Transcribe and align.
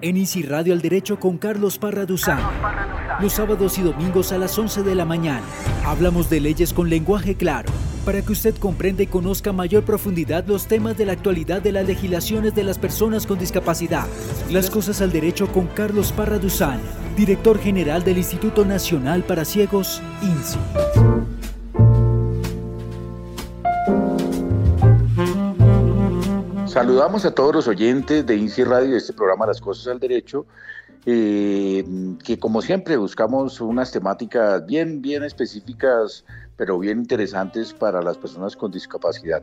En 0.00 0.16
Easy 0.16 0.42
Radio 0.42 0.74
al 0.74 0.80
Derecho 0.80 1.18
con 1.18 1.38
Carlos 1.38 1.76
Parra 1.78 2.06
Duzán. 2.06 2.38
Los 3.20 3.32
sábados 3.32 3.78
y 3.78 3.82
domingos 3.82 4.30
a 4.30 4.38
las 4.38 4.56
11 4.56 4.84
de 4.84 4.94
la 4.94 5.04
mañana. 5.04 5.42
Hablamos 5.84 6.30
de 6.30 6.40
leyes 6.40 6.72
con 6.72 6.88
lenguaje 6.88 7.34
claro, 7.34 7.72
para 8.04 8.22
que 8.22 8.30
usted 8.30 8.54
comprenda 8.56 9.02
y 9.02 9.08
conozca 9.08 9.50
a 9.50 9.52
mayor 9.52 9.82
profundidad 9.82 10.46
los 10.46 10.68
temas 10.68 10.96
de 10.96 11.06
la 11.06 11.14
actualidad 11.14 11.62
de 11.62 11.72
las 11.72 11.84
legislaciones 11.84 12.54
de 12.54 12.62
las 12.62 12.78
personas 12.78 13.26
con 13.26 13.40
discapacidad. 13.40 14.06
Las 14.50 14.70
cosas 14.70 15.00
al 15.00 15.10
derecho 15.10 15.48
con 15.48 15.66
Carlos 15.66 16.12
Parra 16.12 16.38
Duzán, 16.38 16.80
director 17.16 17.58
general 17.58 18.04
del 18.04 18.18
Instituto 18.18 18.64
Nacional 18.64 19.24
para 19.24 19.44
Ciegos, 19.44 20.00
INSI. 20.22 21.37
Saludamos 26.78 27.24
a 27.24 27.32
todos 27.32 27.52
los 27.52 27.66
oyentes 27.66 28.24
de 28.24 28.36
INSI 28.36 28.62
Radio 28.62 28.92
de 28.92 28.98
este 28.98 29.12
programa 29.12 29.46
Las 29.46 29.60
Cosas 29.60 29.88
al 29.88 29.98
Derecho, 29.98 30.46
eh, 31.06 31.84
que 32.22 32.38
como 32.38 32.62
siempre 32.62 32.96
buscamos 32.96 33.60
unas 33.60 33.90
temáticas 33.90 34.64
bien, 34.64 35.02
bien 35.02 35.24
específicas, 35.24 36.24
pero 36.56 36.78
bien 36.78 36.98
interesantes 36.98 37.72
para 37.72 38.00
las 38.00 38.16
personas 38.16 38.54
con 38.54 38.70
discapacidad. 38.70 39.42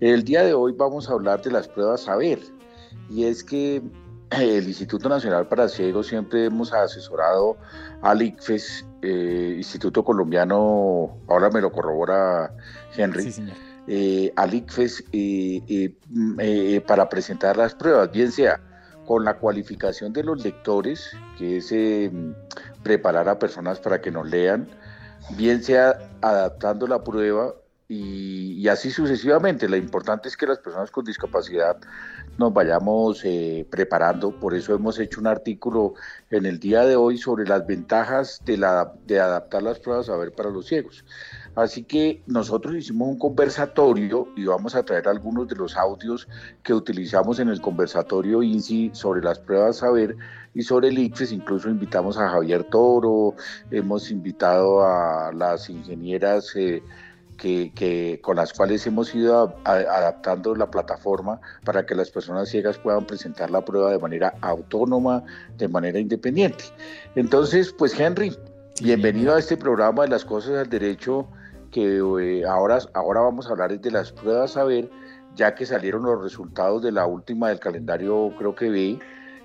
El 0.00 0.24
día 0.24 0.42
de 0.42 0.54
hoy 0.54 0.72
vamos 0.76 1.08
a 1.08 1.12
hablar 1.12 1.40
de 1.42 1.52
las 1.52 1.68
pruebas 1.68 2.00
Saber, 2.00 2.40
y 3.08 3.26
es 3.26 3.44
que 3.44 3.80
el 4.32 4.66
Instituto 4.66 5.08
Nacional 5.08 5.46
para 5.46 5.68
Ciegos 5.68 6.08
siempre 6.08 6.46
hemos 6.46 6.72
asesorado 6.72 7.58
al 8.02 8.22
ICFES, 8.22 8.86
eh, 9.02 9.54
Instituto 9.56 10.02
Colombiano, 10.02 11.16
ahora 11.28 11.48
me 11.48 11.60
lo 11.60 11.70
corrobora 11.70 12.52
Henry. 12.96 13.22
Sí, 13.22 13.30
señor 13.30 13.71
eh, 13.88 14.32
al 14.36 14.54
ICFES 14.54 15.04
eh, 15.12 15.92
eh, 16.38 16.80
para 16.86 17.08
presentar 17.08 17.56
las 17.56 17.74
pruebas, 17.74 18.12
bien 18.12 18.30
sea 18.30 18.60
con 19.06 19.24
la 19.24 19.34
cualificación 19.34 20.12
de 20.12 20.22
los 20.22 20.44
lectores, 20.44 21.10
que 21.36 21.56
es 21.56 21.74
preparar 22.84 23.28
a 23.28 23.38
personas 23.38 23.80
para 23.80 24.00
que 24.00 24.12
nos 24.12 24.28
lean, 24.28 24.68
bien 25.36 25.64
sea 25.64 25.98
adaptando 26.20 26.86
la 26.86 27.02
prueba 27.02 27.52
y, 27.88 28.68
así 28.68 28.92
sucesivamente. 28.92 29.68
Lo 29.68 29.76
importante 29.76 30.28
es 30.28 30.36
que 30.36 30.46
las 30.46 30.60
personas 30.60 30.92
con 30.92 31.04
discapacidad 31.04 31.76
nos 32.38 32.54
vayamos 32.54 33.24
preparando. 33.68 34.30
Por 34.38 34.54
eso 34.54 34.72
hemos 34.72 35.00
hecho 35.00 35.20
un 35.20 35.26
artículo 35.26 35.94
en 36.30 36.46
el 36.46 36.60
día 36.60 36.86
de 36.86 36.94
hoy 36.94 37.18
sobre 37.18 37.44
las 37.44 37.66
ventajas 37.66 38.40
de 38.44 39.20
adaptar 39.20 39.64
las 39.64 39.80
pruebas 39.80 40.08
a 40.08 40.16
ver 40.16 40.32
para 40.32 40.50
los 40.50 40.66
ciegos. 40.66 41.04
Así 41.54 41.84
que 41.84 42.22
nosotros 42.26 42.74
hicimos 42.74 43.08
un 43.08 43.18
conversatorio 43.18 44.28
y 44.36 44.44
vamos 44.46 44.74
a 44.74 44.84
traer 44.84 45.08
algunos 45.08 45.48
de 45.48 45.56
los 45.56 45.76
audios 45.76 46.26
que 46.62 46.72
utilizamos 46.72 47.38
en 47.40 47.48
el 47.48 47.60
conversatorio 47.60 48.42
INSI 48.42 48.90
sobre 48.94 49.22
las 49.22 49.38
pruebas 49.38 49.78
saber 49.78 50.16
y 50.54 50.62
sobre 50.62 50.88
el 50.88 50.98
ICFES. 50.98 51.32
Incluso 51.32 51.68
invitamos 51.68 52.16
a 52.16 52.30
Javier 52.30 52.64
Toro, 52.64 53.34
hemos 53.70 54.10
invitado 54.10 54.82
a 54.84 55.30
las 55.32 55.68
ingenieras. 55.68 56.56
Eh, 56.56 56.82
que, 57.36 58.20
con 58.22 58.36
las 58.36 58.52
cuales 58.52 58.86
hemos 58.86 59.12
ido 59.14 59.56
adaptando 59.64 60.54
la 60.54 60.70
plataforma 60.70 61.40
para 61.64 61.84
que 61.84 61.94
las 61.94 62.10
personas 62.10 62.48
ciegas 62.48 62.78
puedan 62.78 63.04
presentar 63.04 63.50
la 63.50 63.64
prueba 63.64 63.90
de 63.90 63.98
manera 63.98 64.34
autónoma, 64.40 65.24
de 65.58 65.66
manera 65.66 65.98
independiente. 65.98 66.64
Entonces, 67.16 67.72
pues 67.76 67.98
Henry, 67.98 68.36
bienvenido 68.82 69.34
a 69.34 69.38
este 69.38 69.56
programa 69.56 70.02
de 70.02 70.08
las 70.08 70.24
cosas 70.24 70.54
del 70.54 70.68
derecho 70.68 71.28
que 71.70 71.98
eh, 71.98 72.44
ahora, 72.44 72.80
ahora 72.94 73.20
vamos 73.20 73.46
a 73.46 73.50
hablar 73.50 73.80
de 73.80 73.90
las 73.92 74.10
pruebas 74.10 74.56
a 74.56 74.64
ver, 74.64 74.90
ya 75.36 75.54
que 75.54 75.64
salieron 75.64 76.02
los 76.02 76.20
resultados 76.20 76.82
de 76.82 76.90
la 76.90 77.06
última 77.06 77.48
del 77.48 77.60
calendario, 77.60 78.34
creo 78.36 78.56
que 78.56 78.68
vi, 78.70 78.98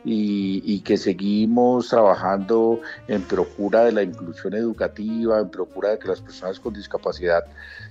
y, 0.04 0.80
que 0.82 0.98
seguimos 0.98 1.90
trabajando 1.90 2.80
en 3.08 3.22
procura 3.24 3.84
de 3.86 3.92
la 3.92 4.04
inclusión 4.04 4.54
educativa, 4.56 5.40
en 5.40 5.50
procura 5.50 5.90
de 5.90 6.00
que 6.00 6.08
las 6.08 6.22
personas 6.22 6.60
con 6.60 6.74
discapacidad 6.74 7.44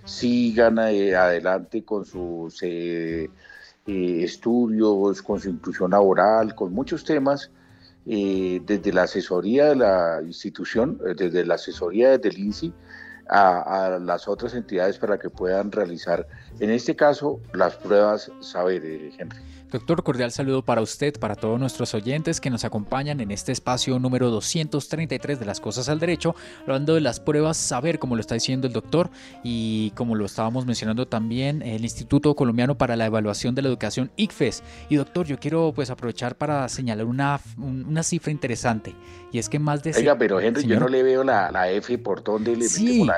sigan 0.05 0.79
eh, 0.79 1.15
adelante 1.15 1.85
con 1.85 2.05
sus 2.05 2.59
eh, 2.63 3.31
estudios, 3.87 5.23
con 5.23 5.39
su 5.39 5.51
inclusión 5.51 5.91
laboral, 5.93 6.55
con 6.55 6.73
muchos 6.73 7.05
temas. 7.05 7.51
Desde 8.07 8.93
la 8.93 9.03
asesoría 9.03 9.67
de 9.67 9.77
la 9.77 10.21
institución, 10.25 10.99
desde 11.17 11.45
la 11.45 11.57
asesoría 11.57 12.17
del 12.19 12.39
INSI, 12.39 12.73
a, 13.29 13.99
las 14.01 14.29
otras 14.29 14.55
entidades 14.55 14.99
para 14.99 15.19
que 15.19 15.31
puedan 15.31 15.73
realizar, 15.73 16.27
en 16.61 16.71
este 16.71 16.95
caso, 16.95 17.41
las 17.53 17.75
pruebas 17.77 18.31
saber, 18.41 18.85
eh, 18.85 19.11
Henry. 19.19 19.56
Doctor, 19.71 20.05
cordial 20.05 20.31
saludo 20.31 20.63
para 20.63 20.81
usted, 20.81 21.19
para 21.19 21.35
todos 21.35 21.59
nuestros 21.59 21.93
oyentes 21.93 22.41
que 22.41 22.51
nos 22.51 22.65
acompañan 22.65 23.21
en 23.21 23.33
este 23.33 23.51
espacio 23.51 23.99
número 23.99 24.31
233 24.31 25.41
de 25.41 25.45
las 25.45 25.59
cosas 25.59 25.89
al 25.89 25.99
derecho, 25.99 26.37
hablando 26.63 26.95
de 26.95 27.01
las 27.01 27.19
pruebas 27.19 27.57
saber, 27.57 27.99
como 27.99 28.15
lo 28.15 28.21
está 28.21 28.35
diciendo 28.35 28.69
el 28.69 28.73
doctor, 28.73 29.11
y 29.43 29.91
como 29.97 30.15
lo 30.15 30.25
estábamos 30.25 30.67
mencionando 30.67 31.09
también, 31.09 31.63
el 31.63 31.83
Instituto 31.83 32.37
Colombiano 32.37 32.79
para 32.79 32.95
la 32.95 33.07
Evaluación 33.07 33.57
de 33.57 33.63
la 33.63 33.69
Educación, 33.69 34.13
ICFES. 34.17 34.63
Y 34.89 34.97
doctor, 34.97 35.27
yo 35.27 35.39
quiero 35.41 35.73
pues 35.75 35.91
aprovechar 35.91 36.37
para 36.37 36.69
señalar 36.69 37.07
una, 37.07 37.41
una 37.59 38.05
cifra 38.05 38.31
interesante, 38.31 38.95
y 39.33 39.39
es 39.39 39.49
que 39.49 39.59
más 39.59 39.83
de... 39.83 39.93
Oiga, 39.97 40.17
pero 40.17 40.39
Henry, 40.39 40.65
yo 40.65 40.79
no 40.79 40.87
le 40.87 41.03
veo 41.03 41.25
la, 41.25 41.51
la 41.51 41.69
F 41.73 41.99
por 41.99 42.23
dónde 42.23 42.57
le 42.57 42.69
sí. 42.69 43.05
la, 43.05 43.17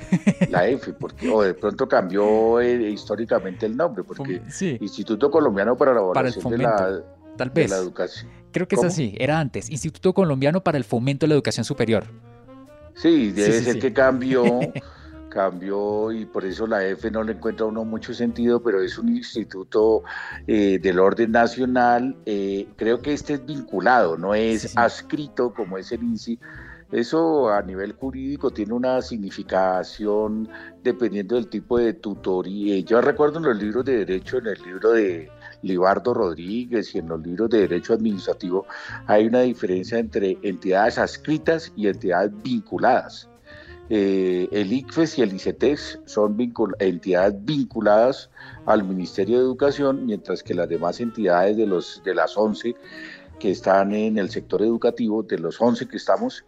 la, 0.48 0.68
F, 0.68 0.92
porque, 0.92 1.28
o 1.28 1.42
de 1.42 1.54
pronto 1.54 1.88
cambió 1.88 2.60
eh, 2.60 2.88
históricamente 2.88 3.66
el 3.66 3.76
nombre, 3.76 4.04
porque 4.04 4.40
Instituto 4.80 5.28
Colombiano 5.28 5.76
para 5.76 5.87
para, 6.12 6.28
el 6.28 6.34
fomento, 6.34 7.04
tal 7.36 7.50
vez. 7.50 7.70
la 7.70 7.76
educación. 7.76 8.30
Creo 8.52 8.66
que 8.66 8.76
es 8.76 8.84
así, 8.84 9.14
era 9.18 9.38
antes, 9.38 9.70
Instituto 9.70 10.14
Colombiano 10.14 10.62
para 10.62 10.78
el 10.78 10.84
Fomento 10.84 11.26
de 11.26 11.28
la 11.28 11.34
Educación 11.34 11.64
Superior. 11.64 12.04
Sí, 12.94 13.30
debe 13.30 13.62
ser 13.62 13.78
que 13.78 13.92
cambió, 13.92 14.42
cambió 15.28 16.10
y 16.10 16.24
por 16.24 16.44
eso 16.44 16.66
la 16.66 16.84
F 16.84 17.10
no 17.10 17.22
le 17.22 17.32
encuentra 17.32 17.66
a 17.66 17.68
uno 17.68 17.84
mucho 17.84 18.12
sentido, 18.12 18.62
pero 18.62 18.82
es 18.82 18.98
un 18.98 19.08
instituto 19.10 20.02
eh, 20.46 20.78
del 20.80 20.98
orden 20.98 21.30
nacional. 21.30 22.16
Eh, 22.26 22.66
creo 22.76 23.00
que 23.00 23.12
este 23.12 23.34
es 23.34 23.46
vinculado, 23.46 24.16
no 24.16 24.34
es 24.34 24.76
adscrito 24.76 25.52
como 25.54 25.78
es 25.78 25.92
el 25.92 26.02
INSI. 26.02 26.40
Eso 26.90 27.50
a 27.50 27.60
nivel 27.62 27.92
jurídico 27.92 28.50
tiene 28.50 28.72
una 28.72 29.02
significación 29.02 30.48
dependiendo 30.82 31.36
del 31.36 31.48
tipo 31.48 31.78
de 31.78 31.92
tutoría. 31.92 32.80
Yo 32.80 33.00
recuerdo 33.02 33.38
en 33.38 33.44
los 33.44 33.58
libros 33.58 33.84
de 33.84 34.06
derecho, 34.06 34.38
en 34.38 34.46
el 34.46 34.62
libro 34.62 34.92
de 34.92 35.30
Libardo 35.62 36.14
Rodríguez 36.14 36.94
y 36.94 36.98
en 36.98 37.08
los 37.08 37.20
libros 37.20 37.50
de 37.50 37.60
Derecho 37.60 37.94
Administrativo 37.94 38.66
hay 39.06 39.26
una 39.26 39.40
diferencia 39.40 39.98
entre 39.98 40.38
entidades 40.42 40.98
adscritas 40.98 41.72
y 41.76 41.88
entidades 41.88 42.32
vinculadas. 42.42 43.28
Eh, 43.90 44.48
el 44.52 44.70
ICFES 44.70 45.18
y 45.18 45.22
el 45.22 45.32
ICETEX 45.32 46.00
son 46.04 46.36
entidades 46.78 47.34
vinculadas 47.44 48.30
al 48.66 48.84
Ministerio 48.84 49.38
de 49.38 49.44
Educación, 49.44 50.04
mientras 50.04 50.42
que 50.42 50.52
las 50.52 50.68
demás 50.68 51.00
entidades 51.00 51.56
de, 51.56 51.66
los, 51.66 52.02
de 52.04 52.14
las 52.14 52.36
11 52.36 52.76
que 53.38 53.50
están 53.50 53.94
en 53.94 54.18
el 54.18 54.28
sector 54.28 54.60
educativo, 54.62 55.22
de 55.22 55.38
los 55.38 55.58
11 55.60 55.88
que 55.88 55.96
estamos, 55.96 56.44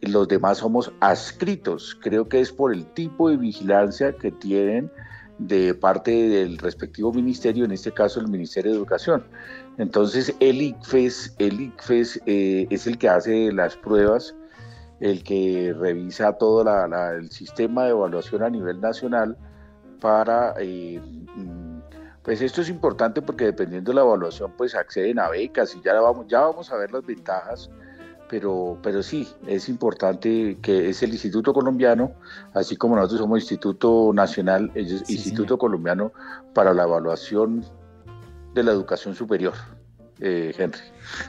los 0.00 0.26
demás 0.26 0.58
somos 0.58 0.90
adscritos. 1.00 1.96
Creo 2.00 2.28
que 2.28 2.40
es 2.40 2.50
por 2.50 2.72
el 2.72 2.86
tipo 2.86 3.28
de 3.28 3.36
vigilancia 3.36 4.12
que 4.12 4.32
tienen 4.32 4.90
de 5.40 5.74
parte 5.74 6.10
del 6.10 6.58
respectivo 6.58 7.12
ministerio, 7.12 7.64
en 7.64 7.72
este 7.72 7.92
caso 7.92 8.20
el 8.20 8.28
Ministerio 8.28 8.72
de 8.72 8.76
Educación. 8.76 9.24
Entonces 9.78 10.34
el 10.38 10.60
ICFES, 10.60 11.34
el 11.38 11.60
ICFES 11.60 12.20
eh, 12.26 12.66
es 12.68 12.86
el 12.86 12.98
que 12.98 13.08
hace 13.08 13.50
las 13.50 13.74
pruebas, 13.76 14.36
el 15.00 15.24
que 15.24 15.74
revisa 15.78 16.34
todo 16.34 16.62
el 17.12 17.30
sistema 17.30 17.84
de 17.84 17.90
evaluación 17.90 18.42
a 18.42 18.50
nivel 18.50 18.80
nacional 18.80 19.36
para... 20.00 20.54
Eh, 20.58 21.00
mm, 21.00 21.80
pues 22.22 22.42
esto 22.42 22.60
es 22.60 22.68
importante 22.68 23.22
porque 23.22 23.46
dependiendo 23.46 23.92
de 23.92 23.94
la 23.94 24.02
evaluación 24.02 24.52
pues 24.58 24.74
acceden 24.74 25.18
a 25.18 25.30
becas 25.30 25.74
y 25.74 25.80
ya 25.80 25.98
vamos, 25.98 26.26
ya 26.28 26.40
vamos 26.40 26.70
a 26.70 26.76
ver 26.76 26.92
las 26.92 27.04
ventajas 27.04 27.70
pero, 28.30 28.78
pero 28.80 29.02
sí, 29.02 29.28
es 29.48 29.68
importante 29.68 30.58
que 30.62 30.88
es 30.88 31.02
el 31.02 31.10
Instituto 31.10 31.52
Colombiano, 31.52 32.12
así 32.54 32.76
como 32.76 32.94
nosotros 32.94 33.20
somos 33.22 33.40
Instituto 33.40 34.12
Nacional, 34.14 34.70
el 34.76 34.88
Instituto 35.08 35.58
Colombiano 35.58 36.12
para 36.54 36.72
la 36.72 36.84
Evaluación 36.84 37.64
de 38.54 38.62
la 38.62 38.70
Educación 38.70 39.16
Superior. 39.16 39.54
Eh, 40.22 40.54
Henry. 40.56 40.80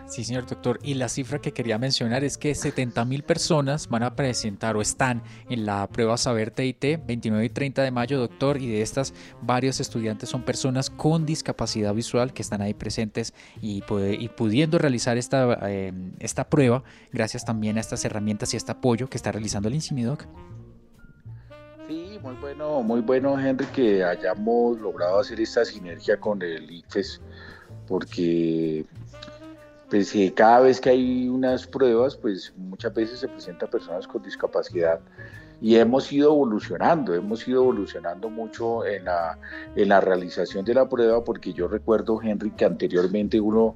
Sí, 0.07 0.23
señor 0.23 0.45
doctor. 0.45 0.79
Y 0.83 0.95
la 0.95 1.07
cifra 1.07 1.39
que 1.39 1.53
quería 1.53 1.77
mencionar 1.77 2.23
es 2.23 2.37
que 2.37 2.53
70 2.53 3.05
mil 3.05 3.23
personas 3.23 3.87
van 3.87 4.03
a 4.03 4.15
presentar 4.15 4.75
o 4.75 4.81
están 4.81 5.23
en 5.49 5.65
la 5.65 5.87
prueba 5.87 6.17
Saber 6.17 6.51
TIT 6.51 7.05
29 7.05 7.45
y 7.45 7.49
30 7.49 7.83
de 7.83 7.91
mayo, 7.91 8.19
doctor. 8.19 8.61
Y 8.61 8.67
de 8.67 8.81
estas, 8.81 9.13
varios 9.41 9.79
estudiantes 9.79 10.29
son 10.29 10.43
personas 10.43 10.89
con 10.89 11.25
discapacidad 11.25 11.93
visual 11.93 12.33
que 12.33 12.41
están 12.41 12.61
ahí 12.61 12.73
presentes 12.73 13.33
y, 13.61 13.81
pudiendo 13.81 14.77
realizar 14.77 15.17
esta, 15.17 15.57
eh, 15.69 15.93
esta 16.19 16.49
prueba 16.49 16.83
gracias 17.11 17.45
también 17.45 17.77
a 17.77 17.79
estas 17.79 18.03
herramientas 18.05 18.53
y 18.53 18.57
a 18.57 18.59
este 18.59 18.71
apoyo 18.71 19.09
que 19.09 19.17
está 19.17 19.31
realizando 19.31 19.69
el 19.69 19.75
INSIMIDOC. 19.75 20.27
Sí, 21.87 22.19
muy 22.21 22.35
bueno, 22.35 22.81
muy 22.83 23.01
bueno, 23.01 23.39
Henry, 23.39 23.65
que 23.67 24.03
hayamos 24.03 24.79
logrado 24.79 25.19
hacer 25.19 25.41
esta 25.41 25.65
sinergia 25.65 26.17
con 26.17 26.41
el 26.41 26.69
IFES 26.71 27.21
porque 27.91 28.85
pues 29.89 30.15
eh, 30.15 30.31
cada 30.33 30.61
vez 30.61 30.79
que 30.79 30.91
hay 30.91 31.27
unas 31.27 31.67
pruebas, 31.67 32.15
pues 32.15 32.53
muchas 32.55 32.93
veces 32.93 33.19
se 33.19 33.27
presentan 33.27 33.69
personas 33.69 34.07
con 34.07 34.23
discapacidad. 34.23 35.01
Y 35.59 35.75
hemos 35.75 36.09
ido 36.13 36.31
evolucionando, 36.31 37.13
hemos 37.13 37.45
ido 37.45 37.63
evolucionando 37.63 38.29
mucho 38.29 38.85
en 38.85 39.03
la, 39.03 39.37
en 39.75 39.89
la 39.89 39.99
realización 39.99 40.63
de 40.63 40.73
la 40.73 40.87
prueba, 40.87 41.21
porque 41.21 41.51
yo 41.51 41.67
recuerdo, 41.67 42.21
Henry, 42.23 42.51
que 42.51 42.63
anteriormente 42.63 43.41
uno, 43.41 43.75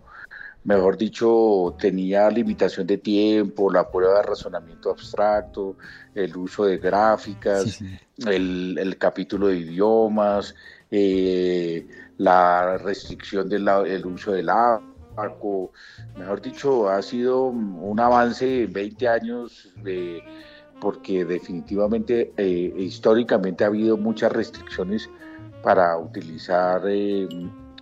mejor 0.63 0.97
dicho, 0.97 1.75
tenía 1.77 2.29
limitación 2.29 2.87
de 2.87 2.97
tiempo, 2.97 3.69
la 3.69 3.91
prueba 3.91 4.19
de 4.19 4.23
razonamiento 4.23 4.91
abstracto, 4.91 5.75
el 6.15 6.37
uso 6.37 6.63
de 6.63 6.77
gráficas, 6.77 7.81
El, 8.25 8.77
el, 8.79 8.97
capítulo 8.97 9.47
de 9.47 9.57
idiomas, 9.57 10.55
eh, 10.97 11.87
la 12.17 12.77
restricción 12.77 13.49
del 13.49 13.67
el 13.67 14.05
uso 14.05 14.31
del 14.31 14.49
arco, 14.49 15.71
mejor 16.17 16.41
dicho, 16.41 16.89
ha 16.89 17.01
sido 17.01 17.45
un 17.45 17.99
avance 17.99 18.63
en 18.63 18.71
20 18.71 19.07
años 19.07 19.73
de, 19.83 20.23
porque 20.79 21.25
definitivamente 21.25 22.33
eh, 22.37 22.73
históricamente 22.77 23.63
ha 23.63 23.67
habido 23.67 23.97
muchas 23.97 24.31
restricciones 24.31 25.09
para 25.63 25.97
utilizar 25.97 26.83
eh, 26.87 27.27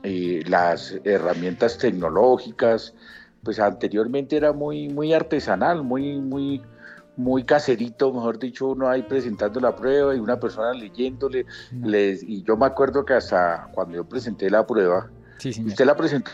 eh, 0.03 0.43
las 0.47 0.95
herramientas 1.03 1.77
tecnológicas, 1.77 2.93
pues 3.43 3.59
anteriormente 3.59 4.37
era 4.37 4.53
muy, 4.53 4.89
muy 4.89 5.13
artesanal, 5.13 5.83
muy, 5.83 6.19
muy, 6.19 6.61
muy 7.15 7.43
caserito, 7.43 8.11
mejor 8.11 8.39
dicho, 8.39 8.69
uno 8.69 8.89
ahí 8.89 9.03
presentando 9.03 9.59
la 9.59 9.75
prueba 9.75 10.15
y 10.15 10.19
una 10.19 10.39
persona 10.39 10.73
leyéndole. 10.73 11.45
Les, 11.83 12.23
y 12.23 12.43
yo 12.43 12.57
me 12.57 12.65
acuerdo 12.65 13.05
que 13.05 13.13
hasta 13.13 13.69
cuando 13.73 13.95
yo 13.95 14.03
presenté 14.03 14.49
la 14.49 14.65
prueba, 14.65 15.09
usted 15.37 15.85
la 15.85 15.95
presentó 15.95 16.31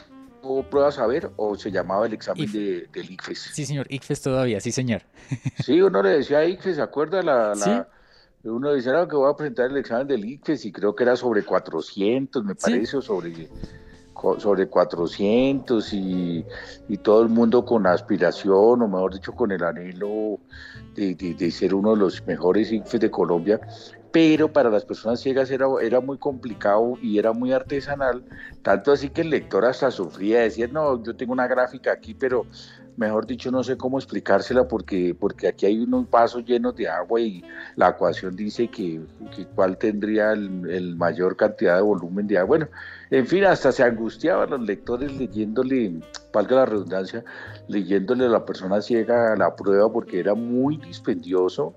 prueba 0.69 0.91
saber 0.91 1.29
o 1.35 1.55
se 1.55 1.71
llamaba 1.71 2.05
el 2.05 2.13
examen 2.13 2.51
de, 2.51 2.87
del 2.91 3.11
ICFES? 3.11 3.51
Sí, 3.53 3.65
señor, 3.65 3.87
ICFES 3.89 4.21
todavía, 4.21 4.59
sí, 4.59 4.71
señor. 4.71 5.03
Sí, 5.63 5.81
uno 5.81 6.01
le 6.01 6.09
decía 6.09 6.45
ICFES, 6.45 6.77
¿se 6.77 6.81
acuerda? 6.81 7.21
La, 7.21 7.87
Uno 8.43 8.71
decía 8.71 9.07
que 9.07 9.15
voy 9.15 9.31
a 9.31 9.35
presentar 9.35 9.69
el 9.69 9.77
examen 9.77 10.07
del 10.07 10.25
ICFES 10.25 10.65
y 10.65 10.71
creo 10.71 10.95
que 10.95 11.03
era 11.03 11.15
sobre 11.15 11.43
400, 11.43 12.43
me 12.43 12.55
parece, 12.55 12.97
o 12.97 13.01
sobre, 13.01 13.49
sobre 14.37 14.67
400 14.67 15.93
y, 15.93 16.45
todo 17.03 17.21
el 17.23 17.29
mundo 17.29 17.65
con 17.65 17.87
aspiración, 17.87 18.81
o 18.81 18.87
mejor 18.87 19.13
dicho, 19.13 19.33
con 19.33 19.51
el 19.51 19.63
anhelo 19.63 20.39
de, 20.95 21.15
de 21.15 21.51
ser 21.51 21.73
uno 21.73 21.91
de 21.91 21.97
los 21.97 22.25
mejores 22.25 22.71
ICFES 22.71 22.99
de 22.99 23.11
Colombia 23.11 23.61
pero 24.11 24.51
para 24.51 24.69
las 24.69 24.85
personas 24.85 25.19
ciegas 25.19 25.51
era, 25.51 25.67
era 25.81 25.99
muy 25.99 26.17
complicado 26.17 26.97
y 27.01 27.19
era 27.19 27.31
muy 27.31 27.51
artesanal, 27.51 28.23
tanto 28.63 28.91
así 28.91 29.09
que 29.09 29.21
el 29.21 29.29
lector 29.29 29.65
hasta 29.65 29.91
sufría, 29.91 30.41
decía, 30.41 30.67
no, 30.67 31.03
yo 31.03 31.15
tengo 31.15 31.33
una 31.33 31.47
gráfica 31.47 31.91
aquí, 31.91 32.13
pero 32.13 32.45
mejor 32.97 33.25
dicho, 33.25 33.51
no 33.51 33.63
sé 33.63 33.77
cómo 33.77 33.97
explicársela 33.97 34.67
porque, 34.67 35.15
porque 35.17 35.47
aquí 35.47 35.65
hay 35.65 35.79
unos 35.79 36.09
vasos 36.09 36.43
llenos 36.43 36.75
de 36.75 36.89
agua 36.89 37.21
y 37.21 37.43
la 37.75 37.89
ecuación 37.89 38.35
dice 38.35 38.67
que, 38.67 39.01
cuál 39.55 39.77
tendría 39.77 40.33
el, 40.33 40.95
mayor 40.97 41.37
cantidad 41.37 41.77
de 41.77 41.81
volumen 41.81 42.27
de 42.27 42.37
agua. 42.37 42.57
Bueno, 42.57 42.67
en 43.11 43.27
fin, 43.27 43.43
hasta 43.45 43.71
se 43.71 43.83
angustiaban 43.83 44.51
los 44.51 44.61
lectores 44.61 45.11
leyéndole, 45.17 45.99
valga 46.31 46.57
la 46.57 46.65
redundancia, 46.65 47.23
leyéndole 47.67 48.25
a 48.25 48.29
la 48.29 48.45
persona 48.45 48.81
ciega 48.81 49.35
la 49.35 49.55
prueba 49.55 49.91
porque 49.91 50.19
era 50.19 50.35
muy 50.35 50.77
dispendioso 50.77 51.73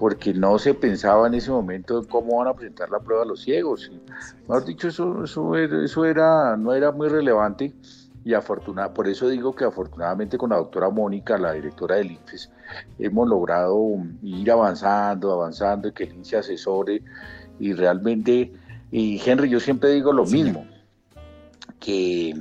porque 0.00 0.32
no 0.32 0.58
se 0.58 0.72
pensaba 0.72 1.26
en 1.26 1.34
ese 1.34 1.50
momento 1.50 2.02
cómo 2.08 2.38
van 2.38 2.48
a 2.48 2.54
presentar 2.54 2.88
la 2.88 3.00
prueba 3.00 3.22
a 3.22 3.26
los 3.26 3.42
ciegos. 3.42 3.92
Mejor 4.48 4.64
dicho, 4.64 4.88
eso, 4.88 5.24
eso, 5.24 6.04
era, 6.06 6.56
no 6.56 6.72
era 6.72 6.90
muy 6.90 7.08
relevante 7.08 7.74
y 8.24 8.32
afortunada, 8.32 8.94
por 8.94 9.08
eso 9.08 9.28
digo 9.28 9.54
que 9.54 9.64
afortunadamente 9.64 10.38
con 10.38 10.50
la 10.50 10.56
doctora 10.56 10.88
Mónica, 10.88 11.36
la 11.36 11.52
directora 11.52 11.96
del 11.96 12.12
INFES, 12.12 12.50
hemos 12.98 13.28
logrado 13.28 13.78
ir 14.22 14.50
avanzando, 14.50 15.32
avanzando, 15.32 15.92
que 15.92 16.04
el 16.04 16.14
INSE 16.14 16.38
asesore 16.38 17.02
y 17.58 17.74
realmente, 17.74 18.54
y 18.90 19.20
Henry, 19.24 19.48
yo 19.48 19.60
siempre 19.60 19.90
digo 19.90 20.12
lo 20.12 20.24
mismo, 20.24 20.66
que 21.78 22.34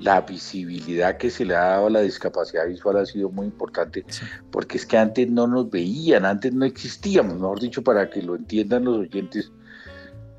la 0.00 0.20
visibilidad 0.20 1.16
que 1.16 1.30
se 1.30 1.44
le 1.44 1.56
ha 1.56 1.64
dado 1.64 1.86
a 1.86 1.90
la 1.90 2.00
discapacidad 2.00 2.66
visual 2.66 2.98
ha 2.98 3.06
sido 3.06 3.30
muy 3.30 3.46
importante, 3.46 4.04
porque 4.50 4.76
es 4.76 4.84
que 4.84 4.98
antes 4.98 5.30
no 5.30 5.46
nos 5.46 5.70
veían, 5.70 6.26
antes 6.26 6.52
no 6.52 6.64
existíamos, 6.64 7.34
mejor 7.34 7.60
dicho, 7.60 7.82
para 7.82 8.10
que 8.10 8.22
lo 8.22 8.36
entiendan 8.36 8.84
los 8.84 8.98
oyentes, 8.98 9.52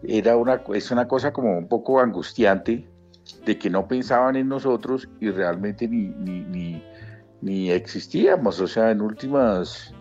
era 0.04 0.38
una, 0.38 0.62
es 0.74 0.92
una 0.92 1.08
cosa 1.08 1.34
como 1.34 1.58
un 1.58 1.68
poco 1.68 2.00
angustiante 2.00 2.88
de 3.46 3.58
que 3.58 3.70
no 3.72 3.88
pensaban 3.88 4.36
en 4.36 4.48
nosotros 4.48 5.10
y 5.20 5.32
realmente 5.32 5.88
ni, 5.88 6.10
ni, 6.10 6.84
ni, 7.42 7.72
existíamos, 7.72 8.60
o 8.60 8.68
sea, 8.68 8.92
en 8.92 9.02
últimas, 9.02 9.92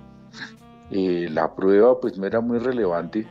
eh, 0.90 1.28
la 1.30 1.54
prueba 1.54 1.98
pues 1.98 2.18
no 2.18 2.26
era 2.26 2.40
muy 2.42 2.58
relevante 2.58 3.26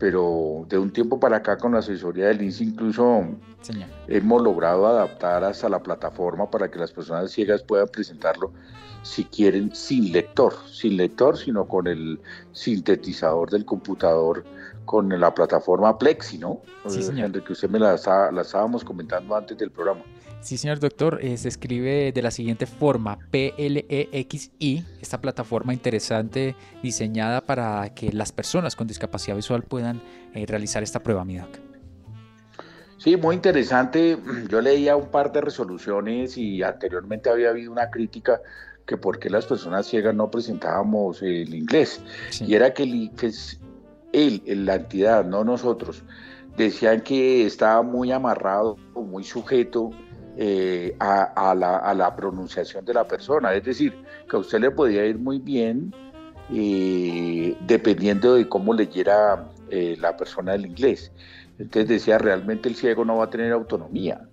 pero 0.00 0.64
de 0.66 0.78
un 0.78 0.90
tiempo 0.90 1.20
para 1.20 1.36
acá 1.36 1.58
con 1.58 1.72
la 1.72 1.80
asesoría 1.80 2.28
del 2.28 2.40
INSE 2.40 2.64
incluso 2.64 3.26
hemos 4.08 4.42
logrado 4.42 4.86
adaptar 4.86 5.44
hasta 5.44 5.68
la 5.68 5.82
plataforma 5.82 6.50
para 6.50 6.70
que 6.70 6.78
las 6.78 6.90
personas 6.90 7.30
ciegas 7.30 7.62
puedan 7.62 7.86
presentarlo 7.86 8.50
si 9.02 9.24
quieren 9.24 9.74
sin 9.74 10.10
lector, 10.10 10.54
sin 10.66 10.96
lector, 10.96 11.36
sino 11.36 11.68
con 11.68 11.86
el 11.86 12.18
sintetizador 12.52 13.50
del 13.50 13.64
computador, 13.64 14.44
con 14.86 15.08
la 15.08 15.34
plataforma 15.34 15.98
Plexi, 15.98 16.38
¿no? 16.38 16.60
Sí, 16.86 17.02
señor. 17.02 17.30
que 17.44 17.52
usted 17.52 17.68
me 17.70 17.78
la, 17.78 17.96
la 18.32 18.40
estábamos 18.42 18.84
comentando 18.84 19.36
antes 19.36 19.56
del 19.56 19.70
programa. 19.70 20.02
Sí, 20.40 20.56
señor 20.56 20.80
doctor, 20.80 21.18
eh, 21.22 21.36
se 21.36 21.48
escribe 21.48 22.12
de 22.12 22.22
la 22.22 22.30
siguiente 22.30 22.64
forma, 22.64 23.18
PLEXI, 23.30 24.84
esta 25.00 25.20
plataforma 25.20 25.74
interesante 25.74 26.56
diseñada 26.82 27.42
para 27.42 27.92
que 27.94 28.10
las 28.12 28.32
personas 28.32 28.74
con 28.74 28.86
discapacidad 28.86 29.36
visual 29.36 29.62
puedan 29.62 30.00
eh, 30.34 30.46
realizar 30.46 30.82
esta 30.82 31.00
prueba 31.02 31.26
MIDAC. 31.26 31.60
Sí, 32.96 33.16
muy 33.16 33.36
interesante. 33.36 34.18
Yo 34.48 34.60
leía 34.62 34.96
un 34.96 35.08
par 35.08 35.30
de 35.32 35.42
resoluciones 35.42 36.36
y 36.38 36.62
anteriormente 36.62 37.28
había 37.28 37.50
habido 37.50 37.70
una 37.70 37.90
crítica 37.90 38.40
que 38.86 38.96
por 38.96 39.18
qué 39.18 39.28
las 39.28 39.46
personas 39.46 39.86
ciegas 39.86 40.14
no 40.14 40.30
presentábamos 40.30 41.22
el 41.22 41.54
inglés. 41.54 42.02
Y 42.40 42.54
era 42.54 42.72
que 42.72 42.82
el, 42.84 43.10
él, 44.12 44.42
la 44.66 44.74
entidad, 44.76 45.24
no 45.24 45.44
nosotros, 45.44 46.02
decían 46.56 47.02
que 47.02 47.46
estaba 47.46 47.82
muy 47.82 48.10
amarrado, 48.10 48.76
muy 48.94 49.24
sujeto 49.24 49.92
eh, 50.36 50.94
a, 51.00 51.54
la, 51.54 52.16
pronunciación 52.16 52.84
de 52.84 52.94
la 52.94 53.06
persona. 53.06 53.52
Es 53.54 53.64
decir, 53.64 53.94
que 54.28 54.36
a 54.36 54.38
usted 54.38 54.60
le 54.60 54.70
podía 54.70 55.04
ir 55.04 55.18
muy 55.18 55.38
bien 55.38 55.92
eh, 56.52 57.56
dependiendo 57.66 58.34
de 58.34 58.48
cómo 58.48 58.72
leyera 58.72 59.48
eh, 59.70 59.96
la 60.00 60.16
persona 60.16 60.54
el 60.54 60.66
inglés. 60.66 61.12
Entonces 61.58 61.88
decía, 61.88 62.18
realmente 62.18 62.68
el 62.68 62.76
ciego 62.76 63.04
no 63.04 63.16
va 63.16 63.24
a 63.24 63.30
tener 63.30 63.52
autonomía. 63.52 64.26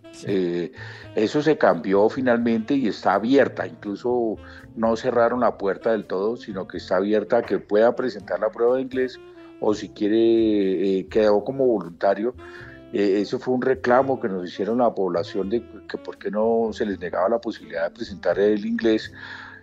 eso 1.15 1.41
se 1.41 1.57
cambió 1.57 2.07
finalmente 2.09 2.75
y 2.75 2.87
está 2.87 3.15
abierta. 3.15 3.67
Incluso 3.67 4.37
no 4.75 4.95
cerraron 4.95 5.41
la 5.41 5.57
puerta 5.57 5.91
del 5.91 6.05
todo, 6.05 6.37
sino 6.37 6.67
que 6.67 6.77
está 6.77 6.97
abierta 6.97 7.39
a 7.39 7.41
que 7.41 7.59
pueda 7.59 7.95
presentar 7.95 8.39
la 8.39 8.49
prueba 8.49 8.75
de 8.75 8.83
inglés 8.83 9.19
o 9.59 9.73
si 9.73 9.89
quiere, 9.89 11.07
quedó 11.09 11.43
como 11.43 11.65
voluntario 11.65 12.35
eh, 12.93 13.21
eso 13.21 13.39
fue 13.39 13.53
un 13.53 13.61
reclamo 13.61 14.19
que 14.19 14.29
nos 14.29 14.47
hicieron 14.47 14.77
la 14.79 14.93
población 14.93 15.49
de 15.49 15.63
que 15.89 15.97
por 15.97 16.17
qué 16.17 16.31
no 16.31 16.69
se 16.71 16.85
les 16.85 16.99
negaba 16.99 17.29
la 17.29 17.39
posibilidad 17.39 17.85
de 17.85 17.91
presentar 17.91 18.39
el 18.39 18.65
inglés 18.65 19.11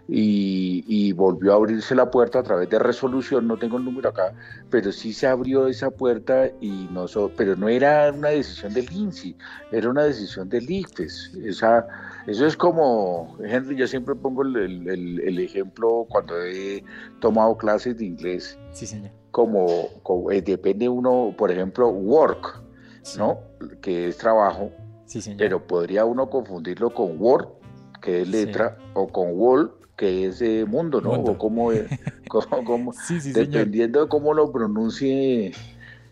y, 0.06 1.12
volvió 1.12 1.52
a 1.52 1.56
abrirse 1.56 1.94
la 1.94 2.10
puerta 2.10 2.40
a 2.40 2.42
través 2.42 2.68
de 2.68 2.78
resolución, 2.78 3.46
no 3.46 3.56
tengo 3.56 3.78
el 3.78 3.84
número 3.84 4.10
acá, 4.10 4.34
pero 4.68 4.92
sí 4.92 5.12
se 5.12 5.26
abrió 5.26 5.66
esa 5.66 5.90
puerta 5.90 6.50
y 6.60 6.88
no 6.90 7.06
pero 7.36 7.56
no 7.56 7.68
era 7.68 8.12
una 8.12 8.28
decisión 8.28 8.74
del 8.74 8.90
INSI, 8.92 9.36
era 9.72 9.88
una 9.88 10.04
decisión 10.04 10.48
del 10.48 10.68
IFES. 10.68 11.38
Esa, 11.44 11.86
eso 12.26 12.46
es 12.46 12.56
como, 12.56 13.36
Henry, 13.42 13.76
yo 13.76 13.86
siempre 13.86 14.14
pongo 14.14 14.42
el, 14.42 14.56
el, 14.56 15.38
ejemplo 15.38 16.06
cuando 16.08 16.38
he 16.42 16.84
tomado 17.20 17.56
clases 17.56 17.96
de 17.96 18.06
inglés. 18.06 18.58
Sí, 18.72 18.86
señor. 18.86 19.12
Como, 19.30 19.88
como 20.02 20.30
eh, 20.30 20.42
depende 20.42 20.88
uno, 20.88 21.34
por 21.36 21.50
ejemplo, 21.50 21.88
work 21.88 22.63
¿no? 23.16 23.40
Que 23.80 24.08
es 24.08 24.18
trabajo. 24.18 24.70
Pero 25.36 25.66
podría 25.66 26.04
uno 26.04 26.28
confundirlo 26.28 26.92
con 26.92 27.20
Word, 27.20 27.48
que 28.00 28.22
es 28.22 28.28
letra, 28.28 28.78
o 28.94 29.08
con 29.08 29.28
Wall, 29.32 29.72
que 29.96 30.26
es 30.26 30.42
eh, 30.42 30.64
mundo, 30.66 31.00
¿no? 31.00 31.12
O 31.12 31.38
como, 31.38 31.70
como, 32.64 32.92
dependiendo 33.32 34.02
de 34.02 34.08
cómo 34.08 34.34
lo 34.34 34.50
pronuncie, 34.50 35.52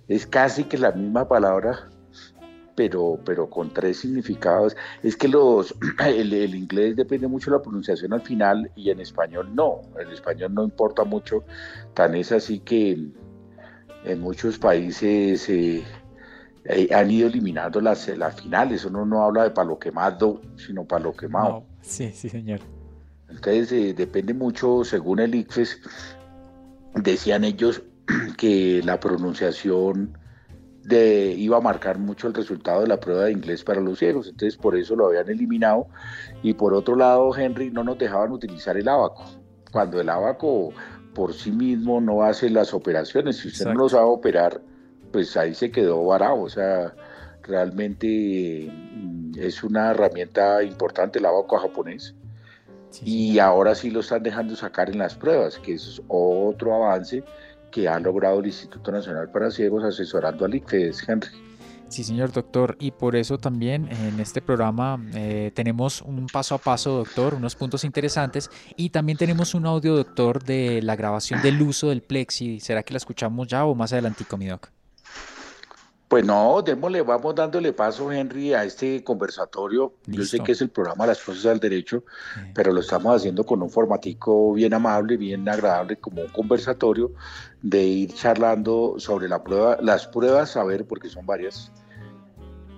es 0.08 0.26
casi 0.26 0.64
que 0.64 0.78
la 0.78 0.92
misma 0.92 1.26
palabra, 1.26 1.88
pero, 2.74 3.18
pero 3.24 3.50
con 3.50 3.72
tres 3.72 3.98
significados. 3.98 4.76
Es 5.02 5.16
que 5.16 5.28
los, 5.28 5.74
el, 6.06 6.32
el, 6.32 6.54
inglés 6.54 6.96
depende 6.96 7.26
mucho 7.26 7.50
de 7.50 7.56
la 7.56 7.62
pronunciación 7.62 8.12
al 8.12 8.22
final 8.22 8.70
y 8.76 8.90
en 8.90 9.00
español 9.00 9.54
no. 9.54 9.80
En 9.98 10.08
español 10.10 10.54
no 10.54 10.64
importa 10.64 11.04
mucho. 11.04 11.44
Tan 11.94 12.14
es 12.14 12.30
así 12.32 12.60
que 12.60 13.08
en 14.04 14.20
muchos 14.20 14.58
países 14.58 15.48
eh, 15.48 15.82
eh, 16.64 16.88
han 16.94 17.10
ido 17.10 17.28
eliminando 17.28 17.80
las, 17.80 18.08
las 18.16 18.40
finales. 18.40 18.84
Uno 18.84 19.04
no 19.04 19.24
habla 19.24 19.44
de 19.44 19.50
palo 19.50 19.78
quemado, 19.78 20.40
sino 20.56 20.84
palo 20.84 21.12
quemado. 21.12 21.64
sí, 21.80 22.10
sí, 22.12 22.28
señor. 22.28 22.60
Entonces 23.28 23.72
eh, 23.72 23.94
depende 23.94 24.34
mucho, 24.34 24.84
según 24.84 25.20
el 25.20 25.34
ICFES, 25.34 25.80
decían 26.94 27.44
ellos 27.44 27.82
que 28.36 28.82
la 28.84 29.00
pronunciación 29.00 30.18
de, 30.84 31.34
iba 31.38 31.56
a 31.56 31.60
marcar 31.60 31.98
mucho 31.98 32.28
el 32.28 32.34
resultado 32.34 32.82
de 32.82 32.88
la 32.88 33.00
prueba 33.00 33.24
de 33.24 33.32
inglés 33.32 33.64
para 33.64 33.80
los 33.80 33.98
ciegos, 33.98 34.28
entonces 34.28 34.56
por 34.58 34.76
eso 34.76 34.96
lo 34.96 35.06
habían 35.06 35.28
eliminado. 35.28 35.86
Y 36.42 36.54
por 36.54 36.74
otro 36.74 36.94
lado, 36.94 37.34
Henry, 37.36 37.70
no 37.70 37.84
nos 37.84 37.98
dejaban 37.98 38.32
utilizar 38.32 38.76
el 38.76 38.88
abaco. 38.88 39.24
Cuando 39.70 40.00
el 40.00 40.08
abaco 40.08 40.70
por 41.14 41.32
sí 41.32 41.50
mismo 41.50 42.00
no 42.00 42.22
hace 42.22 42.50
las 42.50 42.74
operaciones, 42.74 43.38
si 43.38 43.48
usted 43.48 43.66
no 43.66 43.74
lo 43.74 43.88
sabe 43.88 44.04
operar, 44.04 44.60
pues 45.12 45.36
ahí 45.36 45.54
se 45.54 45.70
quedó 45.70 46.04
varado. 46.04 46.40
O 46.40 46.48
sea, 46.48 46.94
realmente 47.42 48.70
mm, 48.70 49.32
es 49.38 49.62
una 49.62 49.90
herramienta 49.90 50.62
importante 50.62 51.18
el 51.18 51.26
abaco 51.26 51.58
japonés. 51.58 52.14
y 53.04 53.38
ahora 53.38 53.74
sí 53.74 53.90
lo 53.90 54.00
están 54.00 54.22
dejando 54.22 54.54
sacar 54.54 54.90
en 54.90 54.98
las 54.98 55.14
pruebas, 55.14 55.58
que 55.58 55.74
es 55.74 56.02
otro 56.08 56.74
avance 56.74 57.24
que 57.70 57.88
ha 57.88 57.98
logrado 57.98 58.40
el 58.40 58.46
Instituto 58.46 58.92
Nacional 58.92 59.30
para 59.30 59.50
Ciegos 59.50 59.82
asesorando 59.82 60.44
al 60.44 60.54
ICFES, 60.54 61.08
Henry. 61.08 61.30
Sí, 61.88 62.04
señor 62.04 62.32
doctor, 62.32 62.76
y 62.80 62.90
por 62.90 63.16
eso 63.16 63.36
también 63.36 63.86
en 63.90 64.18
este 64.18 64.40
programa 64.40 64.98
eh, 65.14 65.52
tenemos 65.54 66.00
un 66.00 66.26
paso 66.26 66.54
a 66.54 66.58
paso, 66.58 66.96
doctor, 66.96 67.34
unos 67.34 67.54
puntos 67.54 67.84
interesantes, 67.84 68.50
y 68.76 68.88
también 68.88 69.18
tenemos 69.18 69.54
un 69.54 69.66
audio, 69.66 69.96
doctor, 69.96 70.42
de 70.42 70.80
la 70.80 70.96
grabación 70.96 71.42
del 71.42 71.60
uso 71.60 71.90
del 71.90 72.00
Plexi. 72.00 72.60
¿Será 72.60 72.82
que 72.82 72.94
la 72.94 72.96
escuchamos 72.96 73.46
ya 73.46 73.66
o 73.66 73.74
más 73.74 73.92
adelantico, 73.92 74.38
mi 74.38 74.46
doc? 74.46 74.70
Pues 76.12 76.26
no, 76.26 76.60
démosle, 76.60 77.00
vamos 77.00 77.34
dándole 77.34 77.72
paso, 77.72 78.12
Henry, 78.12 78.52
a 78.52 78.64
este 78.64 79.02
conversatorio. 79.02 79.94
Yo 80.04 80.22
sé 80.24 80.40
que 80.40 80.52
es 80.52 80.60
el 80.60 80.68
programa 80.68 81.06
Las 81.06 81.22
Cosas 81.22 81.46
al 81.46 81.58
Derecho, 81.58 82.04
pero 82.52 82.70
lo 82.70 82.80
estamos 82.80 83.16
haciendo 83.16 83.46
con 83.46 83.62
un 83.62 83.70
formatico 83.70 84.52
bien 84.52 84.74
amable, 84.74 85.16
bien 85.16 85.48
agradable, 85.48 85.96
como 85.96 86.20
un 86.20 86.28
conversatorio 86.28 87.12
de 87.62 87.82
ir 87.84 88.12
charlando 88.12 88.96
sobre 88.98 89.26
la 89.26 89.42
prueba, 89.42 89.78
las 89.80 90.06
pruebas 90.06 90.54
a 90.58 90.64
ver, 90.64 90.84
porque 90.84 91.08
son 91.08 91.24
varias, 91.24 91.72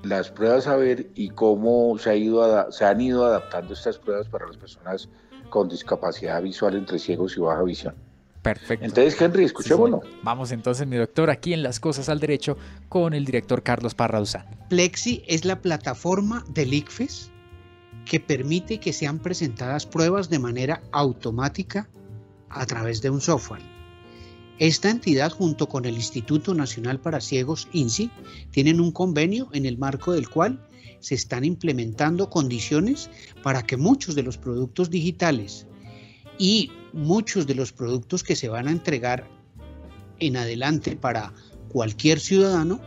las 0.05 0.31
pruebas 0.31 0.69
a 0.69 0.76
ver 0.76 1.11
y 1.17 1.31
cómo 1.31 1.99
se, 1.99 2.11
ha 2.11 2.14
ido 2.14 2.71
se 2.71 2.85
han 2.85 3.00
ido 3.00 3.25
adaptando 3.25 3.75
estas 3.75 3.99
pruebas 3.99 4.29
para 4.29 4.47
las 4.47 4.59
personas 4.59 5.09
con 5.50 5.69
discapacidad 5.69 6.41
visual 6.41 6.76
entre 6.76 7.00
ciegos 7.00 7.37
y 7.37 7.41
baja 7.41 7.64
visión. 7.64 7.97
Perfecto. 8.45 8.85
Entonces, 8.85 9.19
Henry, 9.19 9.45
escuchémoslo. 9.45 10.03
Vamos 10.23 10.53
entonces, 10.53 10.87
mi 10.87 10.97
doctor, 10.97 11.31
aquí 11.31 11.55
en 11.55 11.63
Las 11.63 11.81
Cosas 11.81 12.11
al 12.11 12.21
Derecho 12.21 12.59
con 12.91 13.15
el 13.15 13.25
director 13.25 13.63
Carlos 13.63 13.95
Parra 13.95 14.23
Plexi 14.69 15.23
es 15.27 15.47
la 15.47 15.63
plataforma 15.63 16.45
del 16.51 16.75
ICFES 16.75 17.31
que 18.05 18.21
permite 18.21 18.81
que 18.81 18.93
sean 18.93 19.19
presentadas 19.19 19.87
pruebas 19.87 20.29
de 20.29 20.39
manera 20.39 20.83
automática 20.93 21.89
a 22.51 22.67
través 22.67 23.01
de 23.01 23.09
un 23.09 23.23
software. 23.23 23.63
Esta 24.59 24.91
entidad, 24.91 25.33
junto 25.33 25.67
con 25.67 25.87
el 25.87 25.95
Instituto 25.95 26.53
Nacional 26.53 27.01
para 27.01 27.23
Ciegos, 27.23 27.67
INSI, 27.73 28.11
tienen 28.51 28.79
un 28.79 28.93
convenio 28.93 29.49
en 29.55 29.65
el 29.65 29.79
marco 29.79 30.13
del 30.13 30.29
cual 30.29 30.61
se 31.01 31.15
están 31.15 31.47
implementando 31.47 32.29
condiciones 32.29 33.09
para 33.43 33.63
que 33.63 33.79
muchos 33.79 34.15
de 34.15 34.23
los 34.23 34.37
productos 34.37 34.91
digitales 34.91 35.67
y 36.38 36.71
muchos 36.93 37.47
de 37.47 37.55
los 37.55 37.73
productos 37.73 38.23
que 38.23 38.37
se 38.37 38.49
van 38.49 38.69
a 38.69 38.73
entregar 38.73 39.26
en 40.21 40.37
adelante 40.37 40.97
para 40.97 41.33
cualquier 41.69 42.21
ciudadano 42.21 42.81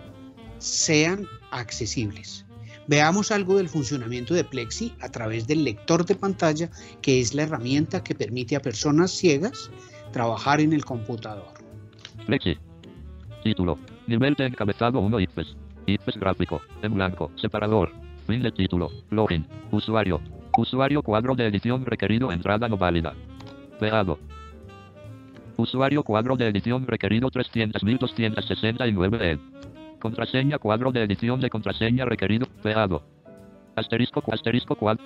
sean 0.59 1.27
accesibles. 1.51 2.45
Veamos 2.87 3.31
algo 3.31 3.57
del 3.57 3.67
funcionamiento 3.67 4.33
de 4.33 4.45
Plexi 4.45 4.93
a 5.01 5.09
través 5.09 5.45
del 5.45 5.65
lector 5.65 6.05
de 6.05 6.15
pantalla, 6.15 6.69
que 7.01 7.19
es 7.19 7.33
la 7.33 7.43
herramienta 7.43 8.01
que 8.01 8.15
permite 8.15 8.55
a 8.55 8.61
personas 8.61 9.11
ciegas 9.11 9.69
trabajar 10.13 10.61
en 10.61 10.71
el 10.71 10.85
computador. 10.85 11.53
Plexi. 12.25 12.57
Título. 13.43 13.77
Nivel 14.07 14.35
de 14.35 14.45
encabezado 14.45 14.99
1 14.99 15.19
IPFES. 15.19 15.55
IPFES 15.85 16.17
gráfico. 16.17 16.61
En 16.81 16.95
blanco. 16.95 17.29
Separador. 17.35 17.91
Fin 18.25 18.41
de 18.41 18.51
título. 18.51 18.89
Login. 19.09 19.45
Usuario. 19.71 20.21
Usuario 20.57 21.03
cuadro 21.03 21.35
de 21.35 21.47
edición 21.47 21.85
requerido 21.85 22.31
entrada 22.31 22.69
no 22.69 22.77
válida. 22.77 23.13
Pegado. 23.79 24.19
Usuario 25.57 26.03
cuadro 26.03 26.35
de 26.35 26.47
edición 26.47 26.85
requerido 26.85 27.29
300.269 27.29 29.21
E. 29.21 29.39
Contraseña 29.99 30.59
cuadro 30.59 30.91
de 30.91 31.03
edición 31.03 31.39
de 31.39 31.49
contraseña 31.49 32.05
requerido. 32.05 32.47
Pegado. 32.61 33.03
Asterisco 33.75 34.23
asterisco 34.31 34.75
cuadro. 34.75 35.03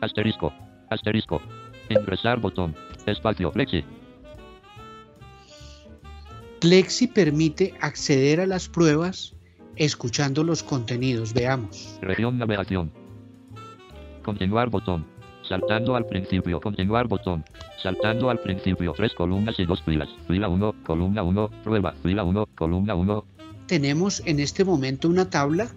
Asterisco. 0.00 0.52
Asterisco. 0.90 1.40
Ingresar 1.88 2.40
botón. 2.40 2.74
Espacio. 3.06 3.52
Plexi. 3.52 3.84
Plexi 6.60 7.06
permite 7.06 7.74
acceder 7.80 8.40
a 8.40 8.46
las 8.46 8.68
pruebas 8.68 9.34
escuchando 9.76 10.42
los 10.44 10.62
contenidos. 10.62 11.34
Veamos. 11.34 11.98
Región 12.00 12.38
navegación. 12.38 12.90
Continuar 14.22 14.70
botón. 14.70 15.13
Saltando 15.48 15.94
al 15.96 16.06
principio. 16.06 16.60
Continuar 16.60 17.06
botón. 17.06 17.44
Saltando 17.82 18.30
al 18.30 18.40
principio. 18.40 18.92
Tres 18.96 19.12
columnas 19.14 19.58
y 19.58 19.64
dos 19.66 19.82
filas. 19.82 20.08
Fila 20.26 20.48
1, 20.48 20.74
columna 20.84 21.22
1, 21.22 21.50
prueba. 21.62 21.92
Fila 22.02 22.24
1, 22.24 22.46
columna 22.54 22.94
1. 22.94 23.24
Tenemos 23.66 24.22
en 24.26 24.40
este 24.40 24.64
momento 24.64 25.08
una 25.08 25.28
tabla 25.28 25.68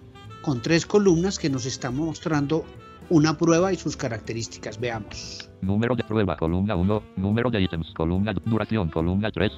con 0.42 0.62
tres 0.62 0.86
columnas 0.86 1.38
que 1.38 1.50
nos 1.50 1.66
están 1.66 1.96
mostrando 1.96 2.64
una 3.10 3.36
prueba 3.36 3.72
y 3.72 3.76
sus 3.76 3.96
características. 3.96 4.80
Veamos. 4.80 5.50
Número 5.60 5.94
de 5.94 6.04
prueba, 6.04 6.36
columna 6.36 6.74
1. 6.74 7.02
Número 7.16 7.50
de 7.50 7.62
ítems, 7.62 7.92
columna 7.94 8.32
duración, 8.44 8.88
columna 8.88 9.30
3. 9.30 9.52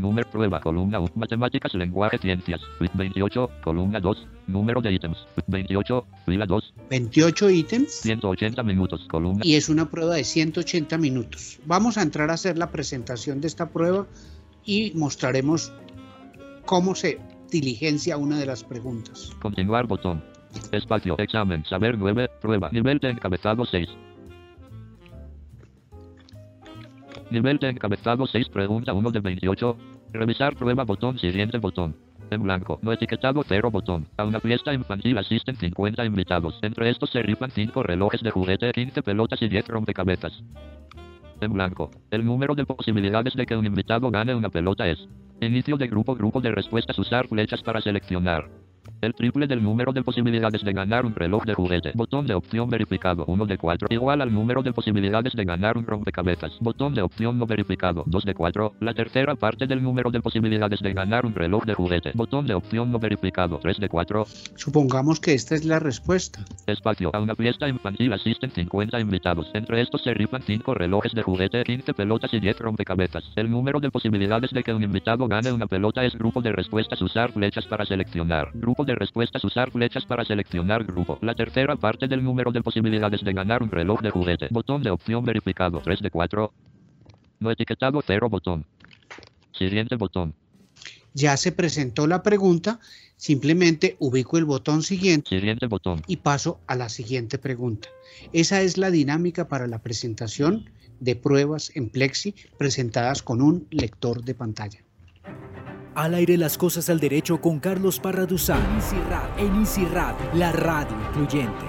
Número 0.00 0.30
prueba, 0.30 0.60
columna 0.60 0.98
1. 0.98 1.12
Matemáticas, 1.14 1.74
lenguaje, 1.74 2.16
ciencias. 2.16 2.60
28, 2.94 3.50
columna 3.62 4.00
2. 4.00 4.26
Número 4.46 4.80
de 4.80 4.92
ítems. 4.92 5.18
28, 5.46 6.06
fila 6.24 6.46
2. 6.46 6.74
28 6.88 7.50
ítems. 7.50 7.92
180 8.00 8.62
minutos, 8.62 9.06
columna. 9.10 9.42
Y 9.44 9.56
es 9.56 9.68
una 9.68 9.90
prueba 9.90 10.14
de 10.14 10.24
180 10.24 10.96
minutos. 10.96 11.60
Vamos 11.66 11.98
a 11.98 12.02
entrar 12.02 12.30
a 12.30 12.34
hacer 12.34 12.56
la 12.56 12.70
presentación 12.70 13.42
de 13.42 13.48
esta 13.48 13.68
prueba 13.68 14.06
y 14.64 14.92
mostraremos 14.94 15.70
cómo 16.64 16.94
se 16.94 17.18
diligencia 17.50 18.16
una 18.16 18.38
de 18.38 18.46
las 18.46 18.64
preguntas. 18.64 19.32
Continuar 19.42 19.86
botón. 19.86 20.24
Espacio, 20.72 21.16
examen, 21.18 21.64
saber 21.66 21.98
9, 21.98 22.28
prueba, 22.40 22.70
nivel 22.72 22.98
de 22.98 23.10
encabezado 23.10 23.66
6. 23.66 23.88
Nivel 27.30 27.58
de 27.58 27.68
encabezado 27.68 28.26
6, 28.26 28.48
pregunta 28.48 28.92
1 28.92 29.10
de 29.12 29.20
28. 29.20 29.76
Revisar 30.12 30.56
prueba, 30.56 30.84
botón, 30.84 31.16
siguiente 31.16 31.58
botón. 31.58 31.94
En 32.28 32.42
blanco, 32.42 32.80
no 32.82 32.92
etiquetado 32.92 33.44
0 33.46 33.70
botón. 33.70 34.08
A 34.16 34.24
una 34.24 34.40
fiesta 34.40 34.74
infantil 34.74 35.16
asisten 35.16 35.54
50 35.54 36.04
invitados. 36.04 36.58
Entre 36.62 36.90
estos 36.90 37.10
se 37.10 37.22
rifan 37.22 37.52
5 37.52 37.84
relojes 37.84 38.20
de 38.22 38.32
juguete, 38.32 38.72
15 38.72 39.02
pelotas 39.02 39.40
y 39.42 39.48
10 39.48 39.68
rompecabezas. 39.68 40.42
En 41.40 41.52
blanco, 41.52 41.90
el 42.10 42.24
número 42.24 42.56
de 42.56 42.66
posibilidades 42.66 43.34
de 43.34 43.46
que 43.46 43.56
un 43.56 43.64
invitado 43.64 44.10
gane 44.10 44.34
una 44.34 44.50
pelota 44.50 44.88
es. 44.88 44.98
Inicio 45.40 45.76
de 45.76 45.86
grupo, 45.86 46.16
grupo 46.16 46.40
de 46.40 46.50
respuestas, 46.50 46.98
usar 46.98 47.28
flechas 47.28 47.62
para 47.62 47.80
seleccionar. 47.80 48.48
El 49.02 49.14
triple 49.14 49.46
del 49.46 49.62
número 49.62 49.92
de 49.94 50.02
posibilidades 50.02 50.62
de 50.62 50.74
ganar 50.74 51.06
un 51.06 51.14
reloj 51.14 51.44
de 51.46 51.54
juguete. 51.54 51.92
Botón 51.94 52.26
de 52.26 52.34
opción 52.34 52.68
verificado. 52.68 53.24
1 53.26 53.46
de 53.46 53.56
4. 53.56 53.88
Igual 53.90 54.20
al 54.20 54.30
número 54.30 54.62
de 54.62 54.74
posibilidades 54.74 55.32
de 55.32 55.44
ganar 55.46 55.78
un 55.78 55.86
rompecabezas. 55.86 56.58
Botón 56.60 56.92
de 56.92 57.00
opción 57.00 57.38
no 57.38 57.46
verificado. 57.46 58.04
2 58.06 58.24
de 58.24 58.34
4. 58.34 58.74
La 58.80 58.92
tercera 58.92 59.34
parte 59.36 59.66
del 59.66 59.82
número 59.82 60.10
de 60.10 60.20
posibilidades 60.20 60.80
de 60.80 60.92
ganar 60.92 61.24
un 61.24 61.34
reloj 61.34 61.64
de 61.64 61.72
juguete. 61.72 62.12
Botón 62.14 62.46
de 62.46 62.52
opción 62.52 62.92
no 62.92 62.98
verificado. 62.98 63.58
3 63.62 63.78
de 63.78 63.88
4. 63.88 64.26
Supongamos 64.56 65.18
que 65.18 65.32
esta 65.32 65.54
es 65.54 65.64
la 65.64 65.78
respuesta. 65.78 66.44
Espacio. 66.66 67.10
A 67.14 67.20
una 67.20 67.34
fiesta 67.34 67.70
infantil 67.70 68.12
asisten 68.12 68.50
50 68.50 69.00
invitados. 69.00 69.50
Entre 69.54 69.80
estos 69.80 70.02
se 70.02 70.12
rifan 70.12 70.42
5 70.42 70.74
relojes 70.74 71.12
de 71.14 71.22
juguete, 71.22 71.64
15 71.64 71.94
pelotas 71.94 72.34
y 72.34 72.40
10 72.40 72.58
rompecabezas. 72.58 73.24
El 73.34 73.50
número 73.50 73.80
de 73.80 73.90
posibilidades 73.90 74.50
de 74.50 74.62
que 74.62 74.74
un 74.74 74.82
invitado 74.82 75.26
gane 75.26 75.52
una 75.52 75.66
pelota 75.66 76.04
es 76.04 76.14
grupo 76.14 76.42
de 76.42 76.52
respuestas. 76.52 77.00
Usar 77.00 77.32
flechas 77.32 77.66
para 77.66 77.86
seleccionar. 77.86 78.50
Grupo 78.52 78.84
de 78.84 78.89
respuestas 78.94 79.44
usar 79.44 79.70
flechas 79.70 80.04
para 80.04 80.24
seleccionar 80.24 80.84
grupo. 80.84 81.18
La 81.22 81.34
tercera 81.34 81.76
parte 81.76 82.08
del 82.08 82.22
número 82.22 82.52
de 82.52 82.62
posibilidades 82.62 83.22
de 83.22 83.32
ganar 83.32 83.62
un 83.62 83.70
reloj 83.70 84.00
de 84.00 84.10
juguete. 84.10 84.48
Botón 84.50 84.82
de 84.82 84.90
opción 84.90 85.24
verificado 85.24 85.80
3 85.80 86.00
de 86.00 86.10
4. 86.10 86.52
No 87.40 87.50
etiquetado 87.50 88.02
0 88.06 88.28
botón. 88.28 88.66
Siguiente 89.52 89.96
botón. 89.96 90.34
Ya 91.12 91.36
se 91.36 91.52
presentó 91.52 92.06
la 92.06 92.22
pregunta, 92.22 92.78
simplemente 93.16 93.96
ubico 93.98 94.38
el 94.38 94.44
botón 94.44 94.82
siguiente, 94.82 95.28
siguiente 95.28 95.66
botón. 95.66 96.02
y 96.06 96.18
paso 96.18 96.60
a 96.66 96.76
la 96.76 96.88
siguiente 96.88 97.38
pregunta. 97.38 97.88
Esa 98.32 98.62
es 98.62 98.78
la 98.78 98.90
dinámica 98.90 99.48
para 99.48 99.66
la 99.66 99.82
presentación 99.82 100.70
de 101.00 101.16
pruebas 101.16 101.72
en 101.74 101.88
Plexi 101.88 102.34
presentadas 102.58 103.22
con 103.22 103.42
un 103.42 103.66
lector 103.70 104.22
de 104.22 104.34
pantalla. 104.34 104.80
Al 105.94 106.14
aire 106.14 106.36
las 106.36 106.56
cosas 106.56 106.88
al 106.88 107.00
derecho 107.00 107.40
con 107.40 107.58
Carlos 107.58 107.98
Parra 107.98 108.24
Duzán 108.24 108.62
en 109.36 109.56
Easy 109.56 109.84
la 110.34 110.52
radio 110.52 110.96
incluyente. 111.08 111.64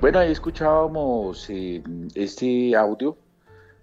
Bueno, 0.00 0.20
ahí 0.20 0.30
escuchábamos 0.30 1.50
eh, 1.50 1.82
este 2.14 2.76
audio 2.76 3.18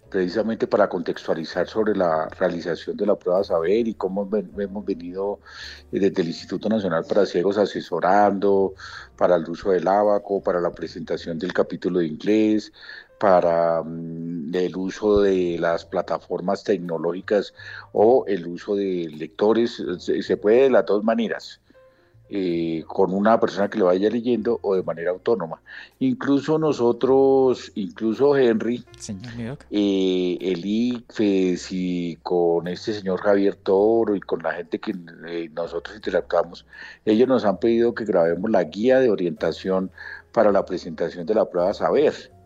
precisamente 0.09 0.65
para 0.65 0.87
contextualizar 0.87 1.67
sobre 1.67 1.93
la 1.93 2.29
realización 2.39 2.95
de 2.95 3.05
la 3.05 3.15
prueba 3.15 3.43
saber 3.43 3.87
y 3.89 3.95
cómo 3.95 4.29
hemos 4.57 4.85
venido 4.85 5.39
eh, 5.91 5.99
desde 5.99 6.21
el 6.21 6.29
Instituto 6.29 6.69
Nacional 6.69 7.03
para 7.07 7.25
Ciegos 7.25 7.57
asesorando 7.57 8.75
para 9.17 9.35
el 9.35 9.49
uso 9.49 9.71
del 9.71 9.89
abaco, 9.89 10.41
para 10.41 10.61
la 10.61 10.71
presentación 10.71 11.37
del 11.37 11.51
capítulo 11.51 11.99
de 11.99 12.07
inglés, 12.07 12.71
para 13.19 13.81
mm, 13.83 14.53
el 14.53 14.75
uso 14.75 15.21
de 15.21 15.57
las 15.59 15.85
plataformas 15.85 16.63
tecnológicas 16.63 17.53
o 17.91 18.25
el 18.27 18.47
uso 18.47 18.75
de 18.75 19.09
lectores, 19.17 19.81
se, 19.99 20.37
puede 20.37 20.63
de 20.63 20.69
las 20.69 20.85
dos 20.85 21.03
maneras. 21.03 21.59
Eh, 22.29 22.83
con 22.87 23.13
una 23.13 23.39
persona 23.39 23.69
que 23.69 23.77
le 23.77 23.85
vaya 23.85 24.09
leyendo 24.09 24.59
o 24.61 24.75
de 24.75 24.83
manera 24.83 25.11
autónoma. 25.11 25.61
Incluso 25.99 26.59
nosotros, 26.59 27.71
incluso 27.75 28.35
Henry, 28.35 28.83
eh, 29.71 30.37
el 30.41 30.65
ICFES 30.65 31.71
y 31.71 32.17
con 32.21 32.67
este 32.67 32.95
señor 32.95 33.21
Javier 33.21 33.55
Toro 33.55 34.13
y 34.13 34.19
con 34.19 34.43
la 34.43 34.51
gente 34.51 34.77
que 34.77 34.93
eh, 35.25 35.49
nosotros 35.53 35.95
interactuamos, 35.95 36.65
ellos 37.05 37.29
nos 37.29 37.45
han 37.45 37.59
pedido 37.61 37.95
que 37.95 38.03
grabemos 38.03 38.51
la 38.51 38.65
guía 38.65 38.99
de 38.99 39.09
orientación 39.09 39.89
para 40.33 40.51
la 40.51 40.65
presentación 40.65 41.25
de 41.25 41.33
la 41.33 41.49
prueba 41.49 41.73
Saber. 41.73 42.36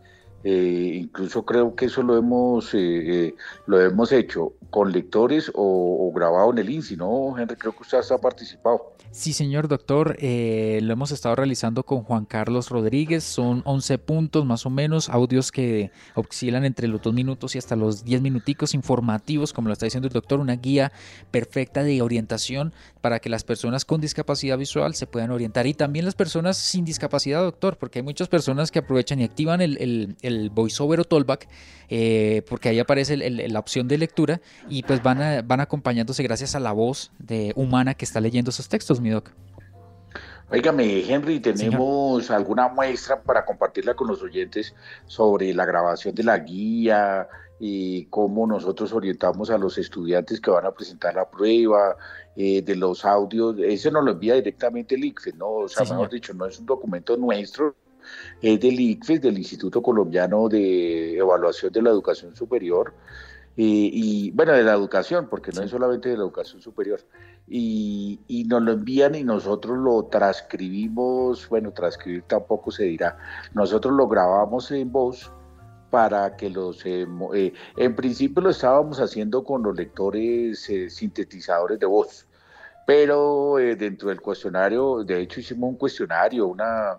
Eh, 0.43 1.00
incluso 1.03 1.45
creo 1.45 1.75
que 1.75 1.86
eso 1.86 2.01
lo 2.01 2.17
hemos, 2.17 2.74
eh, 2.74 3.27
eh, 3.27 3.36
lo 3.67 3.79
hemos 3.79 4.12
hecho 4.12 4.53
con 4.71 4.91
lectores 4.91 5.51
o, 5.53 6.12
grabado 6.15 6.51
en 6.51 6.60
el 6.60 6.69
INSI, 6.69 6.95
¿no, 6.95 7.38
Henry? 7.38 7.55
Creo 7.55 7.74
que 7.74 7.83
usted 7.83 8.00
ha 8.10 8.17
participado. 8.17 8.93
Sí, 9.12 9.33
señor 9.33 9.67
doctor, 9.67 10.15
lo 10.21 10.93
hemos 10.93 11.12
estado 11.12 11.36
realizando 11.36 11.83
con 11.83 12.03
Juan 12.03 12.24
Carlos 12.24 12.69
Rodríguez, 12.69 13.25
son 13.25 13.62
11 13.65 13.98
puntos 13.98 14.45
más 14.45 14.65
o 14.65 14.69
menos, 14.69 15.10
audios 15.10 15.51
que 15.51 15.91
oscilan 16.15 16.63
entre 16.63 16.88
los 16.88 17.01
2 17.01 17.13
minutos 17.13 17.55
y 17.55 17.57
hasta 17.57 17.75
los 17.75 18.05
10 18.05 18.21
minuticos 18.21 18.74
informativos, 18.74 19.51
como 19.51 19.67
lo 19.67 19.74
está 19.74 19.86
diciendo 19.86 20.07
el 20.07 20.13
doctor, 20.13 20.39
una 20.39 20.55
guía 20.55 20.93
perfecta 21.29 21.83
de 21.83 22.01
orientación 22.01 22.71
para 23.01 23.19
que 23.19 23.29
las 23.29 23.43
personas 23.43 23.83
con 23.83 24.00
discapacidad 24.00 24.57
visual 24.57 24.95
se 24.95 25.07
puedan 25.07 25.31
orientar 25.31 25.67
y 25.67 25.74
también 25.74 26.05
las 26.05 26.15
personas 26.15 26.57
sin 26.57 26.86
discapacidad, 26.86 27.41
doctor, 27.41 27.77
porque 27.77 28.00
hay 28.00 28.03
muchas 28.03 28.29
personas 28.29 28.71
que 28.71 28.79
aprovechan 28.79 29.19
y 29.19 29.25
activan 29.25 29.60
el 29.60 30.15
voiceover 30.51 31.00
o 31.00 31.03
tollback, 31.03 31.47
eh, 31.89 32.43
porque 32.50 32.69
ahí 32.69 32.79
aparece 32.79 33.17
la 33.17 33.59
opción 33.59 33.88
de 33.88 33.97
lectura 33.97 34.41
y 34.69 34.83
pues 34.83 35.03
van, 35.03 35.45
van 35.47 35.59
acompañándose 35.59 36.23
gracias 36.23 36.55
a 36.55 36.59
la 36.59 36.71
voz 36.71 37.11
de 37.19 37.53
humana 37.55 37.93
que 37.93 38.05
está 38.05 38.19
leyendo 38.19 38.50
esos 38.50 38.69
textos, 38.69 39.01
mi 39.01 39.09
doc. 39.09 39.31
Óigame, 40.51 41.09
Henry, 41.09 41.39
tenemos 41.39 42.29
alguna 42.29 42.67
muestra 42.67 43.21
para 43.21 43.45
compartirla 43.45 43.93
con 43.93 44.07
los 44.07 44.21
oyentes 44.21 44.75
sobre 45.05 45.53
la 45.53 45.65
grabación 45.65 46.13
de 46.13 46.23
la 46.23 46.39
guía 46.39 47.27
y 47.57 48.05
cómo 48.07 48.45
nosotros 48.45 48.91
orientamos 48.91 49.50
a 49.50 49.57
los 49.57 49.77
estudiantes 49.77 50.41
que 50.41 50.51
van 50.51 50.65
a 50.65 50.71
presentar 50.71 51.15
la 51.15 51.29
prueba, 51.29 51.95
eh, 52.35 52.61
de 52.61 52.75
los 52.75 53.05
audios. 53.05 53.55
Ese 53.59 53.91
nos 53.91 54.03
lo 54.03 54.11
envía 54.11 54.35
directamente 54.35 54.95
el 54.95 55.05
ICFE, 55.05 55.33
¿no? 55.33 55.51
O 55.51 55.67
sea, 55.69 55.83
mejor 55.83 56.09
dicho, 56.09 56.33
no 56.33 56.45
es 56.45 56.59
un 56.59 56.65
documento 56.65 57.15
nuestro, 57.17 57.75
es 58.41 58.60
del 58.60 58.79
ICFES, 58.79 59.21
del 59.21 59.38
Instituto 59.38 59.81
Colombiano 59.81 60.50
de 60.50 61.17
Evaluación 61.17 61.71
de 61.71 61.81
la 61.81 61.89
Educación 61.89 62.36
Superior, 62.36 62.93
y, 63.55 64.31
bueno, 64.31 64.53
de 64.53 64.63
la 64.63 64.74
educación, 64.74 65.27
porque 65.29 65.51
no 65.51 65.62
es 65.62 65.71
solamente 65.71 66.10
de 66.10 66.15
la 66.15 66.24
educación 66.24 66.62
superior, 66.62 67.01
y, 67.48 68.19
y, 68.27 68.45
nos 68.45 68.62
lo 68.62 68.71
envían 68.71 69.13
y 69.13 69.24
nosotros 69.24 69.77
lo 69.77 70.05
transcribimos, 70.05 71.50
bueno, 71.50 71.71
transcribir 71.71 72.24
tampoco 72.24 72.71
se 72.71 72.86
dirá, 72.86 73.17
nosotros 73.53 73.93
lo 73.93 74.07
grabamos 74.07 74.71
en 74.71 74.91
voz 74.91 75.31
para 75.89 76.38
que 76.38 76.50
los, 76.50 76.86
eh, 76.86 77.05
eh, 77.36 77.53
en 77.77 77.95
principio 77.95 78.42
lo 78.42 78.50
estábamos 78.50 79.00
haciendo 79.00 79.44
con 79.44 79.61
los 79.61 79.75
lectores 79.75 80.68
eh, 80.70 80.89
sintetizadores 80.89 81.77
de 81.77 81.85
voz, 81.85 82.25
pero 82.87 83.55
dentro 83.77 84.09
del 84.09 84.22
cuestionario, 84.22 85.03
de 85.03 85.22
hecho 85.22 85.39
hicimos 85.39 85.70
un 85.70 85.75
cuestionario, 85.75 86.48
una, 86.48 86.98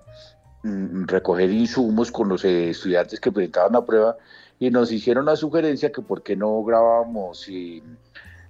recoger 0.63 1.51
insumos 1.51 2.11
con 2.13 2.29
los 2.29 2.45
eh, 2.45 2.71
estudiantes 2.71 3.21
que 3.21 3.33
presentaban 3.33 3.73
la 3.73 3.85
prueba 3.85 4.17
y 4.59 4.71
nos 4.71 4.93
hicieron 4.93 5.27
la 5.27 5.37
sugerencia 5.37 5.91
que 5.91 6.03
por 6.03 6.23
qué 6.23 6.37
no 6.37 6.63
grabábamos 6.63 7.49
eh, 7.49 7.83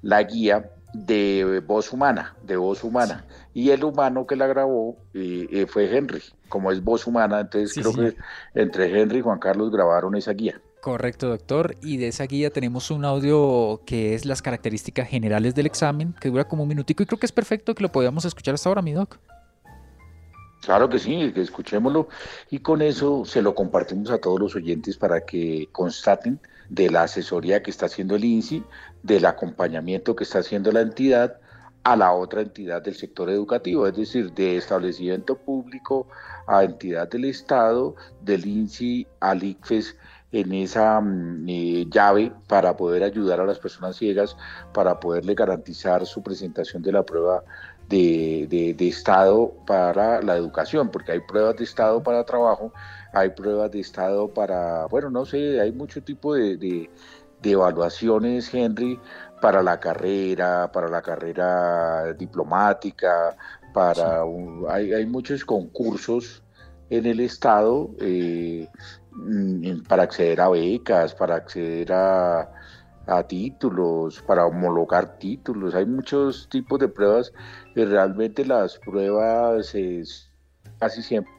la 0.03 0.22
guía 0.22 0.70
de 0.92 1.62
voz 1.66 1.90
humana, 1.92 2.37
de 2.42 2.57
voz 2.57 2.85
humana. 2.85 3.25
Y 3.55 3.70
el 3.70 3.83
humano 3.83 4.27
que 4.27 4.37
la 4.37 4.46
grabó 4.46 4.96
eh, 5.14 5.66
fue 5.68 5.94
Henry, 5.96 6.22
como 6.51 6.70
es 6.70 6.85
voz 6.85 7.07
humana, 7.07 7.40
entonces 7.40 7.72
creo 7.75 7.94
que 7.94 8.16
entre 8.55 9.01
Henry 9.01 9.20
y 9.20 9.22
Juan 9.22 9.38
Carlos 9.38 9.70
grabaron 9.70 10.14
esa 10.14 10.33
guía. 10.33 10.61
Correcto, 10.83 11.29
doctor. 11.29 11.77
Y 11.81 11.96
de 11.96 12.09
esa 12.09 12.25
guía 12.25 12.51
tenemos 12.51 12.90
un 12.90 13.05
audio 13.05 13.81
que 13.87 14.14
es 14.14 14.27
las 14.27 14.42
características 14.42 15.09
generales 15.09 15.55
del 15.55 15.66
examen, 15.66 16.12
que 16.20 16.29
dura 16.29 16.44
como 16.44 16.64
un 16.64 16.68
minutico 16.68 17.03
y 17.03 17.07
creo 17.07 17.18
que 17.18 17.27
es 17.27 17.33
perfecto 17.33 17.75
que 17.75 17.85
lo 17.85 17.92
podamos 17.92 18.25
escuchar 18.25 18.55
hasta 18.55 18.68
ahora, 18.68 18.83
mi 18.83 18.92
doc. 18.92 19.18
Claro 20.62 20.88
que 20.88 21.01
sí, 21.01 21.33
que 21.33 21.42
escuchémoslo. 21.42 22.09
Y 22.51 22.61
con 22.61 22.83
eso 22.83 23.25
se 23.25 23.42
lo 23.42 23.55
compartimos 23.55 24.11
a 24.11 24.18
todos 24.18 24.38
los 24.38 24.55
oyentes 24.55 24.96
para 24.96 25.22
que 25.22 25.68
constaten 25.72 26.40
de 26.68 26.88
la 26.88 27.03
asesoría 27.03 27.62
que 27.62 27.70
está 27.70 27.87
haciendo 27.87 28.14
el 28.14 28.25
INSI, 28.25 28.62
del 29.03 29.27
acompañamiento 29.27 30.14
que 30.14 30.25
está 30.25 30.38
haciendo 30.38 30.70
la 30.70 30.83
entidad 30.83 31.38
a 31.83 31.96
la 31.96 32.12
otra 32.12 32.42
entidad 32.42 32.81
del 32.81 32.94
sector 32.94 33.29
educativo, 33.29 33.88
es 33.88 33.96
decir, 33.96 34.33
de 34.35 34.57
establecimiento 34.57 35.37
público 35.37 36.07
a 36.46 36.62
entidad 36.62 37.09
del 37.09 37.25
Estado, 37.25 37.96
del 38.20 38.46
INSI 38.46 39.07
al 39.18 39.42
ICFES 39.42 39.96
en 40.33 40.53
esa 40.55 41.01
mm, 41.01 41.46
eh, 41.48 41.87
llave 41.90 42.33
para 42.48 42.77
poder 42.77 43.03
ayudar 43.03 43.40
a 43.40 43.44
las 43.44 43.59
personas 43.59 43.96
ciegas, 43.96 44.37
para 44.72 44.98
poderle 44.98 45.35
garantizar 45.35 46.07
su 46.07 46.22
presentación 46.22 46.83
de 46.83 46.92
la 46.92 47.05
prueba 47.05 47.44
de, 47.88 48.77
Estado 48.81 49.53
para 49.66 50.23
la 50.23 50.37
educación, 50.37 50.90
porque 50.90 51.12
hay 51.12 51.21
pruebas 51.21 51.57
de 51.57 51.64
Estado 51.64 52.03
para 52.03 52.25
trabajo, 52.25 52.73
hay 53.12 53.31
pruebas 53.31 53.71
de 53.71 53.81
Estado 53.81 54.33
para, 54.33 54.87
bueno, 54.87 55.11
no 55.11 55.25
sé, 55.25 55.61
hay 55.61 55.73
mucho 55.73 56.03
tipo 56.03 56.35
de, 56.35 56.88
evaluaciones, 57.42 58.53
Henry, 58.55 58.99
para 59.40 59.62
la 59.62 59.81
carrera, 59.81 60.71
para 60.73 60.88
la 60.88 61.03
carrera 61.03 62.12
diplomática, 62.14 63.37
para 63.75 64.23
hay, 64.68 64.92
hay, 64.92 65.07
muchos 65.07 65.45
concursos 65.45 66.42
en 66.90 67.07
el 67.07 67.21
Estado 67.21 67.90
eh, 68.01 68.68
mm, 69.12 69.83
para 69.88 70.05
acceder 70.05 70.40
a 70.40 70.51
becas, 70.51 71.14
para 71.14 71.37
acceder 71.37 71.92
a, 71.92 72.49
a 73.07 73.23
títulos, 73.23 74.23
para 74.23 74.47
homologar 74.47 75.19
títulos. 75.19 75.75
Hay 75.75 75.87
muchos 75.87 76.49
tipos 76.49 76.79
de 76.79 76.88
pruebas 76.88 77.33
y 77.75 77.85
realmente 77.85 78.45
las 78.45 78.79
pruebas 78.79 79.75
es 79.75 80.31
casi 80.79 81.03
siempre 81.03 81.33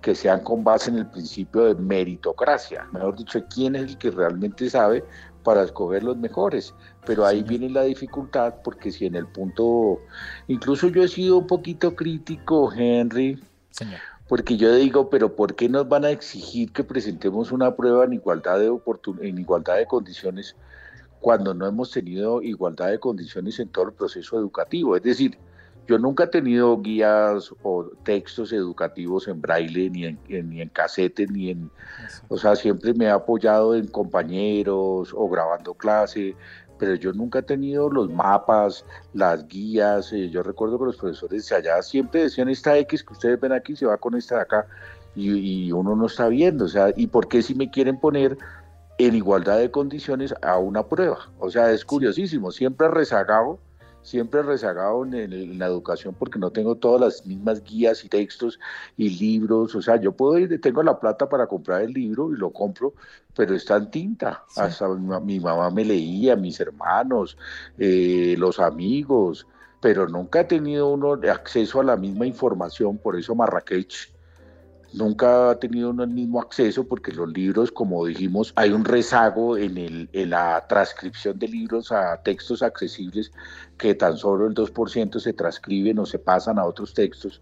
que 0.00 0.14
sean 0.14 0.40
con 0.40 0.64
base 0.64 0.90
en 0.90 0.98
el 0.98 1.06
principio 1.06 1.64
de 1.64 1.74
meritocracia, 1.74 2.86
mejor 2.92 3.16
dicho, 3.16 3.44
quién 3.54 3.76
es 3.76 3.82
el 3.82 3.98
que 3.98 4.10
realmente 4.10 4.70
sabe 4.70 5.04
para 5.42 5.62
escoger 5.62 6.02
los 6.02 6.16
mejores. 6.16 6.74
Pero 7.04 7.26
ahí 7.26 7.42
viene 7.42 7.68
la 7.68 7.82
dificultad 7.82 8.54
porque 8.64 8.90
si 8.90 9.06
en 9.06 9.14
el 9.14 9.26
punto, 9.26 10.00
incluso 10.48 10.88
yo 10.88 11.02
he 11.02 11.08
sido 11.08 11.38
un 11.38 11.46
poquito 11.46 11.94
crítico, 11.94 12.72
Henry, 12.72 13.42
porque 14.30 14.56
yo 14.56 14.72
digo, 14.72 15.10
pero 15.10 15.34
¿por 15.34 15.56
qué 15.56 15.68
nos 15.68 15.88
van 15.88 16.04
a 16.04 16.10
exigir 16.10 16.72
que 16.72 16.84
presentemos 16.84 17.50
una 17.50 17.74
prueba 17.74 18.04
en 18.04 18.12
igualdad 18.12 18.60
de 18.60 18.72
en 19.22 19.38
igualdad 19.38 19.78
de 19.78 19.86
condiciones 19.86 20.54
cuando 21.20 21.52
no 21.52 21.66
hemos 21.66 21.90
tenido 21.90 22.40
igualdad 22.40 22.90
de 22.90 23.00
condiciones 23.00 23.58
en 23.58 23.70
todo 23.70 23.86
el 23.86 23.92
proceso 23.92 24.38
educativo. 24.38 24.94
Es 24.94 25.02
decir, 25.02 25.36
yo 25.88 25.98
nunca 25.98 26.24
he 26.24 26.26
tenido 26.28 26.80
guías 26.80 27.52
o 27.64 27.90
textos 28.04 28.52
educativos 28.52 29.26
en 29.26 29.40
braille, 29.40 29.90
ni 29.90 30.04
en, 30.04 30.18
ni 30.28 30.60
en 30.60 30.68
casete, 30.68 31.26
ni 31.26 31.50
en... 31.50 31.68
O 32.28 32.36
sea, 32.36 32.54
siempre 32.54 32.94
me 32.94 33.06
he 33.06 33.10
apoyado 33.10 33.74
en 33.74 33.88
compañeros 33.88 35.12
o 35.12 35.28
grabando 35.28 35.74
clase, 35.74 36.36
pero 36.80 36.94
yo 36.96 37.12
nunca 37.12 37.40
he 37.40 37.42
tenido 37.42 37.88
los 37.88 38.10
mapas, 38.10 38.84
las 39.14 39.46
guías. 39.46 40.12
Eh, 40.12 40.30
yo 40.30 40.42
recuerdo 40.42 40.78
que 40.78 40.86
los 40.86 40.96
profesores 40.96 41.48
de 41.48 41.56
allá 41.56 41.82
siempre 41.82 42.22
decían 42.22 42.48
esta 42.48 42.76
X 42.78 43.04
que 43.04 43.12
ustedes 43.12 43.38
ven 43.38 43.52
aquí 43.52 43.76
se 43.76 43.86
va 43.86 43.98
con 43.98 44.16
esta 44.16 44.36
de 44.36 44.40
acá 44.42 44.66
y, 45.14 45.66
y 45.66 45.72
uno 45.72 45.94
no 45.94 46.06
está 46.06 46.28
viendo. 46.28 46.64
O 46.64 46.68
sea, 46.68 46.92
¿y 46.96 47.06
por 47.06 47.28
qué 47.28 47.42
si 47.42 47.54
me 47.54 47.70
quieren 47.70 48.00
poner 48.00 48.36
en 49.06 49.14
igualdad 49.14 49.58
de 49.58 49.70
condiciones 49.70 50.34
a 50.42 50.58
una 50.58 50.86
prueba. 50.86 51.30
O 51.38 51.50
sea, 51.50 51.70
es 51.70 51.84
curiosísimo, 51.84 52.52
siempre 52.52 52.88
rezagado 52.88 53.58
siempre 54.02 54.42
rezagado 54.42 55.04
en, 55.04 55.58
la 55.58 55.66
educación 55.66 56.14
porque 56.18 56.38
no 56.38 56.50
tengo 56.50 56.76
todas 56.76 57.00
las 57.00 57.26
mismas 57.26 57.62
guías 57.62 58.04
y 58.04 58.08
textos 58.08 58.58
y 58.96 59.10
libros. 59.10 59.74
O 59.74 59.82
sea, 59.82 59.96
yo 59.96 60.12
puedo 60.12 60.38
ir, 60.38 60.60
tengo 60.60 60.82
la 60.82 60.98
plata 60.98 61.28
para 61.28 61.46
comprar 61.46 61.82
el 61.82 61.92
libro 61.92 62.32
y 62.32 62.36
lo 62.36 62.50
compro, 62.50 62.94
pero 63.36 63.54
está 63.54 63.76
en 63.76 63.90
tinta. 63.90 64.44
Hasta 64.56 64.88
mi, 64.88 65.40
mamá 65.40 65.70
me 65.70 65.84
leía, 65.84 66.36
mis 66.36 66.60
hermanos, 66.60 67.36
eh, 67.78 68.34
los 68.38 68.58
amigos, 68.58 69.46
pero 69.80 70.08
nunca 70.08 70.40
he 70.40 70.44
tenido 70.44 70.88
uno 70.88 71.18
acceso 71.30 71.80
a 71.80 71.84
la 71.84 71.96
misma 71.96 72.26
información. 72.26 72.98
Por 72.98 73.18
eso 73.18 73.34
Marrakech 73.34 74.12
nunca 74.92 75.50
ha 75.50 75.58
tenido 75.58 75.90
el 75.90 76.08
mismo 76.08 76.40
acceso 76.40 76.84
porque 76.84 77.12
los 77.12 77.28
libros, 77.32 77.70
como 77.70 78.04
dijimos, 78.06 78.52
hay 78.56 78.70
un 78.70 78.84
rezago 78.84 79.56
en, 79.56 79.78
el, 79.78 80.08
en 80.12 80.30
la 80.30 80.66
transcripción 80.68 81.38
de 81.38 81.48
libros 81.48 81.92
a 81.92 82.22
textos 82.22 82.62
accesibles 82.62 83.32
que 83.78 83.94
tan 83.94 84.16
solo 84.16 84.46
el 84.46 84.54
2% 84.54 85.18
se 85.18 85.32
transcriben 85.32 85.98
o 85.98 86.06
se 86.06 86.18
pasan 86.18 86.58
a 86.58 86.64
otros 86.64 86.94
textos, 86.94 87.40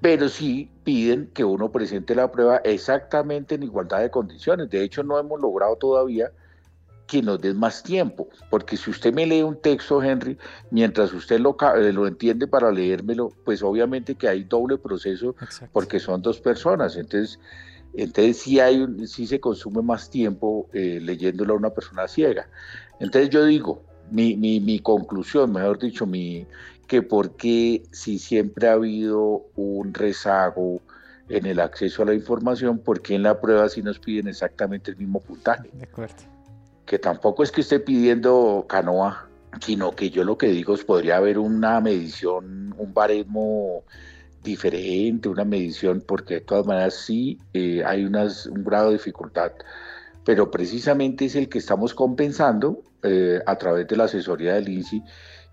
pero 0.00 0.28
sí 0.28 0.70
piden 0.84 1.28
que 1.34 1.44
uno 1.44 1.70
presente 1.70 2.14
la 2.14 2.30
prueba 2.30 2.58
exactamente 2.58 3.56
en 3.56 3.64
igualdad 3.64 4.00
de 4.00 4.10
condiciones. 4.10 4.70
De 4.70 4.82
hecho, 4.82 5.02
no 5.02 5.18
hemos 5.18 5.40
logrado 5.40 5.76
todavía 5.76 6.30
que 7.08 7.22
nos 7.22 7.40
den 7.40 7.58
más 7.58 7.82
tiempo, 7.82 8.28
porque 8.50 8.76
si 8.76 8.90
usted 8.90 9.12
me 9.14 9.26
lee 9.26 9.42
un 9.42 9.60
texto, 9.60 10.02
Henry, 10.02 10.36
mientras 10.70 11.12
usted 11.12 11.40
lo, 11.40 11.56
eh, 11.76 11.92
lo 11.92 12.06
entiende 12.06 12.46
para 12.46 12.70
leérmelo, 12.70 13.32
pues 13.44 13.62
obviamente 13.62 14.14
que 14.14 14.28
hay 14.28 14.44
doble 14.44 14.76
proceso, 14.76 15.34
porque 15.72 15.98
son 15.98 16.20
dos 16.20 16.38
personas, 16.38 16.96
entonces, 16.96 17.40
entonces 17.94 18.36
sí, 18.36 18.60
hay, 18.60 18.86
sí 19.06 19.26
se 19.26 19.40
consume 19.40 19.80
más 19.80 20.10
tiempo 20.10 20.68
eh, 20.74 21.00
leyéndolo 21.02 21.54
a 21.54 21.56
una 21.56 21.70
persona 21.70 22.06
ciega. 22.06 22.46
Entonces 23.00 23.30
yo 23.30 23.44
digo, 23.46 23.82
mi, 24.10 24.36
mi, 24.36 24.60
mi 24.60 24.78
conclusión, 24.78 25.50
mejor 25.50 25.78
dicho, 25.78 26.04
mi, 26.04 26.46
que 26.86 27.00
porque 27.00 27.84
si 27.90 28.18
siempre 28.18 28.68
ha 28.68 28.72
habido 28.72 29.46
un 29.56 29.94
rezago, 29.94 30.82
en 31.30 31.44
el 31.44 31.60
acceso 31.60 32.02
a 32.02 32.06
la 32.06 32.14
información, 32.14 32.78
porque 32.78 33.14
en 33.14 33.22
la 33.22 33.38
prueba 33.38 33.68
sí 33.68 33.82
nos 33.82 33.98
piden 33.98 34.28
exactamente 34.28 34.92
el 34.92 34.96
mismo 34.96 35.20
puntaje. 35.20 35.68
De 35.74 35.84
acuerdo 35.84 36.37
que 36.88 36.98
tampoco 36.98 37.42
es 37.42 37.52
que 37.52 37.60
esté 37.60 37.80
pidiendo 37.80 38.64
canoa, 38.66 39.28
sino 39.60 39.94
que 39.94 40.08
yo 40.08 40.24
lo 40.24 40.38
que 40.38 40.48
digo 40.48 40.74
es 40.74 40.84
podría 40.84 41.18
haber 41.18 41.38
una 41.38 41.80
medición, 41.80 42.74
un 42.78 42.94
baremo 42.94 43.84
diferente, 44.42 45.28
una 45.28 45.44
medición, 45.44 46.02
porque 46.06 46.34
de 46.34 46.40
todas 46.40 46.66
maneras 46.66 46.94
sí 46.94 47.38
eh, 47.52 47.82
hay 47.84 48.06
un 48.06 48.64
grado 48.64 48.86
de 48.86 48.94
dificultad, 48.94 49.52
pero 50.24 50.50
precisamente 50.50 51.26
es 51.26 51.36
el 51.36 51.50
que 51.50 51.58
estamos 51.58 51.92
compensando 51.92 52.82
eh, 53.02 53.40
a 53.44 53.56
través 53.56 53.86
de 53.86 53.96
la 53.96 54.04
asesoría 54.04 54.54
del 54.54 54.70
INSI 54.70 55.02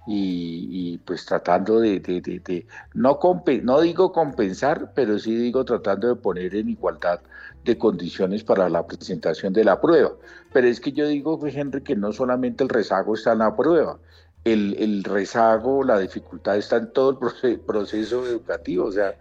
y, 0.08 0.98
pues 1.00 1.26
tratando 1.26 1.80
de, 1.80 2.00
de, 2.00 2.68
no, 2.94 3.20
no 3.64 3.82
digo 3.82 4.12
compensar, 4.12 4.92
pero 4.94 5.18
sí 5.18 5.36
digo 5.36 5.66
tratando 5.66 6.08
de 6.10 6.16
poner 6.16 6.56
en 6.56 6.70
igualdad 6.70 7.20
de 7.64 7.78
condiciones 7.78 8.44
para 8.44 8.70
la 8.70 8.86
presentación 8.86 9.52
de 9.54 9.64
la 9.64 9.82
prueba. 9.82 10.12
Pero 10.54 10.68
es 10.68 10.80
que 10.80 10.92
yo 10.92 11.08
digo, 11.08 11.40
Henry, 11.46 11.82
que 11.82 11.96
no 11.96 12.14
solamente 12.14 12.64
el 12.64 12.70
rezago 12.70 13.16
está 13.16 13.34
en 13.34 13.40
la 13.40 13.56
prueba, 13.56 13.98
el, 14.44 14.76
el 14.80 15.04
rezago, 15.04 15.84
la 15.84 15.98
dificultad 16.00 16.58
está 16.58 16.78
en 16.78 16.94
todo 16.94 17.20
el 17.44 17.60
proceso 17.60 18.26
educativo. 18.28 18.86
O 18.86 18.92
sea, 18.92 19.16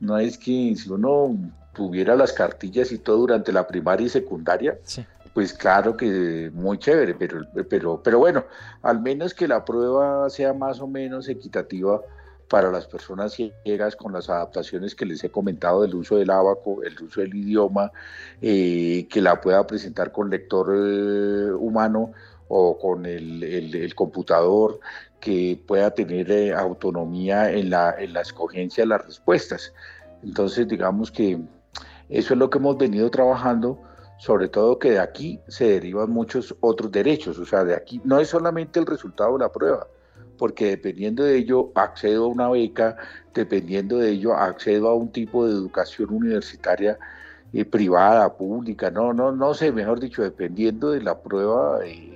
no 0.00 0.18
es 0.18 0.36
que 0.36 0.74
si 0.76 0.90
uno 0.90 1.38
tuviera 1.72 2.16
las 2.16 2.32
cartillas 2.32 2.92
y 2.92 2.98
todo 2.98 3.18
durante 3.18 3.52
la 3.52 3.66
primaria 3.66 4.06
y 4.06 4.10
secundaria, 4.10 4.78
pues 5.34 5.52
claro 5.52 5.96
que 5.96 6.50
muy 6.54 6.78
chévere, 6.78 7.14
pero, 7.14 7.44
pero, 7.68 8.00
pero 8.02 8.18
bueno, 8.20 8.44
al 8.82 9.00
menos 9.00 9.34
que 9.34 9.48
la 9.48 9.64
prueba 9.64 10.30
sea 10.30 10.54
más 10.54 10.80
o 10.80 10.86
menos 10.86 11.28
equitativa 11.28 12.00
para 12.48 12.70
las 12.70 12.86
personas 12.86 13.32
ciegas 13.32 13.96
con 13.96 14.12
las 14.12 14.30
adaptaciones 14.30 14.94
que 14.94 15.04
les 15.04 15.24
he 15.24 15.30
comentado 15.30 15.82
del 15.82 15.96
uso 15.96 16.16
del 16.16 16.30
abaco, 16.30 16.84
el 16.84 17.02
uso 17.02 17.20
del 17.20 17.34
idioma, 17.34 17.90
eh, 18.40 19.08
que 19.10 19.20
la 19.20 19.40
pueda 19.40 19.66
presentar 19.66 20.12
con 20.12 20.30
lector 20.30 20.72
eh, 20.72 21.52
humano 21.52 22.12
o 22.46 22.78
con 22.78 23.04
el, 23.04 23.92
computador, 23.96 24.78
que 25.20 25.60
pueda 25.66 25.90
tener 25.90 26.30
eh, 26.30 26.52
autonomía 26.52 27.50
en 27.50 27.70
la, 27.70 27.96
en 27.98 28.12
la 28.12 28.20
escogencia 28.20 28.84
de 28.84 28.88
las 28.88 29.04
respuestas. 29.04 29.72
Entonces, 30.22 30.68
digamos 30.68 31.10
que 31.10 31.40
eso 32.08 32.34
es 32.34 32.38
lo 32.38 32.50
que 32.50 32.58
hemos 32.58 32.78
venido 32.78 33.10
trabajando 33.10 33.80
sobre 34.18 34.48
todo 34.48 34.78
que 34.78 34.92
de 34.92 34.98
aquí 34.98 35.40
se 35.48 35.68
derivan 35.68 36.10
muchos 36.10 36.54
otros 36.60 36.90
derechos, 36.92 37.38
o 37.38 37.46
sea, 37.46 37.64
de 37.64 37.74
aquí 37.74 38.00
no 38.04 38.18
es 38.20 38.28
solamente 38.28 38.78
el 38.80 38.86
resultado 38.86 39.32
de 39.34 39.40
la 39.40 39.52
prueba, 39.52 39.86
porque 40.38 40.66
dependiendo 40.66 41.24
de 41.24 41.36
ello 41.36 41.72
accedo 41.74 42.24
a 42.24 42.28
una 42.28 42.48
beca, 42.48 42.96
dependiendo 43.34 43.98
de 43.98 44.10
ello 44.10 44.34
accedo 44.34 44.88
a 44.88 44.94
un 44.94 45.10
tipo 45.10 45.46
de 45.46 45.52
educación 45.52 46.10
universitaria 46.12 46.98
eh, 47.52 47.64
privada, 47.64 48.36
pública, 48.36 48.90
no, 48.90 49.12
no, 49.12 49.32
no 49.32 49.54
sé, 49.54 49.72
mejor 49.72 50.00
dicho, 50.00 50.22
dependiendo 50.22 50.90
de 50.90 51.02
la 51.02 51.18
prueba, 51.20 51.84
eh, 51.84 52.13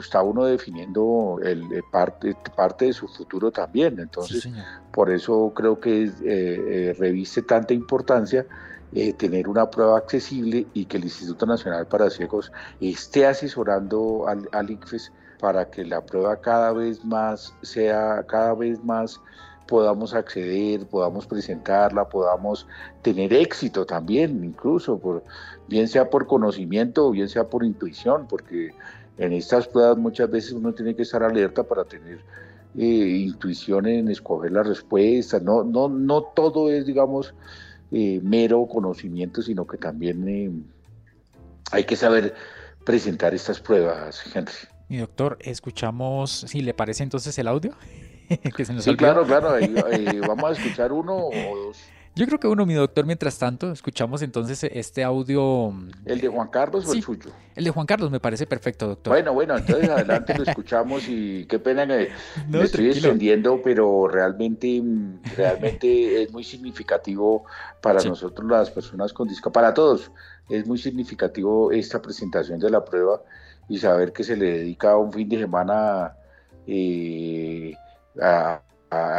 está 0.00 0.22
uno 0.22 0.44
definiendo 0.44 1.38
el, 1.42 1.72
eh, 1.72 1.82
parte, 1.90 2.36
parte 2.56 2.86
de 2.86 2.92
su 2.92 3.08
futuro 3.08 3.50
también. 3.50 3.98
Entonces, 3.98 4.48
por 4.92 5.10
eso 5.10 5.52
creo 5.54 5.80
que 5.80 6.94
reviste 6.98 7.42
tanta 7.42 7.74
importancia 7.74 8.46
eh, 8.94 9.14
tener 9.14 9.48
una 9.48 9.70
prueba 9.70 9.96
accesible 9.96 10.66
y 10.74 10.84
que 10.84 10.98
el 10.98 11.04
Instituto 11.04 11.46
Nacional 11.46 11.86
para 11.86 12.10
Ciegos 12.10 12.52
esté 12.78 13.24
asesorando 13.24 14.28
al, 14.28 14.46
al 14.52 14.70
ICFES 14.70 15.10
para 15.40 15.70
que 15.70 15.82
la 15.82 16.04
prueba 16.04 16.36
cada 16.36 16.72
vez 16.72 17.02
más 17.02 17.54
sea, 17.62 18.22
cada 18.28 18.52
vez 18.54 18.84
más 18.84 19.18
podamos 19.66 20.12
acceder, 20.12 20.86
podamos 20.86 21.26
presentarla, 21.26 22.06
podamos 22.06 22.66
tener 23.00 23.32
éxito 23.32 23.86
también, 23.86 24.44
incluso, 24.44 24.98
por, 24.98 25.24
bien 25.68 25.88
sea 25.88 26.10
por 26.10 26.26
conocimiento 26.26 27.06
o 27.06 27.12
bien 27.12 27.30
sea 27.30 27.44
por 27.44 27.64
intuición, 27.64 28.26
porque 28.28 28.74
en 29.18 29.32
estas 29.32 29.68
pruebas 29.68 29.98
muchas 29.98 30.30
veces 30.30 30.52
uno 30.52 30.72
tiene 30.72 30.94
que 30.94 31.02
estar 31.02 31.22
alerta 31.22 31.62
para 31.62 31.84
tener 31.84 32.20
eh, 32.76 33.24
intuición 33.26 33.86
en 33.86 34.08
escoger 34.08 34.52
la 34.52 34.62
respuesta, 34.62 35.38
no, 35.38 35.62
no, 35.62 35.88
no 35.88 36.22
todo 36.22 36.70
es, 36.70 36.86
digamos, 36.86 37.34
eh, 37.90 38.20
mero 38.22 38.66
conocimiento, 38.66 39.42
sino 39.42 39.66
que 39.66 39.76
también 39.76 40.26
eh, 40.26 40.50
hay 41.70 41.84
que 41.84 41.96
saber 41.96 42.34
presentar 42.84 43.34
estas 43.34 43.60
pruebas, 43.60 44.24
Henry. 44.34 44.52
Mi 44.88 44.98
doctor, 44.98 45.36
escuchamos, 45.40 46.46
si 46.48 46.62
le 46.62 46.72
parece 46.72 47.02
entonces 47.02 47.36
el 47.38 47.48
audio. 47.48 47.72
sí, 48.78 48.96
claro, 48.96 49.26
claro, 49.26 49.54
vamos 50.26 50.44
a 50.44 50.52
escuchar 50.52 50.92
uno 50.92 51.14
o 51.16 51.56
dos. 51.66 51.78
Yo 52.14 52.26
creo 52.26 52.38
que 52.38 52.46
uno, 52.46 52.66
mi 52.66 52.74
doctor, 52.74 53.06
mientras 53.06 53.38
tanto, 53.38 53.72
escuchamos 53.72 54.20
entonces 54.20 54.64
este 54.64 55.02
audio. 55.02 55.70
Mm, 55.70 55.90
¿El 56.04 56.20
de 56.20 56.28
Juan 56.28 56.48
Carlos 56.48 56.86
o 56.86 56.92
el 56.92 57.02
suyo? 57.02 57.30
El 57.54 57.64
de 57.64 57.70
Juan 57.70 57.86
Carlos 57.86 58.10
me 58.10 58.20
parece 58.20 58.46
perfecto, 58.46 58.86
doctor. 58.86 59.14
Bueno, 59.14 59.32
bueno, 59.32 59.56
entonces 59.56 59.88
adelante 59.88 60.36
lo 60.36 60.44
escapamos 60.44 61.08
y 61.08 61.46
qué 61.46 61.58
pena 61.58 61.86
que 61.86 62.10
me 62.50 62.64
estoy 62.64 62.88
extendiendo, 62.88 63.62
pero 63.62 64.08
realmente, 64.08 64.82
mm, 64.82 65.22
realmente 65.36 66.22
es 66.22 66.32
muy 66.32 66.44
significativo 66.44 67.44
para 67.80 68.02
nosotros 68.02 68.46
las 68.46 68.70
personas 68.70 69.14
con 69.14 69.26
discapacidad, 69.28 69.52
para 69.52 69.74
todos, 69.74 70.10
es 70.50 70.66
muy 70.66 70.78
significativo 70.78 71.72
esta 71.72 72.00
presentación 72.02 72.58
de 72.58 72.70
la 72.70 72.84
prueba 72.84 73.22
y 73.68 73.78
saber 73.78 74.12
que 74.12 74.22
se 74.24 74.36
le 74.36 74.58
dedica 74.58 74.96
un 74.96 75.12
fin 75.12 75.28
de 75.30 75.38
semana 75.38 76.14
eh, 76.66 77.74
a, 78.20 78.60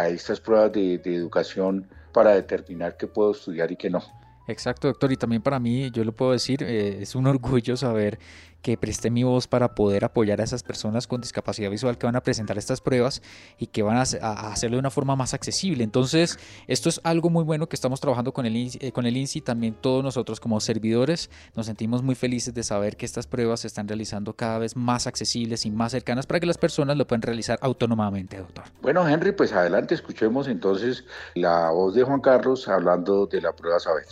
estas 0.10 0.40
pruebas 0.40 0.72
de 0.72 1.02
educación 1.06 1.88
para 2.14 2.32
determinar 2.32 2.96
qué 2.96 3.08
puedo 3.08 3.32
estudiar 3.32 3.72
y 3.72 3.76
qué 3.76 3.90
no. 3.90 4.02
Exacto, 4.48 4.88
doctor. 4.88 5.12
Y 5.12 5.18
también 5.18 5.42
para 5.42 5.60
mí, 5.60 5.90
yo 5.92 6.04
lo 6.04 6.14
puedo 6.14 6.32
decir, 6.32 6.64
eh, 6.64 7.00
es 7.02 7.16
un 7.16 7.28
orgullo 7.28 7.76
saber 7.78 8.20
que 8.64 8.78
presté 8.78 9.12
mi 9.12 9.24
voz 9.24 9.46
para 9.46 9.76
poder 9.76 10.06
apoyar 10.06 10.42
a 10.42 10.46
esas 10.46 10.64
personas 10.64 11.06
con 11.06 11.22
discapacidad 11.22 11.70
visual 11.70 11.98
que 11.98 12.06
van 12.08 12.16
a 12.16 12.24
presentar 12.24 12.58
estas 12.58 12.82
pruebas 12.82 13.22
y 13.60 13.68
que 13.68 13.84
van 13.84 13.98
a, 13.98 14.02
hacerlo 14.02 14.78
de 14.78 14.80
una 14.80 14.90
forma 14.90 15.16
más 15.16 15.34
accesible. 15.34 15.84
Entonces, 15.84 16.40
esto 16.68 16.88
es 16.88 17.02
algo 17.04 17.30
muy 17.30 17.44
bueno 17.44 17.68
que 17.68 17.76
estamos 17.76 18.00
trabajando 18.00 18.34
con 18.34 18.46
el, 18.46 18.56
INSI, 18.56 18.80
eh, 18.82 18.92
con 18.94 19.06
el 19.06 19.18
INSI. 19.18 19.42
También 19.42 19.76
todos 19.80 20.02
nosotros 20.02 20.40
como 20.40 20.60
servidores 20.62 21.30
nos 21.56 21.66
sentimos 21.66 22.02
muy 22.02 22.16
felices 22.16 22.54
de 22.54 22.64
saber 22.64 22.96
que 22.96 23.06
estas 23.06 23.28
pruebas 23.28 23.60
se 23.60 23.68
están 23.68 23.88
realizando 23.88 24.34
cada 24.34 24.60
vez 24.60 24.78
más 24.78 25.08
accesibles 25.08 25.66
y 25.66 25.72
más 25.72 25.92
cercanas 25.92 26.26
para 26.26 26.40
que 26.40 26.46
las 26.46 26.58
personas 26.58 26.96
lo 26.96 27.06
puedan 27.06 27.22
realizar 27.22 27.60
autónomamente, 27.62 28.38
doctor. 28.38 28.64
Bueno, 28.82 29.08
Henry, 29.08 29.34
pues 29.34 29.52
adelante, 29.52 29.94
escuchemos 29.94 30.48
entonces 30.48 31.04
la 31.36 31.70
voz 31.72 31.96
de 31.96 32.04
Juan 32.04 32.22
Carlos 32.22 32.70
hablando 32.70 33.28
de 33.28 33.42
la 33.42 33.54
prueba 33.54 33.78
Saber. 33.80 34.06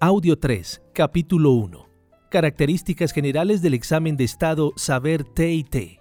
Audio 0.00 0.36
3, 0.36 0.82
capítulo 0.92 1.52
1. 1.52 1.91
Características 2.32 3.12
generales 3.12 3.60
del 3.60 3.74
examen 3.74 4.16
de 4.16 4.24
estado 4.24 4.72
Saber 4.76 5.22
TIT. 5.22 6.00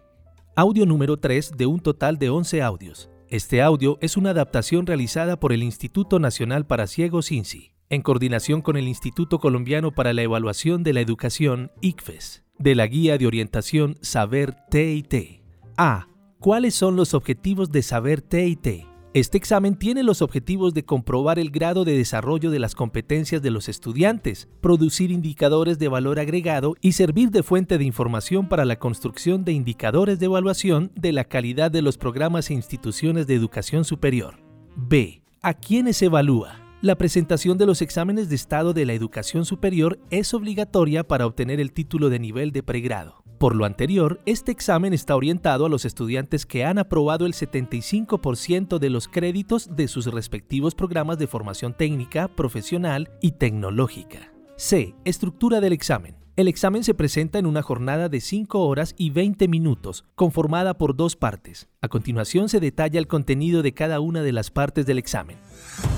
Audio 0.56 0.86
número 0.86 1.18
3 1.18 1.52
de 1.58 1.66
un 1.66 1.82
total 1.82 2.20
de 2.20 2.30
11 2.30 2.62
audios. 2.62 3.10
Este 3.28 3.62
audio 3.62 3.98
es 4.00 4.16
una 4.16 4.30
adaptación 4.30 4.86
realizada 4.86 5.38
por 5.38 5.52
el 5.52 5.62
Instituto 5.62 6.20
Nacional 6.20 6.66
para 6.66 6.88
Ciegos 6.88 7.34
INSI, 7.34 7.74
en 7.90 8.02
coordinación 8.02 8.62
con 8.62 8.78
el 8.78 8.88
Instituto 8.88 9.40
Colombiano 9.40 9.92
para 9.92 10.14
la 10.14 10.22
Evaluación 10.22 10.84
de 10.84 10.94
la 10.94 11.02
Educación 11.02 11.70
ICFES, 11.82 12.46
de 12.58 12.76
la 12.76 12.88
Guía 12.88 13.18
de 13.18 13.28
Orientación 13.28 13.98
Saber 14.00 14.56
TIT. 14.70 15.42
A. 15.76 16.08
¿Cuáles 16.40 16.76
son 16.76 16.96
los 16.96 17.14
objetivos 17.14 17.74
de 17.74 17.82
Saber 17.82 18.22
TIT? 18.22 18.91
Este 19.14 19.38
examen 19.38 19.76
tiene 19.76 20.04
los 20.04 20.22
objetivos 20.22 20.74
de 20.74 20.86
comprobar 20.86 21.38
el 21.38 21.52
grado 21.52 21.84
de 21.84 21.98
desarrollo 21.98 22.50
de 22.50 22.60
las 22.60 22.76
competencias 22.76 23.42
de 23.42 23.52
los 23.52 23.68
estudiantes, 23.68 24.48
producir 24.62 25.12
indicadores 25.12 25.80
de 25.80 25.90
valor 25.90 26.18
agregado 26.18 26.76
y 26.80 26.94
servir 26.94 27.30
de 27.30 27.44
fuente 27.44 27.78
de 27.78 27.84
información 27.84 28.48
para 28.48 28.64
la 28.64 28.80
construcción 28.80 29.44
de 29.44 29.52
indicadores 29.52 30.18
de 30.18 30.28
evaluación 30.28 30.94
de 30.96 31.12
la 31.12 31.26
calidad 31.26 31.72
de 31.72 31.82
los 31.82 31.98
programas 31.98 32.50
e 32.50 32.54
instituciones 32.54 33.28
de 33.28 33.36
educación 33.36 33.84
superior. 33.84 34.38
B. 34.78 35.22
¿A 35.42 35.56
quiénes 35.56 36.02
evalúa? 36.02 36.61
La 36.82 36.96
presentación 36.96 37.60
de 37.60 37.68
los 37.68 37.84
exámenes 37.84 38.28
de 38.28 38.34
estado 38.34 38.74
de 38.74 38.88
la 38.88 38.94
educación 38.94 39.46
superior 39.46 40.00
es 40.10 40.34
obligatoria 40.34 41.04
para 41.08 41.28
obtener 41.28 41.60
el 41.60 41.74
título 41.74 42.10
de 42.10 42.18
nivel 42.18 42.52
de 42.52 42.64
pregrado. 42.64 43.24
Por 43.38 43.56
lo 43.56 43.66
anterior, 43.66 44.20
este 44.26 44.52
examen 44.52 44.92
está 44.92 45.16
orientado 45.16 45.68
a 45.68 45.70
los 45.70 45.86
estudiantes 45.86 46.48
que 46.48 46.66
han 46.66 46.80
aprobado 46.80 47.28
el 47.28 47.34
75% 47.34 48.80
de 48.80 48.90
los 48.90 49.08
créditos 49.08 49.76
de 49.76 49.88
sus 49.88 50.08
respectivos 50.08 50.74
programas 50.74 51.20
de 51.20 51.28
formación 51.28 51.76
técnica, 51.78 52.28
profesional 52.30 53.12
y 53.22 53.34
tecnológica. 53.34 54.34
C. 54.58 54.96
Estructura 55.06 55.62
del 55.62 55.74
examen. 55.74 56.16
El 56.36 56.48
examen 56.48 56.84
se 56.84 56.96
presenta 56.96 57.38
en 57.38 57.46
una 57.46 57.62
jornada 57.62 58.10
de 58.10 58.22
5 58.22 58.60
horas 58.66 58.96
y 58.98 59.12
20 59.12 59.48
minutos, 59.48 60.06
conformada 60.16 60.80
por 60.80 60.96
dos 60.96 61.16
partes. 61.16 61.68
A 61.82 61.90
continuación 61.90 62.50
se 62.50 62.60
detalla 62.60 62.98
el 62.98 63.06
contenido 63.06 63.62
de 63.62 63.76
cada 63.76 64.00
una 64.00 64.24
de 64.24 64.32
las 64.32 64.50
partes 64.50 64.88
del 64.88 64.98
examen. 64.98 65.38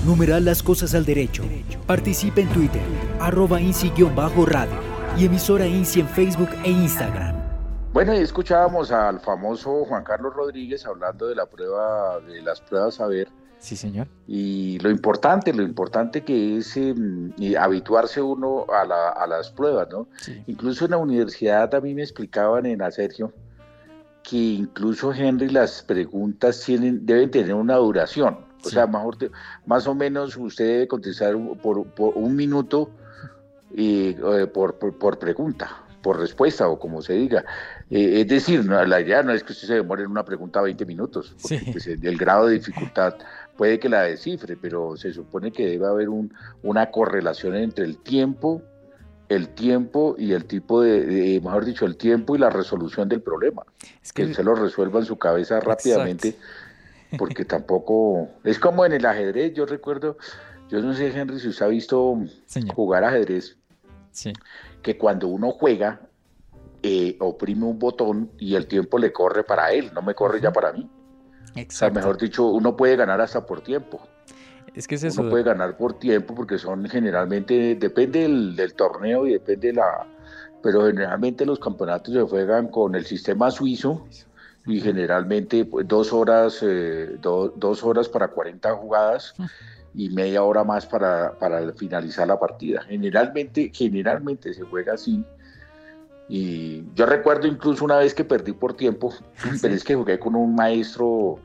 Numeral 0.04 0.44
las 0.44 0.62
cosas 0.62 0.94
al 0.94 1.04
derecho. 1.04 1.42
Participe 1.86 2.42
en 2.42 2.48
Twitter, 2.50 2.82
arroba 3.20 3.60
INSI-radio 3.60 4.78
y 5.16 5.26
emisora 5.26 5.66
INSI 5.66 6.00
en 6.00 6.08
Facebook 6.08 6.50
e 6.64 6.70
Instagram. 6.70 7.34
Bueno, 7.92 8.12
y 8.12 8.18
escuchábamos 8.18 8.90
al 8.90 9.20
famoso 9.20 9.84
Juan 9.84 10.02
Carlos 10.02 10.34
Rodríguez 10.34 10.84
hablando 10.84 11.28
de 11.28 11.36
la 11.36 11.46
prueba, 11.46 12.18
de 12.20 12.42
las 12.42 12.60
pruebas 12.60 13.00
a 13.00 13.06
ver. 13.06 13.28
Sí, 13.60 13.76
señor. 13.76 14.08
Y 14.26 14.78
lo 14.80 14.90
importante, 14.90 15.52
lo 15.54 15.62
importante 15.62 16.22
que 16.22 16.58
es 16.58 16.76
em, 16.76 17.32
habituarse 17.58 18.20
uno 18.20 18.66
a, 18.68 19.26
las 19.26 19.50
pruebas, 19.50 19.88
¿no? 19.90 20.08
Incluso 20.46 20.84
en 20.84 20.90
la 20.90 20.98
universidad 20.98 21.74
a 21.74 21.80
mí 21.80 21.94
me 21.94 22.02
explicaban 22.02 22.66
en 22.66 22.80
la 22.80 22.90
Sergio 22.90 23.32
que 24.24 24.36
incluso 24.36 25.12
Henry 25.12 25.48
las 25.48 25.82
preguntas 25.82 26.60
tienen, 26.64 27.06
deben 27.06 27.30
tener 27.30 27.54
una 27.54 27.76
duración. 27.76 28.38
O 28.64 28.70
sea, 28.70 28.86
mejor 28.86 29.16
más 29.66 29.86
o 29.86 29.94
menos 29.94 30.36
usted 30.36 30.66
debe 30.66 30.88
contestar 30.88 31.36
por, 31.62 31.86
un 31.96 32.36
minuto 32.36 32.90
y, 33.74 34.10
eh, 34.10 34.46
por, 34.52 34.76
por, 34.76 35.18
pregunta, 35.18 35.84
por 36.02 36.18
respuesta 36.18 36.68
o 36.68 36.78
como 36.78 37.02
se 37.02 37.14
diga. 37.14 37.44
Eh, 37.90 38.20
es 38.20 38.28
decir, 38.28 38.64
la 38.64 39.00
idea 39.00 39.22
no 39.22 39.32
es 39.32 39.42
que 39.42 39.52
usted 39.52 39.68
se 39.68 39.74
demore 39.74 40.04
en 40.04 40.10
una 40.10 40.24
pregunta 40.24 40.60
20 40.60 40.86
minutos, 40.86 41.34
porque 41.40 41.60
pues, 41.72 41.86
el 41.86 42.16
grado 42.16 42.46
de 42.46 42.54
dificultad 42.54 43.14
puede 43.56 43.78
que 43.78 43.88
la 43.88 44.02
descifre, 44.02 44.56
pero 44.56 44.96
se 44.96 45.12
supone 45.12 45.52
que 45.52 45.66
debe 45.66 45.86
haber 45.86 46.08
un, 46.08 46.32
una 46.62 46.90
correlación 46.90 47.56
entre 47.56 47.84
el 47.84 47.98
tiempo, 47.98 48.62
el 49.28 49.48
tiempo 49.48 50.16
y 50.18 50.32
el 50.32 50.44
tipo 50.44 50.82
de, 50.82 51.40
mejor 51.42 51.64
dicho, 51.64 51.86
el 51.86 51.96
tiempo 51.96 52.36
y 52.36 52.38
la 52.38 52.50
resolución 52.50 53.08
del 53.08 53.22
problema. 53.22 53.62
Es 54.02 54.12
que, 54.12 54.32
se 54.34 54.44
lo 54.44 54.54
resuelva 54.54 55.00
en 55.00 55.06
su 55.06 55.16
cabeza 55.16 55.60
rápidamente 55.60 56.36
porque 57.18 57.44
tampoco 57.44 58.28
es 58.44 58.58
como 58.58 58.84
en 58.84 58.92
el 58.92 59.06
ajedrez. 59.06 59.54
Yo 59.54 59.66
recuerdo, 59.66 60.16
yo 60.68 60.80
no 60.80 60.94
sé, 60.94 61.08
Henry, 61.08 61.38
si 61.40 61.48
usted 61.48 61.66
ha 61.66 61.68
visto 61.68 62.18
jugar 62.74 63.04
ajedrez, 63.04 63.56
que 64.82 64.98
cuando 64.98 65.28
uno 65.28 65.50
juega, 65.50 66.00
eh, 66.82 67.16
oprime 67.20 67.64
un 67.64 67.78
botón 67.78 68.30
y 68.38 68.54
el 68.54 68.66
tiempo 68.66 68.98
le 68.98 69.12
corre 69.12 69.44
para 69.44 69.72
él, 69.72 69.90
no 69.94 70.02
me 70.02 70.14
corre 70.14 70.40
ya 70.40 70.52
para 70.52 70.72
mí. 70.72 70.88
O 71.56 71.70
sea, 71.70 71.90
mejor 71.90 72.18
dicho, 72.18 72.46
uno 72.48 72.76
puede 72.76 72.96
ganar 72.96 73.20
hasta 73.20 73.46
por 73.46 73.60
tiempo. 73.60 74.00
Es 74.74 74.88
que 74.88 74.96
es 74.96 75.04
eso. 75.04 75.20
Uno 75.20 75.30
puede 75.30 75.44
ganar 75.44 75.76
por 75.76 75.98
tiempo 75.98 76.34
porque 76.34 76.58
son 76.58 76.84
generalmente, 76.86 77.76
depende 77.76 78.20
del, 78.20 78.74
torneo 78.74 79.26
y 79.26 79.32
depende 79.32 79.68
de 79.68 79.74
la... 79.74 80.06
Pero 80.62 80.86
generalmente 80.86 81.46
los 81.46 81.58
campeonatos 81.58 82.12
se 82.12 82.22
juegan 82.22 82.68
con 82.68 82.94
el 82.94 83.04
sistema 83.04 83.50
suizo 83.50 84.06
y 84.66 84.80
generalmente 84.80 85.64
pues, 85.64 85.86
dos 85.86 86.12
horas, 86.12 86.58
eh, 86.62 87.16
dos 87.20 87.84
horas 87.84 88.08
para 88.08 88.28
40 88.28 88.74
jugadas 88.74 89.34
y 89.94 90.08
media 90.10 90.42
hora 90.42 90.64
más 90.64 90.86
para, 90.86 91.32
para, 91.38 91.72
finalizar 91.72 92.26
la 92.26 92.38
partida. 92.38 92.82
Generalmente, 92.82 93.70
generalmente 93.72 94.54
se 94.54 94.62
juega 94.62 94.94
así. 94.94 95.24
Y 96.28 96.82
yo 96.94 97.04
recuerdo 97.04 97.46
incluso 97.46 97.84
una 97.84 97.98
vez 97.98 98.14
que 98.14 98.24
perdí 98.24 98.52
por 98.52 98.74
tiempo, 98.74 99.12
pero 99.60 99.74
es 99.74 99.84
que 99.84 99.94
jugué 99.94 100.18
con 100.18 100.34
un 100.34 100.54
maestro 100.54 101.38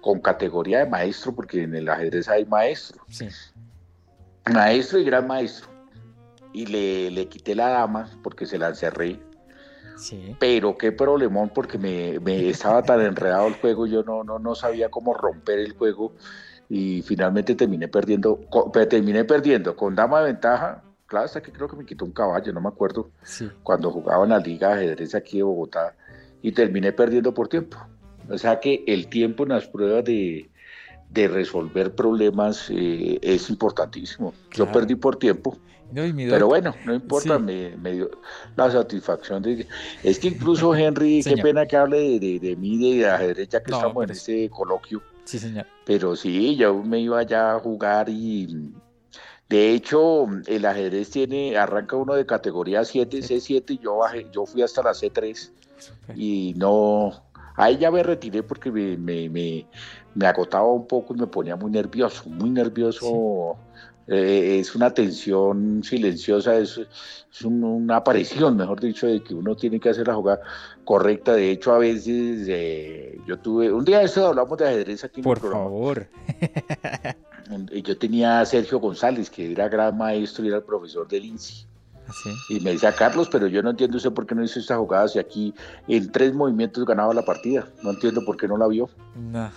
con 0.00 0.20
categoría 0.20 0.80
de 0.80 0.86
maestro, 0.86 1.34
porque 1.34 1.62
en 1.62 1.74
el 1.74 1.88
ajedrez 1.88 2.28
hay 2.28 2.44
maestro. 2.44 3.02
Maestro 4.52 4.98
y 4.98 5.04
gran 5.04 5.26
maestro. 5.26 5.68
Y 6.52 6.66
le, 6.66 7.10
le 7.10 7.26
quité 7.26 7.54
la 7.54 7.68
dama 7.68 8.10
porque 8.22 8.44
se 8.44 8.58
la 8.58 8.68
encerré 8.68 9.18
pero 10.38 10.76
qué 10.76 10.92
problemón 10.92 11.50
porque 11.54 11.78
me, 11.78 12.16
estaba 12.48 12.82
tan 12.82 13.00
enredado 13.00 13.46
el 13.46 13.54
juego, 13.54 13.86
yo 13.86 14.02
no, 14.02 14.24
no, 14.24 14.38
no 14.38 14.54
sabía 14.54 14.90
cómo 14.90 15.14
romper 15.14 15.58
el 15.58 15.72
juego 15.72 16.12
y 16.68 17.02
finalmente 17.02 17.54
terminé 17.54 17.88
perdiendo, 17.88 18.40
terminé 18.88 19.24
perdiendo 19.24 19.76
con 19.76 19.94
dama 19.94 20.20
de 20.20 20.32
ventaja, 20.32 20.82
claro, 21.06 21.26
hasta 21.26 21.42
que 21.42 21.52
creo 21.52 21.68
que 21.68 21.76
me 21.76 21.84
quitó 21.84 22.04
un 22.04 22.12
caballo, 22.12 22.52
no 22.52 22.60
me 22.60 22.68
acuerdo, 22.68 23.10
cuando 23.62 23.90
jugaba 23.90 24.24
en 24.24 24.30
la 24.30 24.38
liga 24.38 24.68
de 24.68 24.86
ajedrez 24.86 25.14
aquí 25.14 25.38
de 25.38 25.42
Bogotá 25.42 25.94
y 26.42 26.52
terminé 26.52 26.92
perdiendo 26.92 27.32
por 27.34 27.48
tiempo. 27.48 27.76
O 28.28 28.38
sea 28.38 28.60
que 28.60 28.84
el 28.86 29.08
tiempo 29.08 29.42
en 29.42 29.50
las 29.50 29.66
pruebas 29.66 30.04
de, 30.04 30.50
resolver 31.14 31.94
problemas 31.94 32.68
eh, 32.70 33.20
es 33.22 33.48
importantísimo. 33.48 34.34
Yo 34.50 34.72
perdí 34.72 34.96
por 34.96 35.16
tiempo 35.16 35.56
pero 35.94 36.48
bueno, 36.48 36.74
no 36.84 36.94
importa, 36.94 37.38
me, 37.38 37.70
dio 37.92 38.10
la 38.56 38.70
satisfacción 38.70 39.42
de 39.42 39.66
es 40.02 40.18
que 40.18 40.28
incluso 40.28 40.74
Henry, 40.74 41.22
qué 41.22 41.36
pena 41.36 41.66
que 41.66 41.76
hable 41.76 42.18
de, 42.18 42.38
de, 42.40 42.56
mí, 42.56 42.98
de 42.98 43.08
ajedrez, 43.08 43.48
ya 43.48 43.62
que 43.62 43.72
estamos 43.72 44.04
en 44.04 44.10
este 44.10 44.50
coloquio. 44.50 45.02
Sí, 45.24 45.38
señor. 45.38 45.66
Pero 45.86 46.16
sí, 46.16 46.56
yo 46.56 46.74
me 46.82 47.00
iba 47.00 47.22
ya 47.22 47.54
a 47.54 47.60
jugar 47.60 48.08
y 48.08 48.72
de 49.48 49.70
hecho 49.72 50.26
el 50.46 50.66
ajedrez 50.66 51.10
tiene, 51.10 51.56
arranca 51.56 51.96
uno 51.96 52.14
de 52.14 52.26
categoría 52.26 52.84
7, 52.84 53.18
C7 53.18 53.70
y 53.70 53.78
yo 53.78 53.96
bajé, 53.98 54.26
yo 54.32 54.46
fui 54.46 54.62
hasta 54.62 54.82
la 54.82 54.90
C3 54.90 55.50
y 56.16 56.54
no, 56.56 57.12
ahí 57.56 57.78
ya 57.78 57.90
me 57.90 58.02
retiré 58.02 58.42
porque 58.42 58.70
me, 58.70 58.96
me, 58.96 59.28
me, 60.14 60.26
agotaba 60.26 60.66
un 60.66 60.86
poco 60.86 61.14
y 61.14 61.20
me 61.20 61.26
ponía 61.26 61.56
muy 61.56 61.70
nervioso, 61.70 62.28
muy 62.28 62.50
nervioso. 62.50 63.56
Eh, 64.06 64.58
es 64.60 64.74
una 64.74 64.92
tensión 64.92 65.82
silenciosa, 65.82 66.56
es, 66.58 66.78
una 67.42 67.96
aparición, 67.96 68.56
mejor 68.56 68.80
dicho, 68.80 69.06
de 69.06 69.22
que 69.22 69.34
uno 69.34 69.56
tiene 69.56 69.80
que 69.80 69.88
hacer 69.88 70.06
la 70.06 70.14
jugada 70.14 70.40
correcta. 70.84 71.34
De 71.34 71.50
hecho, 71.50 71.72
a 71.72 71.78
veces 71.78 72.46
eh, 72.48 73.18
yo 73.26 73.38
tuve, 73.38 73.72
un 73.72 73.84
día 73.84 74.00
de 74.00 74.04
esto 74.04 74.26
hablamos 74.26 74.58
de 74.58 74.68
ajedrez 74.68 75.04
aquí 75.04 75.20
en 75.20 75.24
Por 75.24 75.40
favor. 75.40 76.06
yo 77.72 77.98
tenía 77.98 78.40
a 78.40 78.46
Sergio 78.46 78.78
González, 78.78 79.30
que 79.30 79.52
era 79.52 79.68
gran 79.68 79.96
maestro 79.96 80.44
y 80.44 80.48
era 80.48 80.58
el 80.58 80.64
profesor 80.64 81.08
del 81.08 81.24
INSI. 81.24 81.66
¿Ah, 82.06 82.12
y 82.50 82.60
me 82.60 82.72
decía, 82.72 82.92
Carlos, 82.92 83.28
pero 83.32 83.46
yo 83.46 83.62
no 83.62 83.70
entiendo 83.70 83.96
usted 83.96 84.12
por 84.12 84.26
qué 84.26 84.34
no 84.34 84.44
hizo 84.44 84.60
esta 84.60 84.76
jugada 84.76 85.08
si 85.08 85.18
aquí 85.18 85.54
en 85.88 86.12
tres 86.12 86.34
movimientos 86.34 86.84
ganaba 86.84 87.14
la 87.14 87.24
partida. 87.24 87.66
No 87.82 87.90
entiendo 87.92 88.22
por 88.26 88.36
qué 88.36 88.46
no 88.46 88.58
la 88.58 88.68
vio. 88.68 88.90
No. 89.16 89.50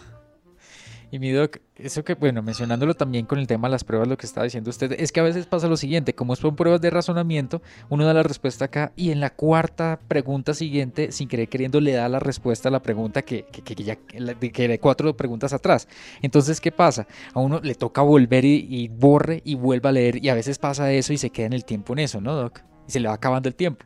Y 1.10 1.20
mi 1.20 1.32
doc, 1.32 1.60
eso 1.78 2.04
que, 2.04 2.16
bueno, 2.16 2.44
mencionándolo 2.44 2.94
también 2.94 3.26
con 3.26 3.40
el 3.40 3.48
tema 3.48 3.70
de 3.70 3.72
las 3.72 3.86
pruebas, 3.86 4.10
lo 4.10 4.18
que 4.18 4.26
estaba 4.26 4.44
diciendo 4.44 4.70
usted, 4.70 4.92
es 5.00 5.14
que 5.14 5.22
a 5.22 5.24
veces 5.24 5.46
pasa 5.46 5.68
lo 5.70 5.78
siguiente, 5.78 6.14
como 6.14 6.36
son 6.36 6.58
pruebas 6.58 6.82
de 6.82 6.90
razonamiento, 6.90 7.62
uno 7.90 8.06
da 8.06 8.14
la 8.14 8.24
respuesta 8.24 8.66
acá 8.66 8.92
y 8.98 9.12
en 9.12 9.22
la 9.22 9.30
cuarta 9.30 10.00
pregunta 10.08 10.54
siguiente, 10.54 11.14
sin 11.14 11.30
querer 11.30 11.48
queriendo, 11.48 11.80
le 11.80 11.94
da 11.94 12.10
la 12.10 12.20
respuesta 12.20 12.68
a 12.68 12.72
la 12.74 12.82
pregunta 12.82 13.22
que, 13.22 13.46
que, 13.46 13.62
que 13.62 13.84
ya, 13.84 13.96
que 13.96 14.80
cuatro 14.80 15.16
preguntas 15.16 15.54
atrás. 15.54 15.88
Entonces, 16.22 16.60
¿qué 16.60 16.74
pasa? 16.74 17.08
A 17.34 17.40
uno 17.40 17.62
le 17.64 17.76
toca 17.76 18.02
volver 18.02 18.44
y, 18.44 18.90
borre 18.90 19.42
y 19.46 19.56
vuelva 19.56 19.90
a 19.90 19.94
leer 19.94 20.24
y 20.24 20.28
a 20.28 20.36
veces 20.36 20.60
pasa 20.60 20.92
eso 20.92 21.14
y 21.14 21.18
se 21.18 21.30
queda 21.30 21.46
en 21.46 21.54
el 21.54 21.64
tiempo 21.64 21.94
en 21.94 22.00
eso, 22.00 22.20
¿no, 22.20 22.36
doc? 22.36 22.60
Y 22.86 22.92
se 22.92 23.00
le 23.00 23.08
va 23.08 23.14
acabando 23.14 23.48
el 23.48 23.56
tiempo. 23.56 23.86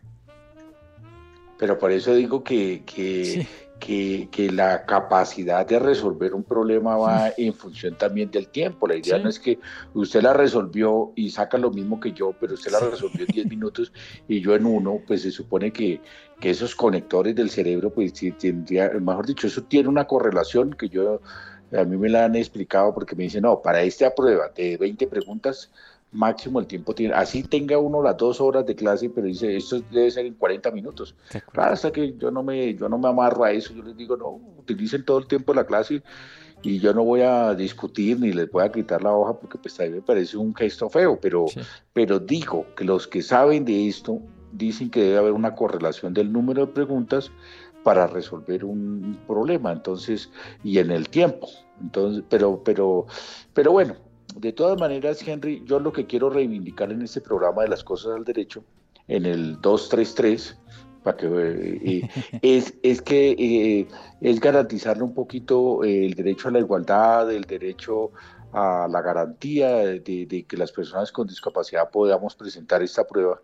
Pero 1.59 1.77
por 1.77 1.91
eso 1.91 2.15
digo 2.15 2.43
que, 2.43 2.81
que, 2.85 3.47
que, 3.81 4.51
la 4.51 4.85
capacidad 4.85 5.65
de 5.65 5.79
resolver 5.79 6.33
un 6.33 6.43
problema 6.43 6.95
va 6.95 7.31
en 7.35 7.53
función 7.53 7.97
también 7.97 8.29
del 8.29 8.47
tiempo. 8.47 8.87
La 8.87 8.95
idea 8.95 9.17
no 9.17 9.29
es 9.29 9.39
que 9.39 9.59
usted 9.93 10.21
la 10.21 10.33
resolvió 10.33 11.11
y 11.15 11.31
saca 11.31 11.57
lo 11.57 11.71
mismo 11.71 11.99
que 11.99 12.13
yo, 12.13 12.33
pero 12.39 12.53
usted 12.53 12.71
la 12.71 12.79
resolvió 12.79 13.25
en 13.25 13.33
10 13.33 13.49
minutos 13.49 13.91
y 14.27 14.41
yo 14.41 14.55
en 14.55 14.65
uno, 14.65 14.99
pues 15.07 15.23
se 15.23 15.31
supone 15.31 15.73
que, 15.73 15.99
que 16.39 16.51
esos 16.51 16.75
conectores 16.75 17.35
del 17.35 17.49
cerebro, 17.49 17.91
pues 17.91 18.13
tendría, 18.13 18.89
mejor 18.89 19.25
dicho, 19.25 19.47
eso 19.47 19.63
tiene 19.63 19.89
una 19.89 20.05
correlación 20.05 20.73
que 20.73 20.87
yo, 20.87 21.21
a 21.75 21.83
mí 21.83 21.97
me 21.97 22.09
la 22.09 22.25
han 22.25 22.35
explicado 22.35 22.93
porque 22.93 23.15
me 23.15 23.23
dicen, 23.23 23.41
no, 23.43 23.61
para 23.61 23.81
esta 23.81 24.13
prueba 24.13 24.49
de 24.55 24.77
20 24.77 25.07
preguntas, 25.07 25.71
máximo 26.11 26.59
el 26.59 26.67
tiempo 26.67 26.93
tiene. 26.93 27.13
Así 27.13 27.43
tenga 27.43 27.77
uno 27.77 28.01
las 28.01 28.17
dos 28.17 28.41
horas 28.41 28.65
de 28.65 28.75
clase, 28.75 29.09
pero 29.09 29.27
dice, 29.27 29.55
esto 29.55 29.81
debe 29.91 30.11
ser 30.11 30.25
en 30.25 30.33
40 30.35 30.71
minutos. 30.71 31.15
Claro, 31.51 31.73
hasta 31.73 31.91
que 31.91 32.15
yo 32.17 32.31
no, 32.31 32.43
me, 32.43 32.75
yo 32.75 32.89
no 32.89 32.97
me 32.97 33.07
amarro 33.07 33.43
a 33.43 33.51
eso, 33.51 33.73
yo 33.73 33.83
les 33.83 33.95
digo, 33.95 34.17
no, 34.17 34.39
utilicen 34.57 35.05
todo 35.05 35.19
el 35.19 35.27
tiempo 35.27 35.53
la 35.53 35.65
clase 35.65 36.03
y 36.63 36.79
yo 36.79 36.93
no 36.93 37.03
voy 37.03 37.21
a 37.21 37.55
discutir 37.55 38.19
ni 38.19 38.33
les 38.33 38.49
voy 38.51 38.63
a 38.63 38.71
quitar 38.71 39.01
la 39.01 39.11
hoja 39.11 39.33
porque 39.33 39.57
pues 39.57 39.75
también 39.75 39.95
me 39.95 40.01
parece 40.01 40.37
un 40.37 40.53
gesto 40.53 40.89
feo, 40.89 41.19
pero, 41.19 41.45
pero 41.93 42.19
digo 42.19 42.67
que 42.75 42.83
los 42.83 43.07
que 43.07 43.21
saben 43.21 43.65
de 43.65 43.87
esto 43.87 44.19
dicen 44.51 44.89
que 44.89 45.01
debe 45.01 45.17
haber 45.17 45.33
una 45.33 45.55
correlación 45.55 46.13
del 46.13 46.31
número 46.31 46.65
de 46.65 46.73
preguntas 46.73 47.31
para 47.83 48.05
resolver 48.05 48.63
un 48.63 49.17
problema, 49.25 49.71
entonces, 49.71 50.29
y 50.63 50.77
en 50.77 50.91
el 50.91 51.09
tiempo. 51.09 51.49
Entonces, 51.81 52.23
pero, 52.29 52.61
pero, 52.63 53.07
pero 53.55 53.71
bueno, 53.71 53.95
de 54.35 54.53
todas 54.53 54.79
maneras, 54.79 55.25
Henry, 55.27 55.63
yo 55.65 55.79
lo 55.79 55.91
que 55.91 56.05
quiero 56.05 56.29
reivindicar 56.29 56.91
en 56.91 57.01
este 57.01 57.21
programa 57.21 57.63
de 57.63 57.69
las 57.69 57.83
cosas 57.83 58.13
al 58.15 58.23
derecho, 58.23 58.63
en 59.07 59.25
el 59.25 59.59
233, 59.61 60.57
para 61.03 61.17
que, 61.17 61.27
eh, 61.27 62.09
es, 62.41 62.73
es 62.83 63.01
que 63.01 63.31
eh, 63.31 63.87
es 64.21 64.39
garantizarle 64.39 65.03
un 65.03 65.13
poquito 65.13 65.83
el 65.83 66.13
derecho 66.13 66.47
a 66.47 66.51
la 66.51 66.59
igualdad, 66.59 67.31
el 67.31 67.43
derecho 67.43 68.11
a 68.53 68.87
la 68.89 69.01
garantía 69.01 69.77
de, 69.77 70.45
que 70.47 70.57
las 70.57 70.71
personas 70.71 71.11
con 71.11 71.27
discapacidad 71.27 71.89
podamos 71.89 72.35
presentar 72.35 72.81
esta 72.81 73.05
prueba. 73.05 73.41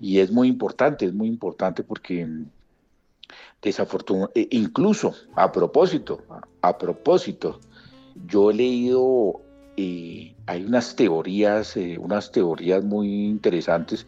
Y 0.00 0.18
es 0.18 0.32
muy 0.32 0.48
importante, 0.48 1.06
es 1.06 1.12
muy 1.12 1.28
importante 1.28 1.84
porque 1.84 2.26
desafortunadamente, 3.60 4.48
incluso 4.50 5.14
a 5.34 5.52
propósito, 5.52 6.22
a 6.60 6.76
propósito, 6.76 7.60
yo 8.26 8.50
he 8.50 8.54
leído 8.54 9.40
hay 9.76 10.64
unas 10.64 10.96
teorías, 10.96 11.76
eh, 11.76 11.98
unas 11.98 12.30
teorías 12.30 12.84
muy 12.84 13.26
interesantes 13.26 14.06